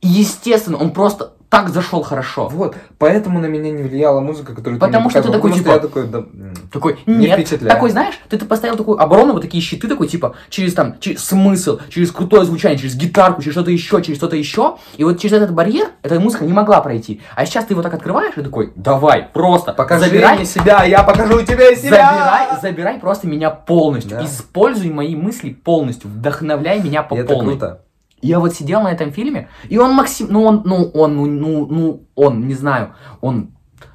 и 0.00 0.06
естественно, 0.06 0.78
он 0.78 0.92
просто 0.92 1.32
так 1.48 1.68
зашел 1.68 2.02
хорошо. 2.02 2.48
Вот, 2.48 2.76
поэтому 2.98 3.38
на 3.38 3.46
меня 3.46 3.70
не 3.70 3.82
влияла 3.82 4.20
музыка, 4.20 4.54
которую 4.54 4.80
Потому 4.80 5.04
ты 5.08 5.10
что 5.10 5.22
ты 5.22 5.32
такой, 5.32 5.52
типа, 5.52 5.68
я 5.70 5.78
такой, 5.78 6.06
да, 6.08 6.24
Такой, 6.72 6.98
Не 7.06 7.26
нет, 7.28 7.38
впечатляет. 7.38 7.72
такой, 7.74 7.90
знаешь, 7.90 8.14
ты, 8.28 8.38
поставил 8.38 8.76
такую 8.76 9.00
оборону, 9.00 9.32
вот 9.34 9.42
такие 9.42 9.62
щиты, 9.62 9.86
такой, 9.88 10.08
типа, 10.08 10.34
через 10.48 10.74
там, 10.74 10.96
через 10.98 11.24
смысл, 11.24 11.78
через 11.88 12.10
крутое 12.10 12.44
звучание, 12.44 12.78
через 12.78 12.96
гитарку, 12.96 13.42
через 13.42 13.52
что-то 13.54 13.70
еще, 13.70 14.02
через 14.02 14.18
что-то 14.18 14.36
еще, 14.36 14.76
и 14.96 15.04
вот 15.04 15.20
через 15.20 15.36
этот 15.36 15.52
барьер 15.54 15.88
эта 16.02 16.18
музыка 16.18 16.44
не 16.44 16.52
могла 16.52 16.80
пройти. 16.80 17.20
А 17.36 17.46
сейчас 17.46 17.64
ты 17.66 17.74
его 17.74 17.82
так 17.82 17.94
открываешь 17.94 18.36
и 18.36 18.42
такой, 18.42 18.72
давай, 18.74 19.28
просто, 19.32 19.72
покажи 19.72 20.06
забирай, 20.06 20.36
мне 20.36 20.44
себя, 20.46 20.84
я 20.84 21.02
покажу 21.04 21.40
тебе 21.42 21.76
себя. 21.76 21.90
забирай, 21.90 22.60
забирай 22.60 22.98
просто 22.98 23.26
меня 23.28 23.50
полностью, 23.50 24.18
Да. 24.18 24.24
используй 24.24 24.90
мои 24.90 25.14
мысли 25.14 25.50
полностью, 25.50 26.10
вдохновляй 26.10 26.82
меня 26.82 27.02
по 27.02 27.14
это 27.14 27.32
полной. 27.34 27.50
круто. 27.52 27.80
Я 28.24 28.40
вот 28.40 28.54
сидел 28.54 28.80
на 28.80 28.90
этом 28.90 29.12
фильме, 29.12 29.48
и 29.68 29.76
он 29.76 29.92
максим, 29.92 30.28
ну 30.30 30.44
он, 30.44 30.62
ну 30.64 30.90
он, 30.94 31.14
ну, 31.14 31.26
ну, 31.26 31.66
ну 31.66 32.08
он, 32.14 32.48
не 32.48 32.54
знаю, 32.54 32.94
он 33.20 33.50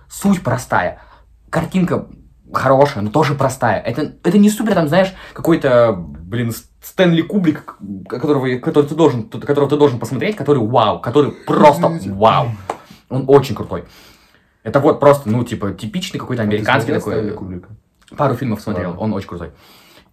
суть 0.08 0.44
простая, 0.44 1.02
картинка 1.50 2.08
хорошая, 2.54 3.04
но 3.04 3.10
тоже 3.10 3.34
простая. 3.34 3.82
Это, 3.82 4.14
это 4.24 4.38
не 4.38 4.52
супер, 4.52 4.76
там, 4.76 4.88
знаешь, 4.88 5.14
какой-то, 5.34 5.94
блин, 5.94 6.54
Стэнли 6.82 7.24
Кубрик, 7.24 7.78
которого, 8.08 8.60
который 8.60 8.86
ты 8.86 8.94
должен, 8.94 9.28
которого 9.30 9.68
ты 9.68 9.78
должен 9.78 10.00
посмотреть, 10.00 10.36
который 10.36 10.64
вау, 10.64 11.00
который 11.00 11.32
просто 11.32 12.00
вау. 12.08 12.52
Он 13.10 13.26
очень 13.28 13.56
крутой. 13.56 13.86
Это 14.62 14.80
вот 14.80 15.00
просто, 15.00 15.28
ну, 15.28 15.44
типа, 15.44 15.72
типичный 15.72 16.20
какой-то 16.20 16.44
американский 16.44 16.92
А 16.92 16.96
Ты 16.96 17.02
смотрел 17.02 17.24
такой. 17.24 17.38
Кубрика? 17.38 17.70
Пару 18.16 18.36
фильмов 18.36 18.62
смотрел, 18.62 18.90
Ладно. 18.90 19.04
он 19.04 19.14
очень 19.14 19.28
крутой. 19.28 19.54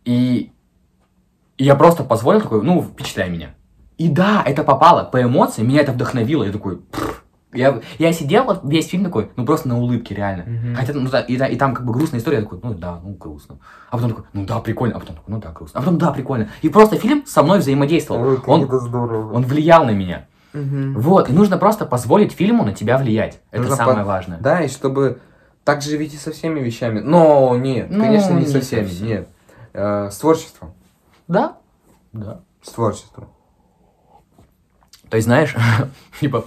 И, 0.07 0.53
и 1.59 1.65
я 1.65 1.75
просто 1.75 2.03
позволил 2.03 2.41
такой, 2.41 2.63
ну, 2.63 2.83
впечатляй 2.83 3.29
меня. 3.29 3.56
И 3.99 4.09
да, 4.09 4.43
это 4.45 4.63
попало 4.63 5.05
по 5.05 5.23
эмоциям, 5.23 5.69
меня 5.69 5.81
это 5.81 5.93
вдохновило. 5.93 6.45
Я 6.45 6.53
такой, 6.53 6.81
я, 7.55 7.81
я 7.99 8.13
сидел 8.13 8.59
весь 8.63 8.89
фильм 8.89 9.05
такой, 9.05 9.31
ну 9.37 9.47
просто 9.47 9.69
на 9.69 9.79
улыбке 9.79 10.15
реально. 10.15 10.45
Мгм. 10.45 10.75
Хотя, 10.77 10.93
ну, 10.93 11.09
да, 11.09 11.21
и, 11.21 11.35
и 11.35 11.57
там 11.57 11.75
как 11.75 11.87
бы 11.87 11.93
грустная 11.95 12.21
история, 12.21 12.39
я 12.39 12.43
такой, 12.43 12.61
ну 12.63 12.75
да, 12.75 13.01
ну 13.03 13.13
грустно. 13.15 13.59
А 13.91 13.97
потом 13.97 14.11
такой, 14.11 14.25
ну 14.35 14.45
да, 14.45 14.59
прикольно, 14.61 14.97
а 14.97 15.01
потом 15.01 15.17
такой, 15.17 15.33
ну 15.33 15.41
да, 15.41 15.51
грустно. 15.53 15.81
А 15.81 15.83
потом 15.83 15.99
да, 15.99 16.13
прикольно. 16.13 16.49
И 16.61 16.69
просто 16.69 16.97
фильм 16.97 17.25
со 17.27 17.43
мной 17.43 17.61
взаимодействовал. 17.61 18.23
Ой, 18.23 18.39
Он, 18.47 18.63
здорово. 18.81 19.33
он 19.33 19.43
влиял 19.45 19.87
на 19.87 19.93
меня. 19.93 20.27
Мгм. 20.53 20.99
Вот, 20.99 21.31
и 21.31 21.33
нужно 21.33 21.57
просто 21.57 21.87
позволить 21.87 22.33
фильму 22.33 22.65
на 22.65 22.73
тебя 22.75 22.99
влиять. 22.99 23.41
Это 23.51 23.63
Нужно 23.63 23.77
самое 23.77 23.99
по- 23.99 24.05
важное. 24.05 24.39
Да, 24.41 24.61
и 24.63 24.69
чтобы 24.69 25.21
так 25.65 25.81
же 25.83 25.97
ведь 25.97 26.15
и 26.15 26.17
со 26.19 26.33
всеми 26.33 26.61
вещами. 26.61 27.01
Но 27.01 27.57
нет, 27.57 27.89
Ну, 27.91 28.05
конечно, 28.05 28.33
не, 28.35 28.41
не 28.41 28.47
со 28.47 28.61
всеми, 28.61 28.87
совсем. 28.87 29.07
нет. 29.07 29.29
Э, 29.73 30.11
с 30.11 30.19
творчеством. 30.19 30.73
Да? 31.29 31.57
Да. 32.13 32.41
С 32.63 32.71
творчеством. 32.71 33.29
То 35.11 35.17
есть, 35.17 35.27
знаешь, 35.27 35.55
типа, 36.21 36.47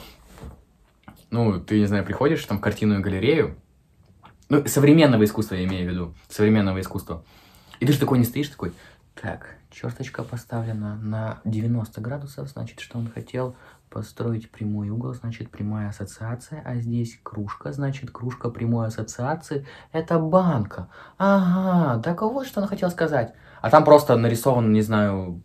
ну, 1.31 1.59
ты, 1.59 1.79
не 1.79 1.85
знаю, 1.85 2.05
приходишь 2.05 2.43
там 2.45 2.57
в 2.57 2.61
картинную 2.61 3.01
галерею, 3.01 3.55
ну, 4.49 4.65
современного 4.67 5.23
искусства 5.23 5.55
я 5.55 5.65
имею 5.65 5.87
в 5.87 5.91
виду, 5.91 6.15
современного 6.27 6.81
искусства, 6.81 7.23
и 7.79 7.85
ты 7.85 7.93
же 7.93 7.99
такой 7.99 8.17
не 8.17 8.25
стоишь, 8.25 8.49
такой, 8.49 8.73
так, 9.19 9.55
черточка 9.69 10.23
поставлена 10.23 10.95
на 10.95 11.39
90 11.45 12.01
градусов, 12.01 12.49
значит, 12.49 12.79
что 12.79 12.97
он 12.97 13.09
хотел 13.09 13.55
Построить 13.89 14.51
прямой 14.51 14.89
угол, 14.89 15.15
значит 15.15 15.49
прямая 15.49 15.89
ассоциация, 15.89 16.61
а 16.63 16.75
здесь 16.75 17.19
кружка, 17.23 17.71
значит 17.71 18.11
кружка 18.11 18.51
прямой 18.51 18.85
ассоциации. 18.85 19.65
Это 19.91 20.19
банка. 20.19 20.89
Ага, 21.17 21.99
так 22.03 22.21
вот 22.21 22.45
что 22.45 22.59
она 22.59 22.67
хотела 22.67 22.91
сказать. 22.91 23.33
А 23.61 23.71
там 23.71 23.83
просто 23.83 24.15
нарисован, 24.15 24.71
не 24.71 24.83
знаю, 24.83 25.41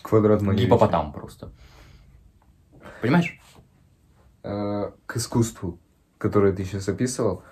Квадрат 0.00 0.40
Малевича. 0.40 0.64
гипопотам 0.64 1.12
просто. 1.12 1.52
Понимаешь? 3.00 3.40
Э, 4.42 4.90
К 5.06 5.16
искусству, 5.16 5.78
которое 6.18 6.52
ты 6.52 6.64
сейчас 6.64 6.88
описывал, 6.88 7.42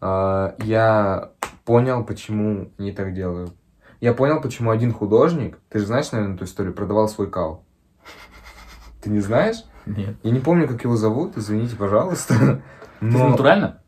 э, 0.00 0.54
я 0.58 1.32
понял, 1.64 2.04
почему 2.04 2.70
они 2.78 2.92
так 2.92 3.14
делают. 3.14 3.54
Я 4.00 4.14
понял, 4.14 4.40
почему 4.40 4.70
один 4.70 4.92
художник, 4.92 5.58
ты 5.68 5.78
же 5.78 5.86
знаешь, 5.86 6.10
наверное, 6.12 6.34
эту 6.34 6.44
историю, 6.44 6.74
продавал 6.74 7.08
свой 7.08 7.30
кал. 7.30 7.64
Ты 9.00 9.10
не 9.10 9.20
знаешь? 9.20 9.64
Нет. 9.86 10.16
Я 10.22 10.30
не 10.30 10.40
помню, 10.40 10.68
как 10.68 10.82
его 10.84 10.96
зовут, 10.96 11.36
извините, 11.36 11.76
пожалуйста. 11.76 12.34
Ты 13.00 13.06
Но 13.06 13.30
натурально? 13.30 13.82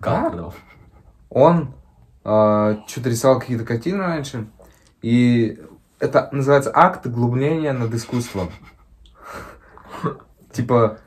Да. 0.00 0.22
Как 0.22 0.28
продал? 0.30 0.54
он 1.30 1.74
что-то 2.22 3.08
рисовал 3.08 3.38
какие-то 3.38 3.64
картины 3.64 3.98
раньше, 3.98 4.48
и 5.00 5.60
это 6.00 6.28
называется 6.32 6.72
акт 6.74 7.06
углубления 7.06 7.72
над 7.72 7.94
искусством. 7.94 8.50
Типа, 10.56 10.98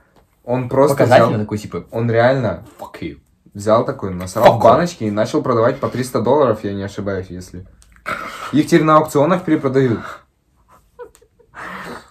он 0.44 0.70
просто 0.70 0.96
Показательно 0.96 1.30
взял, 1.30 1.40
такой, 1.42 1.58
типа, 1.58 1.86
он 1.92 2.10
реально 2.12 2.66
fuck 2.80 3.02
you. 3.02 3.18
взял 3.54 3.84
такой, 3.84 4.14
насрал 4.14 4.56
Fuck 4.56 4.60
в 4.60 4.64
баночки 4.64 5.06
и 5.06 5.12
начал 5.12 5.42
продавать 5.42 5.80
по 5.80 5.90
300 5.90 6.22
долларов, 6.22 6.64
я 6.64 6.74
не 6.74 6.84
ошибаюсь, 6.84 7.28
если. 7.30 7.66
Их 8.52 8.68
теперь 8.68 8.84
на 8.84 8.98
аукционах 8.98 9.44
перепродают. 9.44 10.00
А 10.98 11.02
вот 11.02 11.18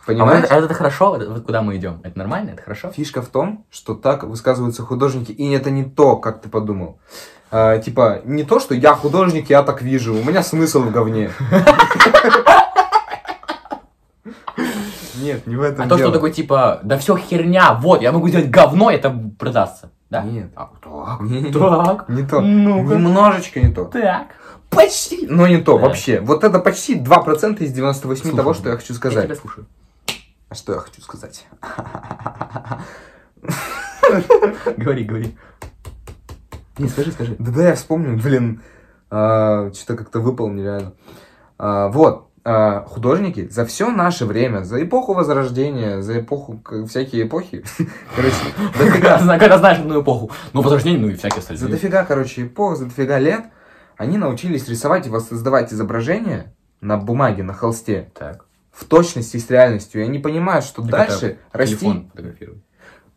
Понимаешь? 0.06 0.44
это, 0.44 0.54
это 0.54 0.74
хорошо, 0.74 1.10
вот 1.10 1.28
вот 1.28 1.44
куда 1.44 1.62
мы 1.62 1.76
идем. 1.76 2.00
Это 2.02 2.18
нормально, 2.18 2.50
это 2.50 2.62
хорошо. 2.62 2.90
Фишка 2.90 3.22
в 3.22 3.28
том, 3.28 3.66
что 3.70 3.94
так 3.94 4.24
высказываются 4.24 4.82
художники, 4.82 5.32
и 5.32 5.50
это 5.52 5.70
не 5.70 5.84
то, 5.84 6.16
как 6.16 6.40
ты 6.40 6.48
подумал. 6.48 6.98
А, 7.50 7.78
типа, 7.78 8.22
не 8.24 8.44
то, 8.44 8.58
что 8.58 8.74
я 8.74 8.94
художник, 8.94 9.50
я 9.50 9.62
так 9.62 9.80
вижу, 9.82 10.14
у 10.14 10.24
меня 10.24 10.42
смысл 10.42 10.80
в 10.80 10.90
говне. 10.90 11.30
Нет, 15.34 15.46
не 15.46 15.56
в 15.56 15.62
этом 15.62 15.86
А 15.86 15.88
то, 15.88 15.94
что 15.96 16.04
дело. 16.04 16.12
такой, 16.12 16.32
типа, 16.32 16.80
да 16.82 16.98
все 16.98 17.16
херня, 17.16 17.74
вот, 17.74 18.02
я 18.02 18.12
могу 18.12 18.28
сделать 18.28 18.50
говно, 18.50 18.90
это 18.90 19.10
продастся. 19.38 19.90
Да? 20.10 20.22
Нет. 20.22 20.50
А, 20.56 20.70
так. 20.82 21.20
Не, 21.20 21.52
Так. 21.52 22.08
не 22.08 22.22
то. 22.26 22.40
Ну-ка. 22.40 22.94
Немножечко 22.94 23.60
не 23.60 23.72
то. 23.72 23.84
Так. 23.84 24.28
Почти, 24.70 25.26
но 25.26 25.46
не 25.46 25.58
то 25.58 25.78
Да. 25.78 25.86
вообще. 25.86 26.20
Вот 26.20 26.44
это 26.44 26.58
почти 26.60 26.98
2% 26.98 27.62
из 27.62 27.72
98 27.72 28.22
Слушай, 28.22 28.36
того, 28.36 28.54
что 28.54 28.70
я 28.70 28.76
хочу 28.76 28.92
Я 28.92 28.96
сказать. 28.96 29.24
тебя 29.26 29.36
слушаю. 29.36 29.66
А 30.48 30.54
что 30.54 30.72
я 30.74 30.78
хочу 30.80 31.00
сказать? 31.02 31.46
Говори, 34.76 35.04
говори. 35.04 35.36
Не, 36.78 36.88
скажи, 36.88 37.12
скажи. 37.12 37.36
Да 37.38 37.50
да, 37.50 37.68
я 37.68 37.74
вспомню, 37.74 38.18
блин, 38.22 38.62
что-то 39.08 39.96
как-то 39.96 40.20
выпал 40.20 40.48
нереально. 40.48 40.92
А, 41.58 41.88
вот, 41.88 42.14
а, 42.14 42.27
художники 42.86 43.48
за 43.48 43.66
все 43.66 43.90
наше 43.90 44.24
время, 44.24 44.62
за 44.62 44.82
эпоху 44.82 45.12
Возрождения, 45.12 46.00
за 46.00 46.20
эпоху, 46.20 46.62
всякие 46.88 47.26
эпохи, 47.26 47.64
короче, 48.16 48.36
дофига, 48.78 49.38
Когда 49.38 49.58
знаешь 49.58 49.78
одну 49.78 50.00
эпоху. 50.00 50.30
Ну, 50.52 50.62
возрождение, 50.62 51.00
ну 51.00 51.08
и 51.08 51.14
всякие 51.14 51.42
за 51.42 51.52
остальные. 51.54 51.76
дофига, 51.76 52.04
короче, 52.04 52.44
эпох, 52.46 52.76
за 52.76 52.86
дофига 52.86 53.18
лет, 53.18 53.44
они 53.96 54.16
научились 54.16 54.68
рисовать 54.68 55.06
и 55.06 55.10
воссоздавать 55.10 55.72
изображения 55.72 56.54
на 56.80 56.96
бумаге, 56.96 57.42
на 57.42 57.52
холсте, 57.52 58.10
Так. 58.14 58.44
в 58.70 58.84
точности 58.84 59.36
с 59.36 59.50
реальностью, 59.50 60.00
и 60.00 60.04
они 60.04 60.18
понимают, 60.18 60.64
что 60.64 60.82
Так 60.82 60.90
дальше 60.90 61.38
расти... 61.52 62.08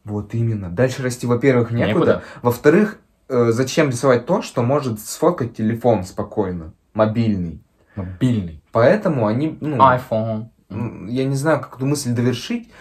Вот 0.04 0.34
именно. 0.34 0.70
Дальше 0.70 1.04
расти, 1.04 1.28
во-первых, 1.28 1.70
некуда. 1.72 1.88
Некуда. 1.88 2.24
Во-вторых, 2.42 2.98
э, 3.30 3.52
зачем 3.52 3.90
рисовать 3.90 4.26
то, 4.26 4.42
что 4.42 4.64
может 4.64 5.00
сфоткать 5.00 5.56
телефон 5.56 6.04
спокойно, 6.04 6.74
мобильный. 6.94 7.62
Мобильный. 7.96 8.64
Поэтому 8.72 9.28
они, 9.28 9.58
ну, 9.60 9.78
iPhone. 9.78 10.48
я 10.70 11.26
не 11.26 11.36
знаю, 11.36 11.60
как 11.60 11.76
эту 11.78 11.86
мысль 11.86 12.12
довершить, 12.12 12.72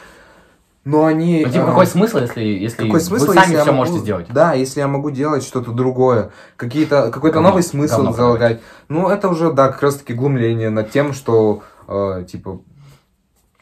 но 0.85 1.05
они... 1.05 1.45
Ну, 1.45 1.53
типа, 1.53 1.63
э, 1.63 1.67
какой 1.67 1.87
смысл, 1.87 2.19
если, 2.19 2.43
если 2.43 2.85
какой 2.85 3.01
смысл, 3.01 3.27
вы 3.27 3.35
сами 3.35 3.51
если 3.51 3.57
все 3.57 3.73
могу- 3.73 3.77
можете 3.77 3.99
сделать? 3.99 4.27
Да, 4.31 4.55
если 4.55 4.81
я 4.81 4.89
могу 4.89 5.11
делать 5.11 5.43
что-то 5.43 5.73
другое, 5.73 6.31
какие-то, 6.57 7.11
какой-то 7.11 7.35
Говно. 7.35 7.51
новый 7.51 7.63
смысл 7.63 7.97
Говно 7.99 8.13
залагать. 8.13 8.63
Ну, 8.89 9.09
это 9.09 9.29
уже, 9.29 9.53
да, 9.53 9.69
как 9.69 9.83
раз-таки 9.83 10.15
глумление 10.15 10.71
над 10.71 10.91
тем, 10.91 11.13
что, 11.13 11.63
э, 11.87 12.25
типа, 12.31 12.63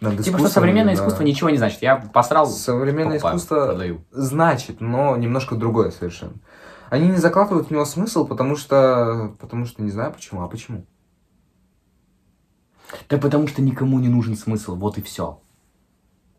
над 0.01 0.22
Типа, 0.22 0.38
что 0.38 0.49
современное 0.49 0.94
да. 0.94 1.01
искусство 1.01 1.24
ничего 1.24 1.51
не 1.51 1.57
значит. 1.57 1.82
Я 1.82 1.96
посрал, 1.96 2.46
Современное 2.46 3.14
покупаю, 3.14 3.36
искусство 3.36 3.66
продаю. 3.66 4.05
значит, 4.12 4.80
но 4.80 5.16
немножко 5.16 5.57
другое 5.57 5.90
совершенно. 5.90 6.34
Они 6.88 7.09
не 7.09 7.16
закладывают 7.16 7.68
в 7.68 7.70
него 7.72 7.84
смысл, 7.84 8.26
потому 8.26 8.55
что, 8.55 9.34
потому 9.40 9.66
что 9.66 9.82
не 9.82 9.90
знаю 9.90 10.12
почему, 10.12 10.42
а 10.42 10.49
почему? 10.49 10.84
Да 13.09 13.18
потому 13.18 13.47
что 13.49 13.62
никому 13.62 13.99
не 13.99 14.09
нужен 14.09 14.36
смысл, 14.36 14.74
вот 14.76 14.99
и 14.99 15.03
все. 15.03 15.41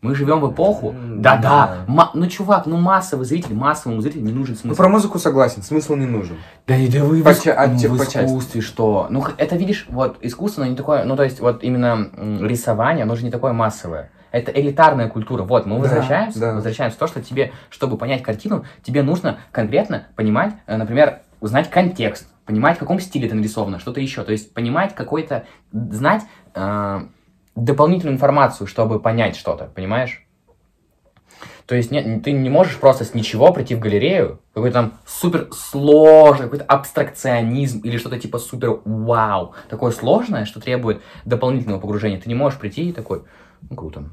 Мы 0.02 0.16
живем 0.16 0.40
в 0.40 0.50
эпоху. 0.54 0.96
Да-да. 1.18 1.42
да. 1.42 1.78
ма- 1.88 2.12
Ну, 2.14 2.26
чувак, 2.28 2.66
ну 2.68 2.78
массовый 2.78 3.26
зритель, 3.26 3.54
массовому 3.54 4.00
зрителю 4.00 4.22
не 4.24 4.32
нужен 4.32 4.56
Ну, 4.56 4.62
смысл. 4.62 4.78
про 4.78 4.88
музыку 4.88 5.20
согласен, 5.20 5.62
смысл 5.62 5.96
не 5.96 6.06
нужен. 6.06 6.38
Да 6.68 6.76
и 6.78 6.88
да 6.88 7.04
вы 7.04 7.22
в, 7.22 7.26
По 7.26 7.36
ча- 7.36 7.54
а 7.58 7.68
ну, 7.68 7.76
в 7.78 8.02
искусстве 8.02 8.62
что? 8.62 9.08
Ну, 9.10 9.22
это, 9.38 9.58
видишь, 9.58 9.88
вот 9.90 10.18
искусство, 10.22 10.64
оно 10.64 10.72
не 10.72 10.78
такое, 10.78 11.04
ну, 11.04 11.18
то 11.18 11.24
есть, 11.24 11.42
вот 11.42 11.66
именно 11.66 12.10
рисование, 12.48 13.04
оно 13.04 13.16
же 13.18 13.26
не 13.26 13.32
такое 13.32 13.52
массовое. 13.52 14.10
Это 14.32 14.52
элитарная 14.54 15.10
культура. 15.10 15.44
Вот, 15.44 15.66
мы 15.66 15.76
Да, 15.76 15.82
возвращаемся, 15.82 16.40
да. 16.40 16.54
возвращаемся 16.54 16.96
в 16.96 17.00
то, 17.00 17.08
что 17.08 17.22
тебе, 17.22 17.52
чтобы 17.70 17.98
понять 17.98 18.24
картину, 18.24 18.64
тебе 18.84 19.04
нужно 19.04 19.40
конкретно 19.52 20.08
понимать, 20.16 20.54
э, 20.66 20.78
например, 20.78 21.20
узнать 21.42 21.70
контекст, 21.70 22.28
понимать, 22.50 22.78
в 22.78 22.80
каком 22.80 23.00
стиле 23.00 23.28
это 23.28 23.36
нарисовано, 23.36 23.78
что-то 23.78 24.02
еще. 24.02 24.24
То 24.24 24.32
есть 24.32 24.56
понимать 24.56 24.96
какой-то, 24.96 25.46
знать 25.72 26.24
э, 26.56 27.00
дополнительную 27.56 28.16
информацию, 28.16 28.66
чтобы 28.66 29.00
понять 29.00 29.36
что-то, 29.36 29.66
понимаешь? 29.66 30.26
То 31.68 31.76
есть 31.76 31.92
не- 31.92 32.20
ты 32.22 32.32
не 32.32 32.50
можешь 32.50 32.78
просто 32.78 33.06
с 33.06 33.14
ничего 33.14 33.54
прийти 33.54 33.76
в 33.76 33.80
галерею, 33.80 34.40
какой-то 34.56 34.74
там 34.74 34.94
супер 35.06 35.50
сложный, 35.52 36.46
какой-то 36.46 36.66
абстракционизм 36.66 37.82
или 37.82 37.98
что-то 37.98 38.20
типа 38.20 38.40
супер 38.40 38.80
вау, 38.84 39.54
такое 39.70 39.92
сложное, 39.92 40.46
что 40.46 40.60
требует 40.60 41.04
дополнительного 41.26 41.80
погружения. 41.80 42.20
Ты 42.20 42.30
не 42.30 42.36
можешь 42.36 42.58
прийти 42.58 42.90
и 42.90 42.94
такой, 42.94 43.26
ну 43.70 43.76
круто, 43.76 44.06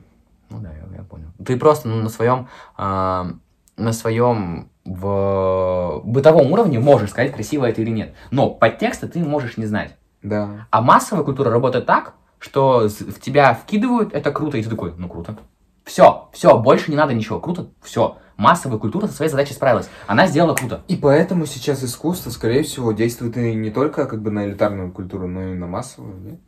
ну 0.51 0.61
да, 0.61 0.73
я, 0.73 0.99
я 0.99 1.05
понял. 1.05 1.29
Ты 1.43 1.57
просто 1.57 1.89
ну, 1.89 2.03
на 2.03 2.11
своем, 2.11 2.49
а, 2.77 3.31
на 3.77 3.93
своем 3.93 4.71
в 4.85 6.01
бытовом 6.05 6.53
уровне 6.53 6.79
можешь 6.79 7.11
сказать, 7.11 7.33
красиво 7.33 7.67
это 7.67 7.83
или 7.83 7.91
нет. 7.91 8.15
Но 8.31 8.51
подтекста 8.51 9.09
ты 9.09 9.19
можешь 9.19 9.57
не 9.57 9.67
знать. 9.67 9.97
Да. 10.23 10.67
А 10.71 10.81
массовая 10.81 11.25
культура 11.25 11.51
работает 11.51 11.87
так, 11.87 12.15
что 12.39 12.89
в 12.89 13.21
тебя 13.21 13.55
вкидывают, 13.55 14.15
это 14.15 14.31
круто, 14.31 14.59
и 14.59 14.63
ты 14.63 14.71
такой, 14.71 14.95
ну 14.97 15.09
круто. 15.09 15.37
Все, 15.85 16.29
все, 16.33 16.59
больше 16.59 16.91
не 16.91 16.97
надо 16.97 17.15
ничего, 17.15 17.41
круто, 17.41 17.69
все. 17.83 18.19
Массовая 18.37 18.79
культура 18.79 19.07
со 19.07 19.15
своей 19.15 19.31
задачей 19.31 19.55
справилась. 19.55 19.89
Она 20.07 20.27
сделала 20.27 20.55
круто. 20.55 20.83
И 20.89 20.97
поэтому 20.97 21.47
сейчас 21.47 21.83
искусство, 21.83 22.31
скорее 22.31 22.65
всего, 22.65 22.93
действует 22.93 23.37
и 23.37 23.55
не 23.55 23.71
только 23.71 24.07
как 24.07 24.21
бы 24.21 24.31
на 24.31 24.47
элитарную 24.47 24.93
культуру, 24.93 25.27
но 25.27 25.43
и 25.43 25.55
на 25.55 25.67
массовую, 25.67 26.19
нет? 26.19 26.41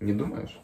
Не 0.00 0.12
думаешь? 0.12 0.60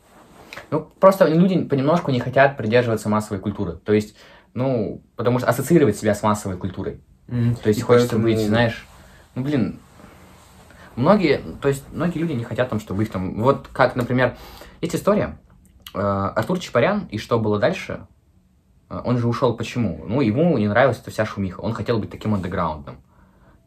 Ну, 0.71 0.87
просто 1.01 1.27
люди 1.27 1.63
понемножку 1.65 2.11
не 2.11 2.21
хотят 2.21 2.57
придерживаться 2.57 3.09
массовой 3.09 3.41
культуры. 3.41 3.75
То 3.85 3.93
есть, 3.93 4.17
ну, 4.55 5.03
потому 5.17 5.39
что 5.39 5.49
ассоциировать 5.49 5.97
себя 5.97 6.15
с 6.15 6.23
массовой 6.23 6.57
культурой. 6.57 7.01
То 7.27 7.69
есть 7.69 7.81
И 7.81 7.83
хочется 7.83 8.17
поэтому- 8.17 8.23
быть, 8.25 8.39
знаешь, 8.47 8.87
ну, 9.35 9.43
блин, 9.43 9.79
многие, 10.97 11.41
то 11.61 11.69
есть 11.69 11.85
многие 11.93 12.19
люди 12.19 12.33
не 12.33 12.45
хотят 12.45 12.69
там, 12.69 12.81
чтобы 12.81 13.03
их 13.03 13.11
там, 13.11 13.41
вот 13.43 13.69
как, 13.73 13.97
например, 13.97 14.37
есть 14.81 14.95
история, 14.95 15.39
э, 15.95 15.99
Артур 16.01 16.59
Чапарян, 16.59 17.07
и 17.11 17.19
что 17.19 17.39
было 17.39 17.59
дальше, 17.59 18.07
Э, 18.91 19.03
он 19.05 19.19
же 19.19 19.29
ушел 19.29 19.55
почему? 19.55 20.03
Ну, 20.07 20.21
ему 20.23 20.57
не 20.57 20.67
нравилась 20.67 20.99
эта 20.99 21.11
вся 21.11 21.27
шумиха, 21.27 21.61
он 21.61 21.75
хотел 21.75 21.99
быть 21.99 22.11
таким 22.11 22.35
андеграундом. 22.35 22.97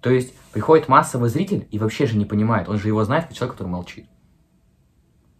То 0.01 0.09
есть 0.09 0.34
приходит 0.51 0.88
массовый 0.89 1.29
зритель 1.29 1.67
и 1.69 1.77
вообще 1.77 2.07
же 2.07 2.17
не 2.17 2.25
понимает, 2.25 2.67
он 2.67 2.79
же 2.79 2.88
его 2.88 3.03
знает 3.03 3.25
как 3.25 3.34
человек, 3.36 3.53
который 3.55 3.67
молчит. 3.67 4.07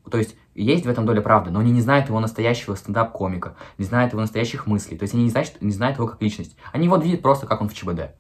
То 0.10 0.18
есть 0.18 0.36
есть 0.56 0.86
в 0.86 0.90
этом 0.90 1.06
доля 1.06 1.22
правды, 1.22 1.52
но 1.52 1.60
они 1.60 1.72
не 1.72 1.82
знают 1.82 2.08
его 2.08 2.20
настоящего 2.20 2.76
стендап-комика, 2.76 3.56
не 3.78 3.86
знают 3.86 4.12
его 4.12 4.22
настоящих 4.22 4.68
мыслей. 4.68 4.98
То 4.98 5.04
есть 5.04 5.14
они 5.14 5.24
не 5.24 5.30
знают, 5.30 5.62
не 5.62 5.72
знают 5.72 5.98
его 5.98 6.08
как 6.08 6.22
личность. 6.22 6.56
Они 6.72 6.86
его 6.86 6.98
видят 6.98 7.22
просто, 7.22 7.48
как 7.48 7.62
он 7.62 7.70
в 7.70 7.74
ЧБД. 7.74 8.16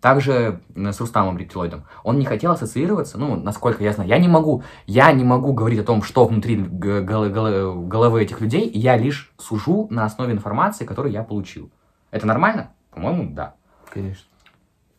Также 0.00 0.60
м, 0.74 0.92
с 0.92 1.00
Рустамом 1.00 1.38
Рептилоидом. 1.38 1.84
Он 2.02 2.18
не 2.18 2.26
хотел 2.26 2.52
ассоциироваться, 2.52 3.18
ну, 3.18 3.36
насколько 3.36 3.82
я 3.82 3.92
знаю. 3.92 4.08
Я 4.08 4.18
не 4.18 4.28
могу, 4.28 4.62
я 4.86 5.10
не 5.12 5.24
могу 5.24 5.54
говорить 5.54 5.80
о 5.80 5.84
том, 5.84 6.02
что 6.02 6.26
внутри 6.26 6.56
головы 6.56 8.22
этих 8.22 8.40
людей, 8.40 8.70
я 8.70 8.96
лишь 8.96 9.32
сужу 9.38 9.86
на 9.90 10.04
основе 10.04 10.34
информации, 10.34 10.84
которую 10.84 11.12
я 11.12 11.22
получил. 11.22 11.70
Это 12.10 12.26
нормально? 12.26 12.72
По-моему, 12.90 13.34
да. 13.34 13.54
Конечно. 13.90 14.26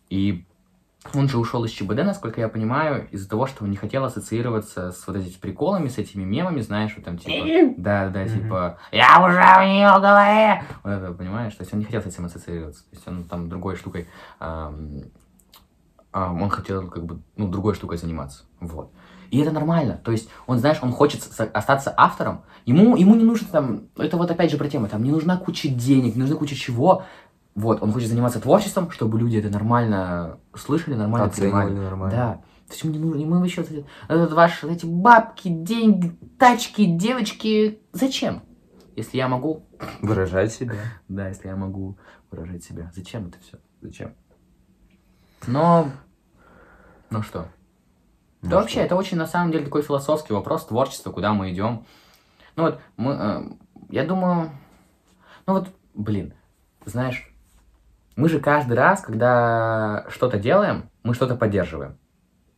И 0.09 0.45
Он 1.13 1.29
же 1.29 1.37
ушел 1.37 1.63
из 1.63 1.71
ЧБД, 1.71 2.03
насколько 2.03 2.41
я 2.41 2.49
понимаю, 2.49 3.07
из-за 3.11 3.29
того, 3.29 3.47
что 3.47 3.63
он 3.63 3.69
не 3.69 3.77
хотел 3.77 4.03
ассоциироваться 4.03 4.91
с 4.91 5.05
вот 5.07 5.15
этими 5.15 5.39
приколами, 5.39 5.87
с 5.87 5.97
этими 5.97 6.23
мемами, 6.23 6.61
знаешь, 6.61 6.93
вот 6.95 7.05
там 7.05 7.17
типа... 7.17 7.75
Да, 7.77 8.09
да, 8.09 8.27
типа... 8.27 8.79
Я 8.91 9.23
уже 9.23 9.37
в 9.37 9.67
нее 9.67 9.91
голове! 9.99 10.63
Вот 10.83 10.89
это, 10.89 11.11
понимаешь? 11.13 11.53
То 11.53 11.61
есть 11.61 11.73
он 11.73 11.79
не 11.79 11.85
хотел 11.85 12.01
с 12.01 12.05
этим 12.07 12.25
ассоциироваться. 12.25 12.83
То 12.89 12.95
есть 12.95 13.07
он 13.07 13.23
там 13.25 13.49
другой 13.49 13.75
штукой... 13.75 14.07
ам, 14.39 15.03
он 16.11 16.49
хотел 16.49 16.87
как 16.89 17.05
бы, 17.05 17.19
ну, 17.35 17.49
другой 17.49 17.75
штукой 17.75 17.97
заниматься. 17.97 18.43
Вот. 18.59 18.91
И 19.31 19.39
это 19.39 19.51
нормально. 19.51 19.99
То 20.03 20.11
есть 20.11 20.29
он, 20.47 20.59
знаешь, 20.59 20.77
он 20.81 20.91
хочет 20.91 21.21
остаться 21.53 21.93
автором. 21.97 22.43
Ему, 22.65 22.95
ему 22.95 23.15
не 23.15 23.23
нужно 23.23 23.47
там... 23.51 23.81
Это 23.97 24.15
вот 24.17 24.31
опять 24.31 24.49
же 24.49 24.57
про 24.57 24.69
тему. 24.69 24.87
Там 24.87 25.03
не 25.03 25.11
нужна 25.11 25.37
куча 25.37 25.67
денег, 25.67 26.15
не 26.15 26.21
нужна 26.21 26.37
куча 26.37 26.55
чего. 26.55 27.03
Вот, 27.55 27.81
он 27.81 27.93
хочет 27.93 28.09
заниматься 28.09 28.41
творчеством, 28.41 28.91
чтобы 28.91 29.17
люди 29.17 29.37
это 29.37 29.49
нормально 29.49 30.39
слышали, 30.53 30.95
нормально 30.95 31.27
Оценивали 31.27 31.67
понимали. 31.67 31.85
нормально. 31.85 32.15
Да. 32.15 32.33
То 32.67 32.73
есть 32.73 32.83
ему 32.83 32.93
не 33.15 33.25
нужно, 33.25 33.63
вот 33.63 33.71
эти, 33.71 33.85
этот 34.09 34.33
ваш, 34.33 34.63
эти 34.65 34.85
бабки, 34.85 35.47
деньги, 35.47 36.17
тачки, 36.37 36.85
девочки. 36.85 37.79
Зачем? 37.93 38.43
Если 38.95 39.17
я 39.17 39.27
могу, 39.29 39.65
Выражать 40.01 40.51
себя. 40.53 40.75
да, 41.07 41.29
если 41.29 41.47
я 41.47 41.55
могу 41.55 41.97
выражать 42.29 42.63
себя. 42.63 42.91
Зачем 42.93 43.27
это 43.27 43.39
все? 43.39 43.57
Зачем? 43.81 44.13
Но, 45.47 45.91
ну 47.09 47.21
что? 47.21 47.47
Ну 48.41 48.49
да 48.49 48.57
вообще, 48.57 48.81
это 48.81 48.95
очень, 48.95 49.17
на 49.17 49.27
самом 49.27 49.51
деле, 49.51 49.63
такой 49.65 49.81
философский 49.81 50.33
вопрос 50.33 50.65
творчества, 50.65 51.11
куда 51.11 51.33
мы 51.33 51.51
идем. 51.51 51.85
Ну 52.55 52.63
вот, 52.63 52.81
мы, 52.97 53.11
э, 53.13 53.43
я 53.89 54.05
думаю, 54.05 54.51
ну 55.45 55.53
вот, 55.53 55.69
блин, 55.93 56.33
знаешь, 56.85 57.31
мы 58.15 58.29
же 58.29 58.39
каждый 58.39 58.73
раз, 58.73 59.01
когда 59.01 60.05
что-то 60.09 60.37
делаем, 60.37 60.89
мы 61.03 61.13
что-то 61.13 61.35
поддерживаем. 61.35 61.97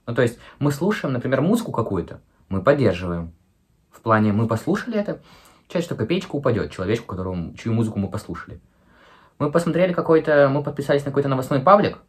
Ну, 0.05 0.15
то 0.15 0.21
есть, 0.21 0.39
мы 0.59 0.71
слушаем, 0.71 1.13
например, 1.13 1.41
музыку 1.41 1.71
какую-то, 1.71 2.21
мы 2.49 2.61
поддерживаем. 2.61 3.33
В 3.91 4.01
плане, 4.01 4.31
мы 4.31 4.47
послушали 4.47 4.97
это, 4.97 5.21
часть, 5.67 5.85
что 5.85 5.95
копеечка 5.95 6.35
упадет 6.35 6.71
человечку, 6.71 7.07
которому, 7.07 7.53
чью 7.55 7.73
музыку 7.73 7.99
мы 7.99 8.09
послушали. 8.09 8.61
Мы 9.39 9.51
посмотрели 9.51 9.93
какой-то, 9.93 10.49
мы 10.49 10.63
подписались 10.63 11.03
на 11.03 11.11
какой-то 11.11 11.29
новостной 11.29 11.59
паблик, 11.59 11.99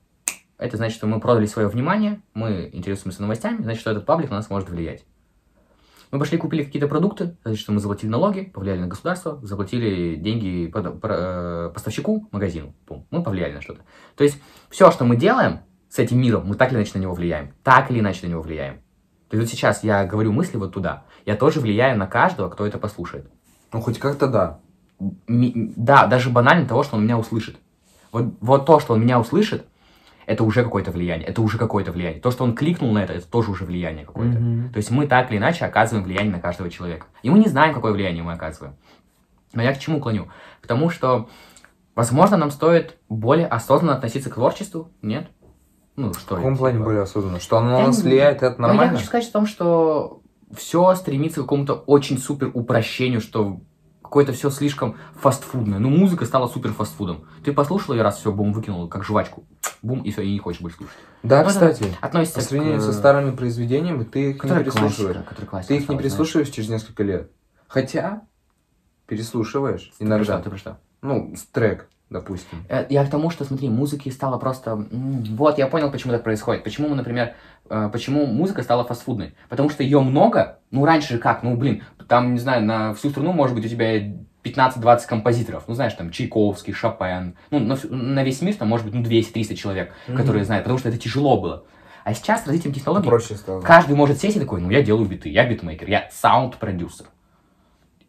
это 0.59 0.77
значит, 0.77 0.97
что 0.97 1.07
мы 1.07 1.21
продали 1.21 1.47
свое 1.47 1.69
внимание, 1.69 2.21
мы 2.35 2.69
интересуемся 2.73 3.23
новостями, 3.23 3.63
значит, 3.63 3.81
что 3.81 3.91
этот 3.91 4.07
паблик 4.07 4.31
на 4.31 4.37
нас 4.37 4.51
может 4.51 4.69
влиять. 4.69 5.05
Мы 6.11 6.19
пошли 6.19 6.39
купили 6.39 6.65
какие-то 6.65 6.89
продукты, 6.89 7.37
значит, 7.45 7.61
что 7.61 7.73
мы 7.73 7.81
заплатили 7.81 8.11
налоги, 8.11 8.45
повлияли 8.45 8.81
на 8.81 8.87
государство, 8.87 9.39
заплатили 9.43 10.15
деньги 10.17 10.67
про- 10.69 10.97
э, 11.03 11.71
поставщику, 11.75 12.29
магазину. 12.33 12.75
Пум. 12.87 13.07
Мы 13.11 13.23
повлияли 13.23 13.55
на 13.55 13.61
что-то. 13.61 13.83
То 14.17 14.25
есть, 14.25 14.41
все, 14.71 14.91
что 14.91 15.05
мы 15.05 15.17
делаем 15.17 15.61
с 15.91 15.99
этим 15.99 16.19
миром, 16.21 16.47
мы 16.47 16.55
так 16.55 16.71
или 16.71 16.79
иначе 16.79 16.93
на 16.95 17.03
него 17.03 17.15
влияем. 17.15 17.53
Так 17.63 17.91
или 17.91 18.01
иначе 18.01 18.27
на 18.27 18.31
него 18.31 18.43
влияем. 18.43 18.77
То 19.29 19.37
есть, 19.37 19.51
вот 19.51 19.55
сейчас 19.55 19.85
я 19.85 20.07
говорю 20.07 20.33
мысли 20.33 20.57
вот 20.57 20.73
туда. 20.73 21.05
Я 21.27 21.37
тоже 21.37 21.61
влияю 21.61 21.99
на 21.99 22.07
каждого, 22.07 22.49
кто 22.49 22.67
это 22.67 22.79
послушает. 22.79 23.31
Ну, 23.73 23.81
хоть 23.83 23.99
как-то 23.99 24.29
да. 24.29 24.61
Ми- 25.27 25.75
да, 25.77 26.07
даже 26.07 26.31
банально 26.31 26.67
того, 26.67 26.83
что 26.83 26.97
он 26.97 27.05
меня 27.05 27.19
услышит. 27.19 27.57
Вот, 28.11 28.25
вот 28.41 28.65
то, 28.65 28.81
что 28.81 28.95
он 28.95 29.03
меня 29.03 29.21
услышит, 29.21 29.67
это 30.29 30.45
уже 30.45 30.63
какое-то 30.63 30.91
влияние. 30.91 31.27
Это 31.27 31.41
уже 31.43 31.57
какое-то 31.59 31.91
влияние. 31.91 32.21
То, 32.21 32.31
что 32.31 32.45
он 32.45 32.55
кликнул 32.55 32.93
на 32.93 32.99
это, 33.03 33.15
это 33.15 33.27
тоже 33.27 33.51
уже 33.51 33.65
влияние 33.65 34.05
какое-то. 34.05 34.39
Мгм. 34.39 34.73
То 34.73 34.77
есть 34.77 34.91
мы 34.91 35.07
так 35.07 35.31
или 35.31 35.39
иначе 35.39 35.65
оказываем 35.65 36.05
влияние 36.05 36.33
на 36.33 36.41
каждого 36.41 36.69
человека. 36.71 37.07
И 37.23 37.31
мы 37.31 37.39
не 37.39 37.49
знаем, 37.49 37.75
какое 37.75 37.93
влияние 37.93 38.23
мы 38.23 38.33
оказываем. 38.33 38.77
Но 39.55 39.63
я 39.63 39.73
к 39.73 39.79
чему 39.79 40.01
клоню? 40.01 40.29
К 40.61 40.67
тому, 40.67 40.91
что, 40.91 41.29
возможно, 41.95 42.37
нам 42.37 42.51
стоит 42.51 42.97
более 43.09 43.47
осознанно 43.47 43.95
относиться 43.95 44.29
к 44.31 44.35
творчеству. 44.35 44.91
Нет? 45.03 45.29
Ну, 45.97 46.13
что 46.13 46.35
В 46.35 46.39
каком 46.39 46.53
это, 46.53 46.59
плане 46.59 46.75
типа? 46.77 46.85
более 46.85 47.03
осознанно? 47.03 47.41
Что 47.41 47.59
оно 47.59 47.71
Я 47.73 47.79
на 47.79 47.87
нас 47.87 47.97
не- 47.97 48.03
влияет, 48.11 48.43
это 48.43 48.55
Ну, 48.61 48.67
я 48.67 48.73
нормально? 48.75 48.95
хочу 48.97 49.07
сказать 49.07 49.29
о 49.29 49.33
том, 49.33 49.47
что 49.47 50.21
все 50.55 50.95
стремится 50.95 51.41
к 51.41 51.45
какому-то 51.45 51.73
очень 51.75 52.19
супер 52.19 52.51
упрощению, 52.55 53.21
что 53.21 53.61
какое-то 54.09 54.33
все 54.33 54.49
слишком 54.51 54.97
фастфудное. 55.21 55.79
Ну, 55.79 55.91
музыка 55.91 56.25
стала 56.25 56.49
супер 56.49 56.73
фастфудом. 56.73 57.25
Ты 57.45 57.53
послушал 57.53 57.95
ее 57.95 58.03
раз, 58.03 58.19
все, 58.19 58.33
бум, 58.33 58.53
выкинул, 58.53 58.89
как 58.89 59.05
жвачку. 59.05 59.45
Бум, 59.83 60.01
и 60.03 60.11
все, 60.11 60.23
и 60.23 60.33
не 60.33 60.39
хочешь 60.39 60.61
больше 60.63 60.79
слушать. 60.79 60.97
Да, 61.23 61.43
Ну, 61.43 61.49
кстати. 61.51 61.95
Относится 62.01 62.41
По 62.41 62.45
сравнению 62.47 62.79
к... 62.81 62.83
со 62.83 62.93
старыми 62.93 63.37
произведениями, 63.37 64.05
ты 64.05 64.31
их 64.31 64.35
не 64.37 64.41
Которые 64.41 64.65
переслушиваешь. 64.65 65.17
классика, 65.17 65.47
классика 65.47 65.69
Ты 65.75 65.77
их 65.81 65.89
не 65.89 65.99
переслушиваешь 65.99 66.49
через 66.49 66.69
несколько 66.71 67.03
лет. 67.03 67.31
Хотя, 67.69 68.23
переслушиваешь 69.07 69.93
Ты 69.99 70.05
иногда. 70.05 70.41
ты 70.41 70.49
про 70.51 70.57
что? 70.59 70.81
Ну, 71.03 71.35
трек, 71.53 71.89
допустим. 72.11 72.65
Э, 72.69 72.87
Я 72.89 73.05
к 73.05 73.11
тому, 73.11 73.31
что, 73.31 73.45
смотри, 73.45 73.69
музыки 73.69 74.09
стало 74.09 74.39
просто... 74.39 74.77
Вот, 74.91 75.59
я 75.59 75.67
понял, 75.67 75.91
почему 75.91 76.13
так 76.13 76.23
происходит. 76.25 76.65
Почему 76.65 76.89
мы, 76.89 76.97
например, 76.97 77.35
э, 77.69 77.89
почему 77.93 78.27
музыка 78.27 78.63
стала 78.63 78.85
фастфудной. 78.85 79.35
Потому 79.49 79.71
что 79.71 79.83
ее 79.83 80.01
много. 80.01 80.59
Ну, 80.71 80.85
раньше 80.85 81.15
же 81.15 81.19
как? 81.19 81.43
Ну, 81.43 81.57
блин, 81.57 81.83
там, 82.09 82.33
не 82.35 82.41
знаю, 82.41 82.65
на 82.65 82.95
всю 82.95 83.11
страну, 83.11 83.33
может 83.33 83.55
быть, 83.55 83.67
у 83.67 83.69
тебя 83.69 83.99
15-20 84.45 85.07
композиторов. 85.07 85.65
Ну, 85.67 85.75
знаешь, 85.75 85.93
там, 85.95 86.11
Чайковский, 86.11 86.73
Шопен. 86.73 87.35
Ну, 87.51 87.59
на, 87.59 87.77
на 87.91 88.23
весь 88.25 88.41
мир 88.41 88.55
там, 88.55 88.69
может 88.69 88.87
быть, 88.87 88.95
ну, 88.95 89.03
200-300 89.03 89.55
человек, 89.55 89.93
Мгм. 90.07 90.17
которые 90.17 90.45
знают. 90.45 90.65
Потому 90.65 90.79
что 90.79 90.89
это 90.89 90.99
тяжело 90.99 91.41
было. 91.41 91.65
А 92.05 92.15
сейчас 92.15 92.43
с 92.45 92.47
развитием 92.47 92.73
технологий 92.73 93.07
Проще 93.09 93.35
стало. 93.35 93.61
каждый 93.61 93.95
может 93.95 94.19
сесть 94.19 94.37
и 94.37 94.41
такой, 94.41 94.63
ну, 94.63 94.71
я 94.71 94.83
делаю 94.83 95.07
биты, 95.07 95.29
я 95.29 95.47
битмейкер, 95.47 95.89
я 95.91 96.09
саунд-продюсер. 96.11 97.07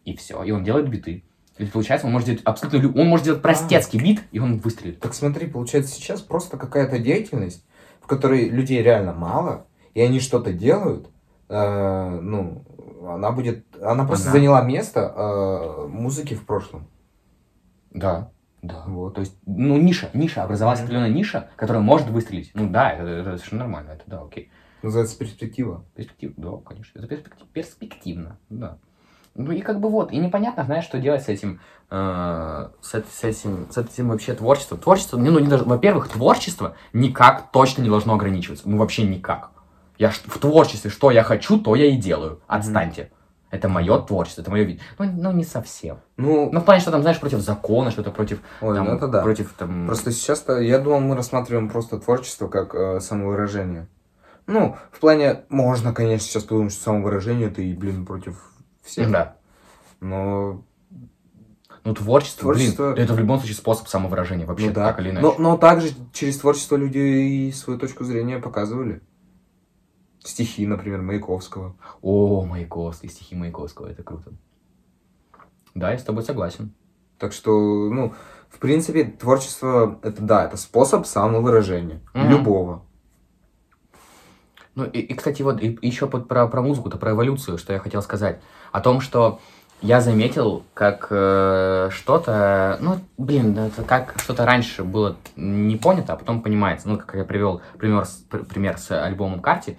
И 0.05 0.15
все, 0.15 0.41
и 0.43 0.51
он 0.51 0.63
делает 0.63 0.87
биты. 0.87 1.25
И 1.59 1.65
получается, 1.65 2.07
он 2.07 2.13
может 2.13 2.25
делать 2.27 2.41
абсолютно... 2.45 2.77
лю- 2.77 2.93
Он 2.99 3.07
может 3.07 3.25
делать 3.25 3.41
простецкий 3.41 3.99
бит, 4.01 4.21
и 4.31 4.39
он 4.39 4.57
выстрелит. 4.59 4.99
Так 5.01 5.13
смотри, 5.13 5.45
получается, 5.45 5.93
сейчас 5.93 6.21
просто 6.21 6.57
какая-то 6.57 6.99
деятельность, 6.99 7.65
в 8.01 8.07
которой 8.07 8.49
людей 8.49 8.81
реально 8.81 9.13
мало, 9.13 9.67
и 9.93 10.01
они 10.01 10.21
что-то 10.21 10.53
делают, 10.53 11.09
э, 11.49 12.19
ну, 12.21 12.63
она 13.05 13.31
будет... 13.31 13.65
Она 13.81 14.05
просто 14.05 14.29
Ага. 14.29 14.37
заняла 14.39 14.61
место 14.61 15.13
э, 15.15 15.87
музыки 15.87 16.33
в 16.33 16.45
прошлом. 16.45 16.87
Да, 17.91 18.31
да. 18.61 18.83
Вот. 18.87 19.15
То 19.15 19.21
есть, 19.21 19.35
ну, 19.45 19.77
ниша, 19.77 20.09
ниша, 20.13 20.43
образовалась 20.43 20.79
определенная 20.79 21.09
ниша, 21.09 21.49
которая 21.57 21.83
может 21.83 22.07
выстрелить. 22.09 22.51
Ну 22.53 22.69
да, 22.69 22.91
это, 22.91 23.03
это 23.05 23.35
совершенно 23.37 23.63
нормально, 23.65 23.91
это 23.91 24.03
да, 24.07 24.21
окей. 24.21 24.49
Называется 24.81 25.17
перспектива. 25.17 25.83
Перспектив, 25.93 26.33
да, 26.37 26.51
конечно. 26.65 26.99
Это 26.99 27.07
перспектив- 27.07 27.47
перспективно, 27.51 28.37
да. 28.49 28.77
Ну 29.35 29.51
и 29.51 29.61
как 29.61 29.79
бы 29.79 29.89
вот, 29.89 30.11
и 30.11 30.17
непонятно, 30.17 30.63
знаешь, 30.63 30.83
что 30.83 30.99
делать 30.99 31.23
с 31.23 31.29
этим, 31.29 31.59
э, 31.89 32.67
с, 32.81 32.89
с 32.91 33.23
этим, 33.23 33.67
с 33.69 33.77
этим 33.77 34.09
вообще 34.09 34.33
творчеством. 34.33 34.79
Творчество, 34.79 35.17
ну, 35.17 35.39
не 35.39 35.47
даже, 35.47 35.63
во-первых, 35.63 36.09
творчество 36.09 36.75
никак 36.93 37.51
точно 37.51 37.83
не 37.83 37.89
должно 37.89 38.13
ограничиваться. 38.15 38.67
Ну, 38.67 38.77
вообще 38.77 39.03
никак. 39.03 39.51
Я 39.97 40.09
в 40.11 40.39
творчестве, 40.39 40.89
что 40.89 41.11
я 41.11 41.23
хочу, 41.23 41.59
то 41.59 41.75
я 41.75 41.85
и 41.85 41.95
делаю. 41.95 42.41
Отстаньте. 42.47 43.11
Это 43.51 43.67
мое 43.67 43.99
творчество, 43.99 44.41
это 44.41 44.51
мое 44.51 44.63
вид. 44.63 44.79
Ну, 44.99 45.05
ну, 45.11 45.31
не 45.31 45.43
совсем. 45.43 45.99
Ну, 46.17 46.49
Ну, 46.51 46.59
в 46.59 46.65
плане, 46.65 46.81
что 46.81 46.91
там, 46.91 47.01
знаешь, 47.01 47.19
против 47.19 47.39
закона, 47.39 47.89
что-то 47.89 48.11
против, 48.11 48.41
ой, 48.61 48.75
там, 48.75 48.85
ну 48.85 48.93
это 48.93 49.07
да. 49.07 49.23
против, 49.23 49.53
там... 49.53 49.87
Просто 49.87 50.11
сейчас-то, 50.11 50.59
я 50.59 50.77
думал, 50.77 50.99
мы 50.99 51.15
рассматриваем 51.15 51.69
просто 51.69 51.97
творчество 51.97 52.47
как 52.47 52.75
э, 52.75 52.99
самовыражение. 52.99 53.87
Ну, 54.45 54.75
в 54.91 54.99
плане, 54.99 55.41
можно, 55.49 55.93
конечно, 55.93 56.27
сейчас 56.27 56.43
подумать, 56.43 56.73
что 56.73 56.83
самовыражение 56.83 57.49
это 57.49 57.61
и, 57.61 57.73
блин, 57.73 58.05
против 58.05 58.35
всех. 58.89 59.11
Да. 59.11 59.35
Но, 60.01 60.63
Ну, 61.85 61.93
творчество, 61.93 62.43
Творчество- 62.53 62.91
блин, 62.91 63.03
это 63.03 63.13
в 63.13 63.19
любом 63.19 63.37
случае 63.39 63.55
способ 63.55 63.87
самовыражения, 63.87 64.45
вообще, 64.45 64.67
ну 64.67 64.73
да. 64.73 64.87
так 64.87 64.99
или 64.99 65.11
иначе. 65.11 65.25
Но, 65.25 65.35
но 65.37 65.57
также 65.57 65.93
через 66.13 66.37
творчество 66.37 66.75
люди 66.75 66.97
и 66.97 67.51
свою 67.51 67.79
точку 67.79 68.03
зрения 68.03 68.39
показывали. 68.39 69.01
Стихи, 70.23 70.67
например, 70.67 71.01
Маяковского. 71.01 71.75
О, 72.01 72.43
Маяковский, 72.45 73.09
стихи 73.09 73.35
Маяковского, 73.35 73.87
это 73.87 74.03
круто. 74.03 74.33
Да, 75.73 75.91
я 75.91 75.97
с 75.97 76.03
тобой 76.03 76.23
согласен. 76.23 76.73
Так 77.17 77.31
что, 77.31 77.51
ну, 77.89 78.13
в 78.49 78.59
принципе, 78.59 79.05
творчество, 79.05 79.99
это 80.03 80.21
да, 80.21 80.45
это 80.45 80.57
способ 80.57 81.05
самовыражения. 81.05 82.01
Мгм. 82.13 82.29
Любого. 82.29 82.85
Ну, 84.79 84.85
и, 84.85 84.99
и, 84.99 85.13
кстати, 85.13 85.41
вот 85.41 85.61
и, 85.61 85.77
еще 85.81 86.07
под, 86.07 86.29
про, 86.29 86.47
про 86.47 86.61
музыку-то, 86.61 86.97
про 86.97 87.11
эволюцию, 87.11 87.57
что 87.57 87.73
я 87.73 87.79
хотел 87.79 88.01
сказать. 88.01 88.39
О 88.71 88.79
том, 88.79 89.01
что 89.01 89.41
я 89.81 89.99
заметил, 89.99 90.63
как 90.73 91.07
э, 91.09 91.89
что-то, 91.91 92.77
ну, 92.79 92.99
блин, 93.17 93.57
это 93.57 93.83
как 93.83 94.15
что-то 94.17 94.45
раньше 94.45 94.85
было 94.85 95.17
не 95.35 95.75
понято, 95.75 96.13
а 96.13 96.15
потом 96.15 96.41
понимается. 96.41 96.87
Ну, 96.87 96.97
как 96.97 97.13
я 97.15 97.25
привел 97.25 97.61
пример 97.77 98.05
с, 98.05 98.23
пр- 98.29 98.45
пример 98.45 98.77
с 98.77 98.89
альбомом 98.91 99.41
Карти. 99.41 99.77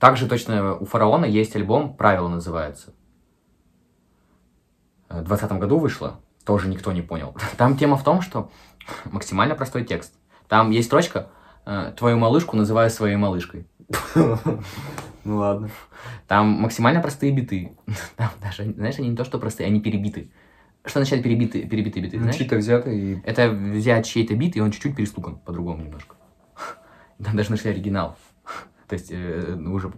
Также 0.00 0.26
точно 0.26 0.74
у 0.74 0.84
Фараона 0.84 1.26
есть 1.26 1.54
альбом 1.54 1.94
«Правила» 1.94 2.26
называется. 2.26 2.92
Э, 5.08 5.20
В 5.20 5.26
2020 5.28 5.58
году 5.60 5.78
вышло, 5.78 6.18
тоже 6.44 6.66
никто 6.66 6.90
не 6.90 7.02
понял. 7.02 7.36
Там 7.56 7.76
тема 7.76 7.96
в 7.96 8.02
том, 8.02 8.20
что 8.20 8.50
максимально 9.04 9.54
простой 9.54 9.84
текст. 9.84 10.12
Там 10.48 10.70
есть 10.70 10.88
строчка 10.88 11.28
э, 11.66 11.92
«Твою 11.96 12.16
малышку 12.18 12.56
называю 12.56 12.90
своей 12.90 13.14
малышкой». 13.14 13.68
Ну 15.24 15.36
ладно. 15.36 15.68
Там 16.28 16.46
максимально 16.48 17.00
простые 17.02 17.30
биты. 17.32 17.72
Там 18.16 18.30
даже, 18.42 18.72
знаешь, 18.72 18.98
они 18.98 19.08
не 19.10 19.16
то, 19.16 19.24
что 19.24 19.38
простые, 19.38 19.66
они 19.66 19.80
перебиты. 19.80 20.30
Что 20.84 21.00
означает 21.00 21.22
перебиты, 21.22 21.62
перебитые 21.68 22.02
биты, 22.02 22.18
Ну, 22.18 22.32
чьи-то 22.32 22.56
взято 22.56 22.88
и... 22.90 23.18
Это 23.24 23.50
взять 23.50 24.06
чей-то 24.06 24.34
бит, 24.34 24.56
и 24.56 24.60
он 24.62 24.70
чуть-чуть 24.70 24.96
перестукан 24.96 25.36
по-другому 25.36 25.82
немножко. 25.84 26.14
Да, 27.18 27.32
даже 27.34 27.50
нашли 27.50 27.70
оригинал. 27.70 28.16
То 28.88 28.94
есть, 28.94 29.08
э, 29.12 29.54
ну, 29.58 29.74
уже 29.74 29.92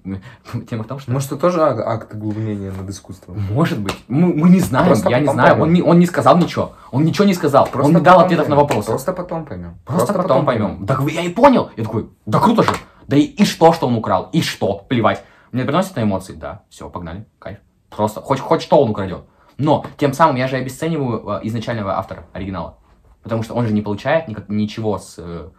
тема 0.68 0.82
в 0.82 0.86
том, 0.88 0.98
что... 0.98 1.12
Может, 1.12 1.30
это 1.32 1.40
тоже 1.40 1.62
ак- 1.62 1.80
акт 1.86 2.14
углубления 2.14 2.72
над 2.72 2.90
искусством? 2.90 3.40
Может 3.40 3.78
быть. 3.78 3.94
Мы, 4.08 4.34
мы 4.34 4.50
не 4.50 4.58
знаем, 4.60 4.86
Просто 4.88 5.08
я 5.08 5.20
не 5.20 5.26
потом 5.26 5.34
знаю. 5.36 5.50
поймем. 5.54 5.62
Он 5.68 5.72
не, 5.72 5.82
он 5.82 5.98
не 6.00 6.06
сказал 6.06 6.36
ничего. 6.36 6.72
Он 6.90 7.04
ничего 7.04 7.24
не 7.26 7.32
сказал. 7.34 7.68
он 7.72 7.94
не 7.94 8.00
дал 8.00 8.16
потом 8.16 8.24
ответов 8.24 8.48
на 8.48 8.56
поймем. 8.56 8.68
вопросы. 8.68 8.88
Просто 8.88 9.12
потом 9.12 9.46
поймем. 9.46 9.74
Просто, 9.86 10.12
потом 10.12 10.44
поймем. 10.44 10.84
Так 10.86 11.00
вы- 11.00 11.12
я 11.12 11.22
и 11.22 11.28
понял. 11.30 11.70
Я 11.76 11.84
такой, 11.84 12.10
да 12.26 12.40
круто 12.40 12.64
же. 12.64 12.72
Да 13.12 13.18
и, 13.18 13.24
и 13.24 13.44
что, 13.44 13.74
что 13.74 13.88
он 13.88 13.96
украл? 13.96 14.30
И 14.32 14.40
что? 14.40 14.86
Плевать. 14.88 15.22
Мне 15.50 15.64
приносит 15.64 15.96
на 15.96 16.02
эмоции? 16.02 16.32
Да. 16.32 16.62
Все, 16.70 16.88
погнали. 16.88 17.26
Кайф. 17.38 17.58
Просто 17.90 18.22
хоть, 18.22 18.40
хоть 18.40 18.62
что 18.62 18.80
он 18.82 18.88
украдет. 18.88 19.24
Но 19.58 19.84
тем 19.98 20.14
самым 20.14 20.36
я 20.36 20.48
же 20.48 20.56
обесцениваю 20.56 21.28
э, 21.28 21.40
изначального 21.42 21.98
автора 21.98 22.24
оригинала. 22.32 22.78
Потому 23.22 23.42
что 23.42 23.52
он 23.52 23.66
же 23.66 23.74
не 23.74 23.82
получает 23.82 24.28
никак, 24.28 24.48
ничего 24.48 24.96
с, 24.96 25.16
э, 25.18 25.50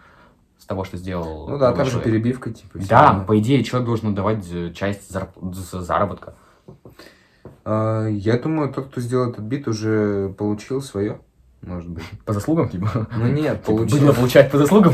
с 0.57 0.65
того, 0.65 0.83
что 0.83 0.97
сделал. 0.97 1.47
Ну 1.47 1.59
да, 1.59 1.73
там 1.73 1.85
же 1.85 1.99
перебивка, 1.99 2.49
типа. 2.51 2.79
Да, 2.89 3.03
равно. 3.09 3.25
по 3.25 3.37
идее, 3.37 3.63
человек 3.63 3.85
должен 3.85 4.09
отдавать 4.09 4.43
э, 4.51 4.71
часть 4.73 5.11
зарп- 5.15 5.53
з- 5.53 5.79
заработка. 5.81 6.33
А, 7.65 8.07
Я 8.07 8.39
думаю, 8.39 8.73
тот, 8.73 8.87
кто 8.87 8.99
сделал 8.99 9.29
этот 9.29 9.41
бит, 9.45 9.67
уже 9.67 10.33
получил 10.39 10.81
свое. 10.81 11.19
Может 11.63 11.89
быть. 11.89 12.03
По 12.25 12.33
заслугам, 12.33 12.69
типа? 12.69 13.07
Ну 13.15 13.27
нет, 13.27 13.61
Быдло 13.65 13.85
получил. 13.85 14.13
получает 14.13 14.51
по 14.51 14.57
заслугам? 14.57 14.93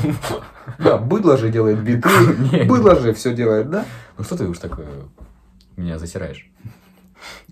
Да, 0.78 0.98
быдло 0.98 1.36
же 1.38 1.50
делает 1.50 1.80
биты. 1.80 2.08
Быдло 2.66 2.96
же 3.00 3.14
все 3.14 3.34
делает, 3.34 3.70
да? 3.70 3.86
Ну 4.18 4.24
что 4.24 4.38
ты 4.38 4.48
уж 4.48 4.60
так 4.60 4.80
меня 5.76 5.98
засираешь? 5.98 6.48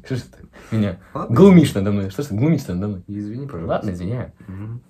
Что 0.05 0.15
ж 0.15 0.22
ты 0.22 0.76
меня 0.76 0.97
Ладно. 1.13 1.36
глумишь 1.36 1.74
надо 1.74 1.91
мной? 1.91 2.09
Что 2.11 2.24
ж 2.24 2.28
ты 2.28 2.36
глумишь 2.36 2.68
надо 2.68 2.88
мной? 2.88 3.03
Извини, 3.07 3.47
пожалуйста. 3.47 3.74
Ладно, 3.74 3.89
извиняю, 3.89 4.32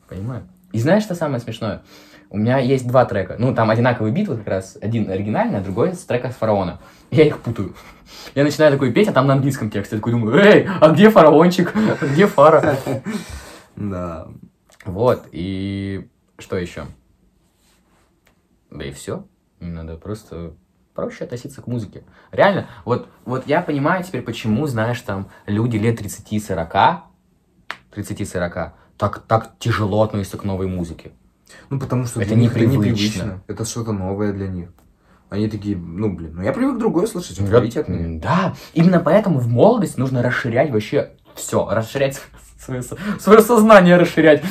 понимаю. 0.09 0.43
И 0.73 0.79
знаешь, 0.79 1.03
что 1.03 1.15
самое 1.15 1.39
смешное? 1.39 1.81
У 2.29 2.37
меня 2.37 2.57
есть 2.57 2.85
два 2.85 3.05
трека. 3.05 3.37
Ну, 3.39 3.55
там 3.55 3.69
одинаковый 3.69 4.11
бит, 4.11 4.27
вот 4.27 4.39
как 4.39 4.47
раз. 4.47 4.77
Один 4.81 5.09
оригинальный, 5.09 5.59
а 5.59 5.61
другой 5.61 5.93
с 5.93 5.99
трека 5.99 6.29
с 6.29 6.35
фараона. 6.35 6.79
Я 7.09 7.25
их 7.25 7.39
путаю. 7.39 7.73
Я 8.35 8.43
начинаю 8.43 8.73
такой 8.73 8.91
петь, 8.91 9.07
а 9.07 9.13
там 9.13 9.27
на 9.27 9.33
английском 9.33 9.69
тексте. 9.69 9.95
Я 9.95 9.99
такой 10.01 10.11
думаю, 10.11 10.35
эй, 10.37 10.67
а 10.81 10.89
где 10.89 11.09
фараончик? 11.09 11.73
Где 12.01 12.27
фара? 12.27 12.77
Да. 13.77 14.27
Вот, 14.85 15.27
и 15.31 16.09
что 16.37 16.57
еще? 16.57 16.85
Да 18.69 18.83
и 18.83 18.91
все. 18.91 19.25
Надо 19.59 19.97
просто 19.97 20.53
проще 20.93 21.23
относиться 21.23 21.61
к 21.61 21.67
музыке. 21.67 22.03
Реально, 22.31 22.67
вот, 22.83 23.07
вот 23.23 23.47
я 23.47 23.61
понимаю 23.61 24.03
теперь, 24.03 24.23
почему, 24.23 24.65
знаешь, 24.65 24.99
там 25.01 25.29
люди 25.45 25.77
лет 25.77 26.01
30-40, 26.01 26.97
30-40, 27.95 28.71
так, 28.97 29.19
так 29.27 29.53
тяжело 29.59 30.01
относятся 30.01 30.37
к 30.37 30.43
новой 30.43 30.67
музыке. 30.67 31.11
Ну, 31.69 31.79
потому 31.79 32.05
что 32.05 32.21
Это 32.21 32.35
них 32.35 32.55
непривычно. 32.55 33.43
Это 33.47 33.63
что-то 33.63 33.91
новое 33.91 34.33
для 34.33 34.47
них. 34.47 34.69
Они 35.29 35.49
такие, 35.49 35.77
ну, 35.77 36.15
блин, 36.15 36.35
ну 36.35 36.41
я 36.41 36.53
привык 36.53 36.79
другое 36.79 37.05
слышать, 37.05 37.39
отвалите 37.39 37.81
от 37.81 37.89
меня. 37.89 38.19
Да, 38.19 38.55
именно 38.73 38.99
поэтому 38.99 39.39
в 39.39 39.47
молодости 39.47 39.99
нужно 39.99 40.23
расширять 40.23 40.71
вообще 40.71 41.11
все, 41.35 41.67
расширять 41.69 42.21
свое, 42.67 42.83
свое 43.19 43.41
сознание, 43.41 43.97
расширять. 43.97 44.43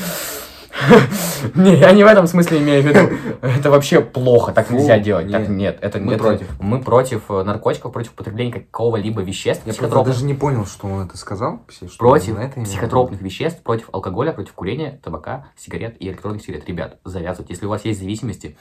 Не, 1.55 1.77
я 1.77 1.93
не 1.93 2.05
в 2.05 2.07
этом 2.07 2.27
смысле 2.27 2.59
имею 2.59 2.83
в 2.83 2.87
виду. 2.87 3.17
Это 3.43 3.71
вообще 3.71 4.01
плохо, 4.01 4.53
так 4.53 4.71
нельзя 4.71 4.99
делать. 4.99 5.31
Так 5.31 5.49
нет. 5.49 5.79
это 5.81 5.99
Мы 5.99 6.17
против. 6.17 6.61
Мы 6.61 6.83
против 6.83 7.31
э, 7.31 7.43
наркотиков, 7.43 7.93
против 7.93 8.12
употребления 8.12 8.53
какого-либо 8.53 9.23
веществ, 9.23 9.62
Я 9.67 9.89
даже 9.89 10.25
не 10.25 10.35
понял, 10.35 10.67
что 10.67 10.87
он 10.87 11.07
это 11.07 11.17
сказал. 11.17 11.61
против 11.99 12.37
психотропных 12.64 13.21
веществ, 13.21 13.62
против 13.62 13.89
алкоголя, 13.93 14.33
против 14.33 14.53
курения, 14.53 15.01
табака, 15.03 15.47
сигарет 15.57 15.97
и 16.01 16.09
электронных 16.09 16.43
сигарет. 16.43 16.69
Ребят, 16.69 16.99
завязывайте. 17.05 17.55
Если 17.55 17.67
у 17.67 17.71
вас 17.71 17.85
есть 17.85 18.01
зависимости, 18.01 18.57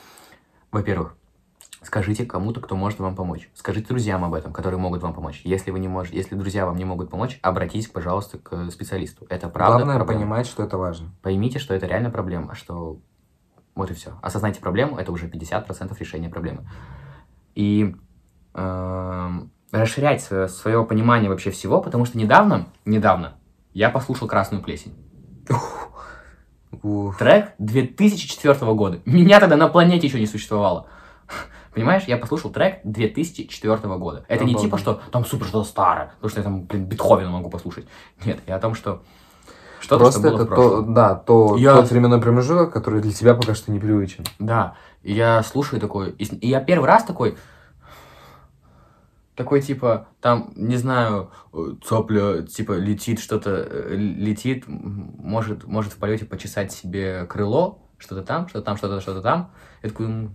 во-первых, 0.72 1.16
скажите 1.86 2.26
кому-то, 2.26 2.62
кто 2.62 2.76
может 2.76 3.00
вам 3.00 3.16
помочь. 3.16 3.50
Скажите 3.54 3.88
друзьям 3.88 4.24
об 4.26 4.34
этом, 4.34 4.52
которые 4.52 4.80
могут 4.80 5.02
вам 5.02 5.14
помочь. 5.14 5.42
Если 5.44 5.72
вы 5.72 5.80
не 5.80 5.88
можете, 5.88 6.18
если 6.18 6.36
друзья 6.36 6.66
вам 6.66 6.76
не 6.76 6.86
могут 6.86 7.10
помочь, 7.10 7.40
обратитесь, 7.42 7.88
пожалуйста, 7.88 8.38
к 8.38 8.70
специалисту. 8.72 9.26
Это 9.30 9.50
правда. 9.50 9.78
Главное 9.78 9.96
проблема. 9.98 10.22
понимать, 10.22 10.48
что 10.48 10.64
это 10.64 10.78
важно. 10.78 11.12
Поймите, 11.22 11.60
что 11.60 11.74
это 11.74 11.86
реально 11.86 12.10
проблема, 12.10 12.56
что 12.56 13.00
вот 13.76 13.92
и 13.92 13.94
все. 13.94 14.18
Осознайте 14.22 14.62
проблему, 14.62 14.98
это 14.98 15.12
уже 15.12 15.28
50% 15.28 15.96
решения 16.00 16.30
проблемы. 16.30 16.68
И 17.54 17.96
эм, 18.54 19.52
расширять 19.72 20.22
свое, 20.22 20.86
понимание 20.86 21.30
вообще 21.30 21.52
всего, 21.52 21.82
потому 21.82 22.06
что 22.06 22.18
недавно, 22.18 22.68
недавно 22.86 23.36
я 23.74 23.90
послушал 23.90 24.28
«Красную 24.28 24.64
плесень». 24.64 24.96
Уф. 26.84 27.18
Трек 27.18 27.54
2004 27.60 28.74
года. 28.74 29.00
Меня 29.06 29.40
тогда 29.40 29.56
на 29.56 29.68
планете 29.68 30.08
еще 30.08 30.20
не 30.20 30.28
существовало. 30.28 30.88
Понимаешь, 31.76 32.03
я 32.07 32.15
послушал 32.15 32.51
трек 32.51 32.80
2004 32.86 33.76
года. 33.97 34.23
Это 34.30 34.45
не 34.45 34.51
Обалдеть. 34.51 34.61
типа, 34.61 34.78
что 34.78 35.01
там 35.11 35.26
супер 35.26 35.45
что-то 35.45 35.67
старое, 35.67 36.13
потому 36.15 36.30
что 36.30 36.39
я 36.39 36.43
там, 36.45 36.63
блин, 36.63 36.86
Бетховена 36.86 37.30
могу 37.30 37.49
послушать. 37.49 37.86
Нет, 38.23 38.39
я 38.47 38.55
о 38.55 38.59
том, 38.59 38.76
что 38.76 39.03
что-то, 39.82 40.05
Просто 40.05 40.19
что 40.21 40.30
было 40.30 40.43
это 40.43 40.51
в 40.51 40.55
то, 40.55 40.82
да, 40.82 41.15
то, 41.15 41.57
Я- 41.57 41.76
тот 41.76 41.91
временной 41.91 42.21
промежуток, 42.21 42.71
который 42.71 43.01
для 43.01 43.11
тебя 43.11 43.36
пока 43.36 43.53
что 43.55 43.73
непривычен. 43.73 44.23
Да, 44.39 44.78
и 45.03 45.11
я 45.11 45.43
слушаю 45.43 45.82
такой, 45.82 46.11
и, 46.11 46.23
и 46.23 46.47
я 46.47 46.61
первый 46.61 46.86
раз 46.86 47.03
такой, 47.03 47.38
такой 49.36 49.61
типа, 49.61 50.07
там, 50.21 50.53
не 50.55 50.78
знаю, 50.78 51.32
э, 51.51 51.73
цапля, 51.86 52.43
типа, 52.43 52.71
летит 52.78 53.19
что-то, 53.19 53.49
э, 53.51 53.95
летит, 53.97 54.63
может, 54.67 55.67
может 55.67 55.91
в 55.91 55.97
полете 55.97 56.23
почесать 56.23 56.71
себе 56.71 57.26
крыло, 57.26 57.82
что-то 57.97 58.23
там, 58.23 58.47
что-то 58.47 58.65
там, 58.65 58.78
что-то, 58.78 59.01
что-то 59.01 59.21
там. 59.21 59.51
Я 59.84 59.89
такой? 59.89 60.30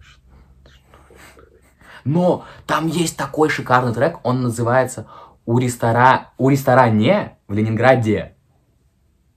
Но 2.05 2.45
там 2.67 2.87
есть 2.87 3.17
такой 3.17 3.49
шикарный 3.49 3.93
трек, 3.93 4.19
он 4.23 4.43
называется 4.43 5.07
«У, 5.47 5.59
рестора... 5.59 6.29
У 6.39 6.49
ресторане 6.49 7.39
в 7.49 7.55
Ленинграде». 7.55 8.37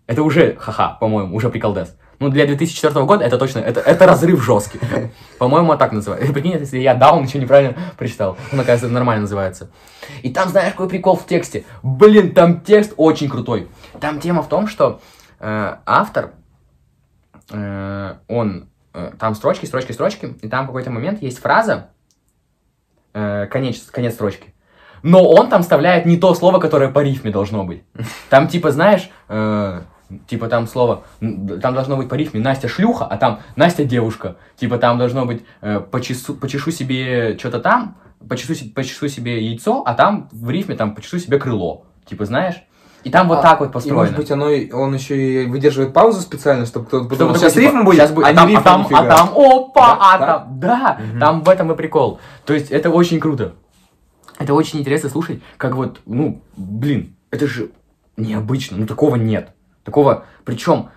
Это 0.05 0.23
уже, 0.23 0.55
ха-ха, 0.55 0.97
по-моему, 0.99 1.35
уже 1.35 1.49
приколдес. 1.49 1.95
Ну, 2.23 2.29
для 2.29 2.45
2004 2.45 3.05
года 3.05 3.25
это 3.25 3.37
точно, 3.37 3.59
это, 3.59 3.81
это 3.81 4.05
разрыв 4.05 4.41
жесткий. 4.41 4.79
По-моему, 5.39 5.75
так 5.75 5.91
называется. 5.91 6.31
Прикинь, 6.31 6.53
если 6.53 6.79
я 6.79 6.93
даун, 6.93 7.23
ничего 7.23 7.41
неправильно 7.41 7.75
прочитал. 7.97 8.37
Ну, 8.51 8.61
оказывается, 8.61 8.87
нормально 8.87 9.21
называется. 9.23 9.71
И 10.21 10.29
там, 10.29 10.49
знаешь, 10.49 10.71
какой 10.71 10.87
прикол 10.87 11.17
в 11.17 11.25
тексте? 11.25 11.65
Блин, 11.81 12.33
там 12.33 12.61
текст 12.61 12.93
очень 12.97 13.29
крутой. 13.29 13.67
Там 13.99 14.19
тема 14.19 14.41
в 14.41 14.47
том, 14.47 14.67
что 14.67 15.01
э, 15.39 15.75
автор, 15.85 16.31
э, 17.51 18.15
он, 18.27 18.69
э, 18.93 19.11
там 19.19 19.35
строчки, 19.35 19.65
строчки, 19.65 19.91
строчки, 19.91 20.37
и 20.41 20.47
там 20.47 20.63
в 20.63 20.67
какой-то 20.67 20.91
момент 20.91 21.21
есть 21.21 21.39
фраза, 21.39 21.89
э, 23.13 23.47
конец, 23.47 23.81
конец 23.91 24.13
строчки. 24.13 24.53
Но 25.01 25.27
он 25.27 25.49
там 25.49 25.61
вставляет 25.63 26.05
не 26.05 26.17
то 26.17 26.33
слово, 26.33 26.59
которое 26.59 26.89
по 26.89 26.99
рифме 27.03 27.31
должно 27.31 27.63
быть. 27.65 27.83
Там 28.29 28.47
типа, 28.47 28.71
знаешь, 28.71 29.09
э, 29.27 29.81
типа 30.27 30.47
там 30.47 30.67
слово, 30.67 31.03
там 31.19 31.73
должно 31.73 31.97
быть 31.97 32.07
по 32.07 32.15
рифме 32.15 32.39
Настя 32.39 32.67
шлюха, 32.67 33.05
а 33.05 33.17
там 33.17 33.39
Настя 33.55 33.83
девушка. 33.83 34.37
Типа 34.55 34.77
там 34.77 34.97
должно 34.97 35.25
быть 35.25 35.43
э, 35.61 35.79
почесу, 35.79 36.35
почешу 36.35 36.71
себе 36.71 37.37
что-то 37.37 37.59
там, 37.59 37.97
почешу, 38.29 38.55
се- 38.55 38.69
почешу 38.69 39.09
себе 39.09 39.43
яйцо, 39.43 39.83
а 39.85 39.93
там 39.93 40.29
в 40.31 40.49
рифме 40.49 40.75
там 40.75 40.95
почешу 40.95 41.19
себе 41.19 41.37
крыло. 41.39 41.85
Типа, 42.05 42.25
знаешь? 42.25 42.63
И 43.03 43.09
там 43.09 43.27
вот 43.27 43.39
А, 43.39 43.41
так 43.41 43.59
вот 43.59 43.69
И 43.69 43.71
построено. 43.73 43.99
может 43.99 44.15
быть 44.15 44.31
оно, 44.31 44.49
и- 44.49 44.71
он 44.71 44.93
еще 44.93 45.43
и 45.43 45.45
выдерживает 45.47 45.93
паузу 45.93 46.21
специально, 46.21 46.65
чтобы 46.65 46.85
кто-то 46.85 47.09
подумал, 47.09 47.35
сейчас 47.35 47.53
типа, 47.53 47.63
рифм 47.65 47.83
будет, 47.83 47.97
щас 47.97 48.11
будет, 48.11 48.27
а, 48.27 48.29
а, 48.29 48.33
там, 48.33 48.45
а, 48.47 48.49
рифм 48.49 48.63
там, 48.63 48.81
нифига. 48.81 48.99
а 48.99 49.05
там, 49.17 49.29
опа, 49.35 49.87
Да, 49.87 49.97
а 49.99 50.17
да? 50.17 50.25
там, 50.27 50.59
да, 50.59 50.97
Мгм. 51.11 51.19
там 51.19 51.41
в 51.43 51.49
этом 51.49 51.71
и 51.71 51.75
прикол. 51.75 52.19
То 52.45 52.53
есть 52.53 52.71
это 52.71 52.89
очень 52.89 53.19
круто. 53.19 53.53
Это 54.39 54.53
очень 54.53 54.79
интересно 54.79 55.09
слушать, 55.09 55.41
как 55.57 55.75
вот, 55.75 55.99
ну, 56.05 56.41
блин, 56.55 57.15
это 57.29 57.45
же 57.45 57.71
необычно, 58.17 58.77
ну 58.77 58.87
такого 58.87 59.15
нет. 59.17 59.49
Такого, 59.83 60.23
причем, 60.45 60.87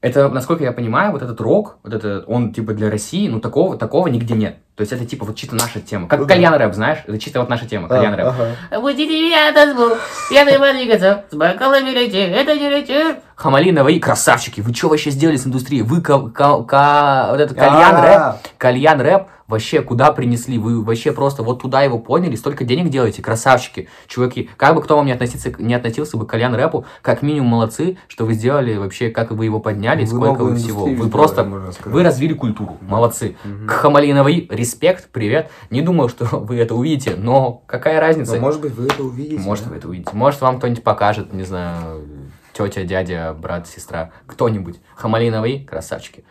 это, 0.00 0.28
насколько 0.28 0.64
я 0.64 0.72
понимаю, 0.72 1.12
вот 1.12 1.22
этот 1.22 1.40
рок, 1.40 1.78
вот 1.84 1.94
это, 1.94 2.24
он 2.26 2.52
типа 2.52 2.74
для 2.74 2.90
России, 2.90 3.28
ну 3.28 3.40
такого, 3.40 3.76
такого 3.78 4.08
нигде 4.08 4.34
нет. 4.34 4.56
То 4.76 4.80
есть 4.80 4.92
это 4.92 5.04
типа 5.06 5.24
вот 5.24 5.36
чисто 5.36 5.54
наша 5.54 5.80
тема. 5.80 6.08
Как 6.08 6.26
кальян 6.26 6.52
рэп, 6.54 6.74
знаешь? 6.74 6.98
Это 7.06 7.16
чисто 7.18 7.38
вот 7.40 7.48
наша 7.48 7.66
тема, 7.66 7.88
кальян 7.88 8.14
рэп. 8.14 8.26
Ага. 8.26 8.80
Будете 8.80 9.06
меня 9.06 9.52
танцпол, 9.52 9.96
пьяный 10.28 10.58
двигаться, 10.72 11.24
с 11.30 11.34
бокалами 11.34 11.90
лети, 11.90 12.18
это 12.18 12.54
не 12.58 12.68
лети. 12.68 13.16
Хамалиновые 13.36 14.00
красавчики, 14.00 14.60
вы 14.60 14.72
что 14.74 14.88
вообще 14.88 15.10
сделали 15.10 15.36
с 15.36 15.46
индустрией? 15.46 15.82
Вы 15.82 16.00
ка- 16.00 16.28
ка- 16.28 16.62
ка- 16.62 17.26
вот 17.30 17.40
этот 17.40 17.56
кальян 17.56 17.96
рэп, 18.02 18.16
А, 18.16 18.38
кальян 18.58 19.00
рэп 19.00 19.24
вообще 19.48 19.82
куда 19.82 20.12
принесли? 20.12 20.56
Вы 20.56 20.82
вообще 20.84 21.10
просто 21.10 21.42
вот 21.42 21.60
туда 21.60 21.82
его 21.82 21.98
поняли, 21.98 22.36
столько 22.36 22.64
денег 22.64 22.90
делаете, 22.90 23.22
красавчики, 23.22 23.88
чуваки. 24.06 24.48
Как 24.56 24.76
бы 24.76 24.82
кто 24.82 24.96
вам 24.96 25.06
не, 25.06 25.12
относится, 25.12 25.52
не 25.58 25.74
относился 25.74 26.16
бы 26.16 26.26
к 26.26 26.30
кальян 26.30 26.54
рэпу, 26.54 26.86
как 27.02 27.22
минимум 27.22 27.48
молодцы, 27.48 27.98
что 28.06 28.24
вы 28.24 28.34
сделали 28.34 28.76
вообще, 28.76 29.10
как 29.10 29.32
вы 29.32 29.44
его 29.46 29.58
подняли, 29.58 30.02
Вы 30.02 30.06
сколько 30.06 30.42
вы 30.44 30.54
всего. 30.54 30.86
Вы 30.86 31.10
просто, 31.10 31.42
вы 31.86 32.02
развили 32.04 32.34
культуру, 32.34 32.78
молодцы. 32.82 33.36
К 33.66 33.70
Хамалиновой 33.72 34.46
респект, 34.64 35.10
привет. 35.10 35.50
Не 35.68 35.82
думал, 35.82 36.08
что 36.08 36.24
вы 36.38 36.56
это 36.56 36.74
увидите, 36.74 37.16
но 37.16 37.62
какая 37.66 38.00
разница? 38.00 38.36
Но, 38.36 38.40
может 38.40 38.62
быть, 38.62 38.72
вы 38.72 38.86
это 38.86 39.02
увидите. 39.02 39.38
Может, 39.38 39.64
да? 39.64 39.70
вы 39.70 39.76
это 39.76 39.88
увидите. 39.88 40.10
Может, 40.14 40.40
вам 40.40 40.56
кто-нибудь 40.58 40.82
покажет, 40.82 41.32
не 41.34 41.42
знаю, 41.42 42.08
тетя, 42.54 42.84
дядя, 42.84 43.34
брат, 43.34 43.68
сестра, 43.68 44.10
кто-нибудь. 44.26 44.80
Хамалиновые 44.96 45.64
красавчики. 45.66 46.24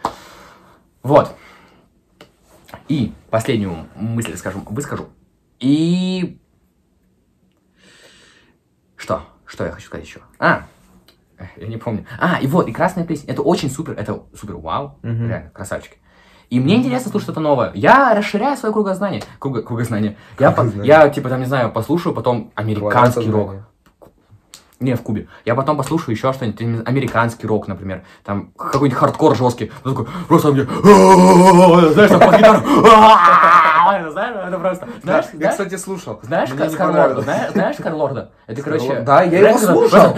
Вот. 1.04 1.32
И 2.88 3.14
последнюю 3.30 3.86
мысль 3.96 4.36
скажу, 4.36 4.64
выскажу. 4.66 5.10
И... 5.60 6.40
Что? 8.96 9.22
Что 9.46 9.66
я 9.66 9.72
хочу 9.72 9.86
сказать 9.86 10.08
еще? 10.08 10.22
А, 10.40 10.66
я 11.58 11.68
не 11.68 11.78
помню. 11.78 12.08
А, 12.20 12.40
и 12.42 12.48
вот, 12.48 12.68
и 12.68 12.72
красная 12.72 13.06
песня. 13.06 13.32
Это 13.32 13.44
очень 13.44 13.70
супер, 13.70 13.94
это 13.94 14.24
супер 14.34 14.56
вау. 14.56 14.98
Мгм. 15.04 15.28
Реально, 15.28 15.52
красавчики. 15.52 15.98
И 16.54 16.60
мне 16.60 16.76
интересно 16.76 17.10
слушать 17.10 17.26
что-то 17.26 17.40
новое. 17.40 17.72
Я 17.74 18.14
расширяю 18.14 18.56
свое 18.56 18.72
кругознание. 18.72 19.24
Круго, 19.40 19.64
кругознание. 19.64 20.18
Я, 20.38 20.52
по- 20.52 20.64
я, 20.84 21.10
типа, 21.10 21.30
там, 21.30 21.40
не 21.40 21.48
знаю, 21.48 21.72
послушаю 21.72 22.14
потом 22.14 22.52
американский 22.54 23.28
рок. 23.32 23.56
Не, 24.80 24.94
в 24.94 25.02
Кубе. 25.02 25.28
Я 25.46 25.56
потом 25.56 25.78
послушаю 25.78 26.14
еще 26.14 26.32
что-нибудь, 26.32 26.88
американский 26.88 27.48
рок, 27.48 27.68
например. 27.68 28.04
Там 28.24 28.52
какой-нибудь 28.56 29.00
хардкор 29.00 29.36
жесткий. 29.36 29.72
Ну, 29.84 29.96
такой, 29.96 30.08
просто 30.28 30.52
мне... 30.52 30.64
Знаешь, 31.94 32.10
там 32.10 32.20
под 32.20 32.38
гитару. 32.38 32.60
Знаешь, 34.12 34.48
это 34.48 34.60
просто... 34.60 34.88
Знаешь, 35.02 35.26
я, 35.34 35.50
кстати, 35.50 35.76
слушал. 35.76 36.20
знаешь, 36.22 36.50
Скарлорда? 36.72 37.22
Знаешь, 37.52 37.78
Скарлорда? 37.78 38.32
Это, 38.46 38.62
короче... 38.62 39.00
Да, 39.00 39.24
я 39.24 39.50
его 39.50 39.58
слушал. 39.58 40.16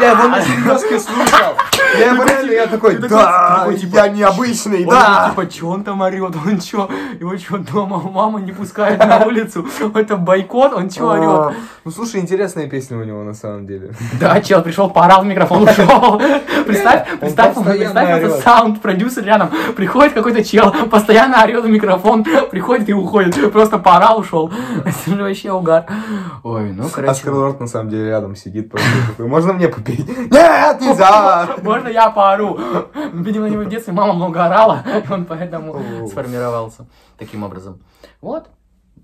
Я 0.00 0.10
его 0.10 0.28
на 0.28 0.42
серьезке 0.42 1.00
слушал. 1.00 1.54
Я 1.98 2.12
его 2.12 2.24
реально, 2.24 2.50
я 2.52 2.66
такой, 2.66 2.96
да, 2.96 3.68
типа, 3.78 3.96
я 3.96 4.08
необычный, 4.08 4.84
да. 4.84 5.30
типа, 5.30 5.46
чё 5.46 5.68
он 5.68 5.84
там 5.84 6.00
орет? 6.00 6.34
Он 6.44 6.58
чё? 6.60 6.88
Его 7.20 7.36
чё, 7.36 7.58
дома 7.58 7.98
мама 7.98 8.40
не 8.40 8.52
пускает 8.52 8.98
на 8.98 9.24
улицу? 9.24 9.66
Это 9.94 10.16
бойкот? 10.16 10.72
Он 10.74 10.88
чё 10.88 11.08
А, 11.08 11.12
орет? 11.14 11.56
Ну, 11.84 11.90
слушай, 11.90 12.20
интересная 12.20 12.68
песня 12.68 12.98
у 12.98 13.04
него 13.04 13.22
на 13.22 13.34
самом 13.34 13.66
деле. 13.66 13.92
Да, 14.20 14.40
чел 14.40 14.62
пришел, 14.62 14.90
поорал 14.90 15.22
в 15.22 15.26
микрофон, 15.26 15.62
ушел. 15.68 16.20
Представь, 16.66 17.08
представь, 17.20 17.54
представь, 17.54 18.22
это 18.22 18.40
саунд-продюсер 18.40 19.24
рядом. 19.24 19.50
Приходит 19.76 20.12
какой-то 20.12 20.44
чел, 20.44 20.72
постоянно 20.90 21.42
орет 21.42 21.64
в 21.64 21.68
микрофон, 21.68 22.24
приходит 22.50 22.88
и 22.88 22.92
уходит. 22.92 23.52
Просто 23.52 23.78
поорал, 23.78 24.20
ушел. 24.20 24.52
Это 24.84 25.16
же 25.16 25.22
вообще 25.22 25.52
угар. 25.52 25.86
Ой, 26.42 26.72
ну, 26.72 26.86
А 26.86 26.88
короче. 26.90 27.14
Скарлорд 27.14 27.60
на 27.60 27.66
самом 27.66 27.90
деле 27.90 28.08
рядом 28.08 28.36
сидит, 28.36 28.72
можно 29.18 29.52
мне 29.52 29.68
попеть? 29.68 30.06
Нет, 30.30 30.80
нельзя! 30.80 31.46
Можно 31.62 31.85
я 31.88 32.10
поору? 32.10 32.58
Видимо, 33.12 33.46
у 33.46 33.48
него 33.48 33.62
в 33.62 33.68
детстве 33.68 33.92
мама 33.92 34.12
много 34.12 34.44
орала, 34.44 34.84
и 34.86 35.12
он 35.12 35.24
поэтому 35.26 36.06
сформировался 36.08 36.86
таким 37.18 37.42
образом. 37.42 37.82
Вот, 38.20 38.48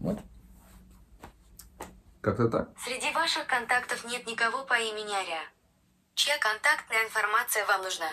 вот. 0.00 0.18
Как-то 2.20 2.48
так. 2.48 2.68
Среди 2.78 3.12
ваших 3.12 3.46
контактов 3.46 4.04
нет 4.04 4.26
никого 4.26 4.64
по 4.64 4.74
имени 4.74 5.12
Аря. 5.12 5.42
Чья 6.14 6.34
контактная 6.38 7.04
информация 7.04 7.66
вам 7.66 7.82
нужна? 7.82 8.06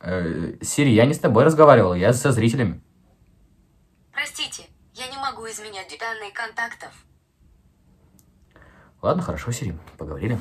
Э, 0.00 0.54
Сири, 0.62 0.90
я 0.90 1.04
не 1.04 1.12
с 1.12 1.18
тобой 1.18 1.44
разговаривал, 1.44 1.94
я 1.94 2.12
со 2.12 2.32
зрителями. 2.32 2.82
Простите, 4.12 4.64
я 4.94 5.08
не 5.08 5.16
могу 5.18 5.46
изменять 5.48 5.94
данные 5.98 6.30
контактов. 6.32 6.92
Ладно, 9.02 9.22
хорошо, 9.22 9.52
Сири, 9.52 9.76
поговорили. 9.98 10.38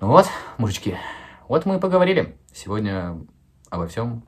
Ну 0.00 0.08
вот, 0.08 0.26
мужички, 0.58 0.96
вот 1.48 1.66
мы 1.66 1.76
и 1.76 1.80
поговорили. 1.80 2.36
Сегодня 2.52 3.18
обо 3.70 3.86
всем. 3.88 4.22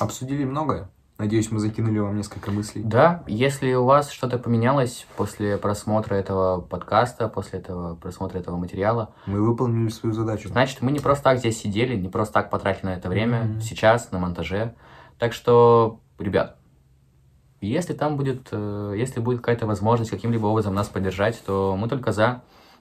Обсудили 0.00 0.44
многое. 0.44 0.90
Надеюсь, 1.18 1.50
мы 1.50 1.58
закинули 1.58 1.98
вам 1.98 2.16
несколько 2.16 2.50
мыслей. 2.50 2.82
Да, 2.82 3.22
если 3.26 3.74
у 3.74 3.84
вас 3.84 4.10
что-то 4.10 4.38
поменялось 4.38 5.06
после 5.18 5.58
просмотра 5.58 6.14
этого 6.14 6.62
подкаста, 6.62 7.28
после 7.28 7.58
этого 7.58 7.94
просмотра 7.96 8.38
этого 8.38 8.56
материала, 8.56 9.12
Мы 9.26 9.42
выполнили 9.42 9.90
свою 9.90 10.14
задачу. 10.14 10.48
значит, 10.48 10.80
мы 10.80 10.90
не 10.92 10.98
просто 11.00 11.24
так 11.24 11.38
здесь 11.38 11.60
сидели, 11.60 11.94
не 11.94 12.08
просто 12.08 12.32
так 12.32 12.48
потратили 12.48 12.86
на 12.86 12.94
это 12.94 13.10
время, 13.10 13.42
Мгм. 13.44 13.60
сейчас, 13.60 14.10
на 14.12 14.18
монтаже. 14.18 14.74
Так 15.18 15.34
что, 15.34 16.00
ребят, 16.18 16.56
если 17.60 17.92
там 17.92 18.16
будет, 18.16 18.48
э, 18.52 18.94
если 18.96 19.20
будет 19.20 19.40
какая-то 19.40 19.66
возможность 19.66 20.10
каким-либо 20.10 20.46
образом 20.46 20.74
нас 20.74 20.88
поддержать, 20.88 21.42
то 21.44 21.76
мы 21.78 21.88
только 21.88 22.12
за. 22.12 22.40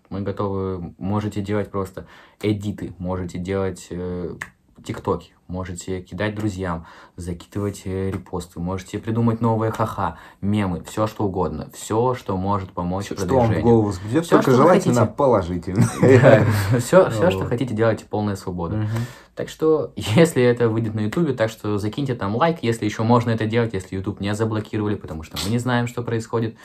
Мы 0.10 0.22
готовы, 0.22 0.94
можете 0.98 1.42
делать 1.42 1.70
просто 1.70 2.06
эдиты, 2.42 2.94
можете 2.98 3.38
делать 3.38 3.88
э, 3.92 4.36
тиктоки, 4.84 5.32
можете 5.48 6.02
кидать 6.02 6.36
друзьям, 6.36 6.86
закидывать 7.16 7.84
э, 7.86 8.10
репосты, 8.12 8.60
можете 8.60 8.98
придумать 9.00 9.40
новые 9.42 9.72
ха-ха, 9.72 10.18
мемы, 10.42 10.84
все 10.84 11.06
что 11.06 11.26
угодно, 11.26 11.70
все, 11.74 12.16
что 12.16 12.38
может 12.38 12.72
помочь 12.72 13.06
Что 13.06 13.16
вам 13.16 13.26
в 13.26 13.28
продвижению. 13.30 13.64
голову 13.64 13.90
взбредет, 13.90 14.26
Всё, 14.26 14.38
только 14.38 14.52
что 14.52 14.62
желательно 14.62 15.02
хотите. 15.02 15.16
положительно. 15.16 15.86
Все, 16.80 17.10
все, 17.10 17.30
что 17.32 17.46
хотите, 17.46 17.74
делайте 17.74 18.06
полная 18.06 18.36
свобода. 18.36 18.88
Так 19.36 19.50
что, 19.50 19.94
если 19.96 20.42
это 20.44 20.70
выйдет 20.70 20.96
на 20.96 21.02
Ютубе, 21.02 21.34
так 21.34 21.50
что 21.52 21.78
закиньте 21.78 22.16
там 22.16 22.36
лайк, 22.36 22.60
если 22.62 22.86
еще 22.86 23.04
можно 23.04 23.30
это 23.32 23.46
делать, 23.46 23.74
если 23.74 23.96
Ютуб 23.96 24.20
не 24.22 24.34
заблокировали, 24.34 24.96
потому 24.96 25.24
что 25.24 25.38
мы 25.44 25.52
не 25.52 25.60
знаем, 25.60 25.88
что 25.88 26.02
происходит. 26.04 26.56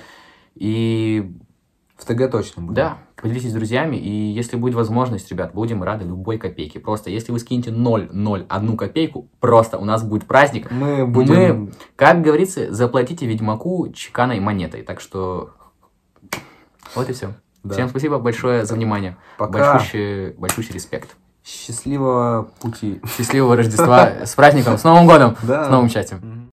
И 0.55 1.33
В 1.97 2.05
ТГ 2.07 2.31
точно 2.31 2.63
будет. 2.63 2.75
да, 2.75 2.99
поделитесь 3.17 3.51
с 3.51 3.55
друзьями, 3.55 3.97
и 3.97 4.11
если 4.11 4.57
будет 4.57 4.75
возможность, 4.75 5.31
ребят, 5.31 5.55
будем 5.55 5.83
рады 5.83 6.05
любой 6.05 6.39
копейке. 6.39 6.81
Просто 6.81 7.09
если 7.09 7.31
вы 7.31 7.39
скинете 7.39 7.71
0,01 7.71 8.77
копейку, 8.77 9.29
просто 9.39 9.79
у 9.79 9.85
нас 9.85 10.03
будет 10.03 10.27
праздник. 10.27 10.71
Мы 10.71 11.07
будем... 11.07 11.73
Как 11.95 12.21
говорится, 12.21 12.73
заплатите 12.75 13.27
Ведьмаку 13.27 13.93
чеканой 13.93 14.41
монетой. 14.41 14.83
Так 14.83 15.01
что 15.01 15.53
вот 16.95 17.09
и 17.09 17.13
все. 17.13 17.35
Да. 17.63 17.75
Всем 17.75 17.89
спасибо 17.89 18.19
большое 18.19 18.67
за 18.67 18.75
внимание. 18.75 19.17
Пока. 19.39 19.75
Большущий, 19.75 20.33
большущий 20.33 20.75
респект. 20.75 21.17
Счастливого 21.45 22.51
пути. 22.61 23.01
Счастливого 23.17 23.57
Рождества 23.57 24.25
с 24.25 24.35
праздником, 24.35 24.79
с 24.79 24.85
Новым 24.85 25.07
годом, 25.07 25.37
с 25.43 25.69
новым 25.69 25.89
счастьем. 25.89 26.44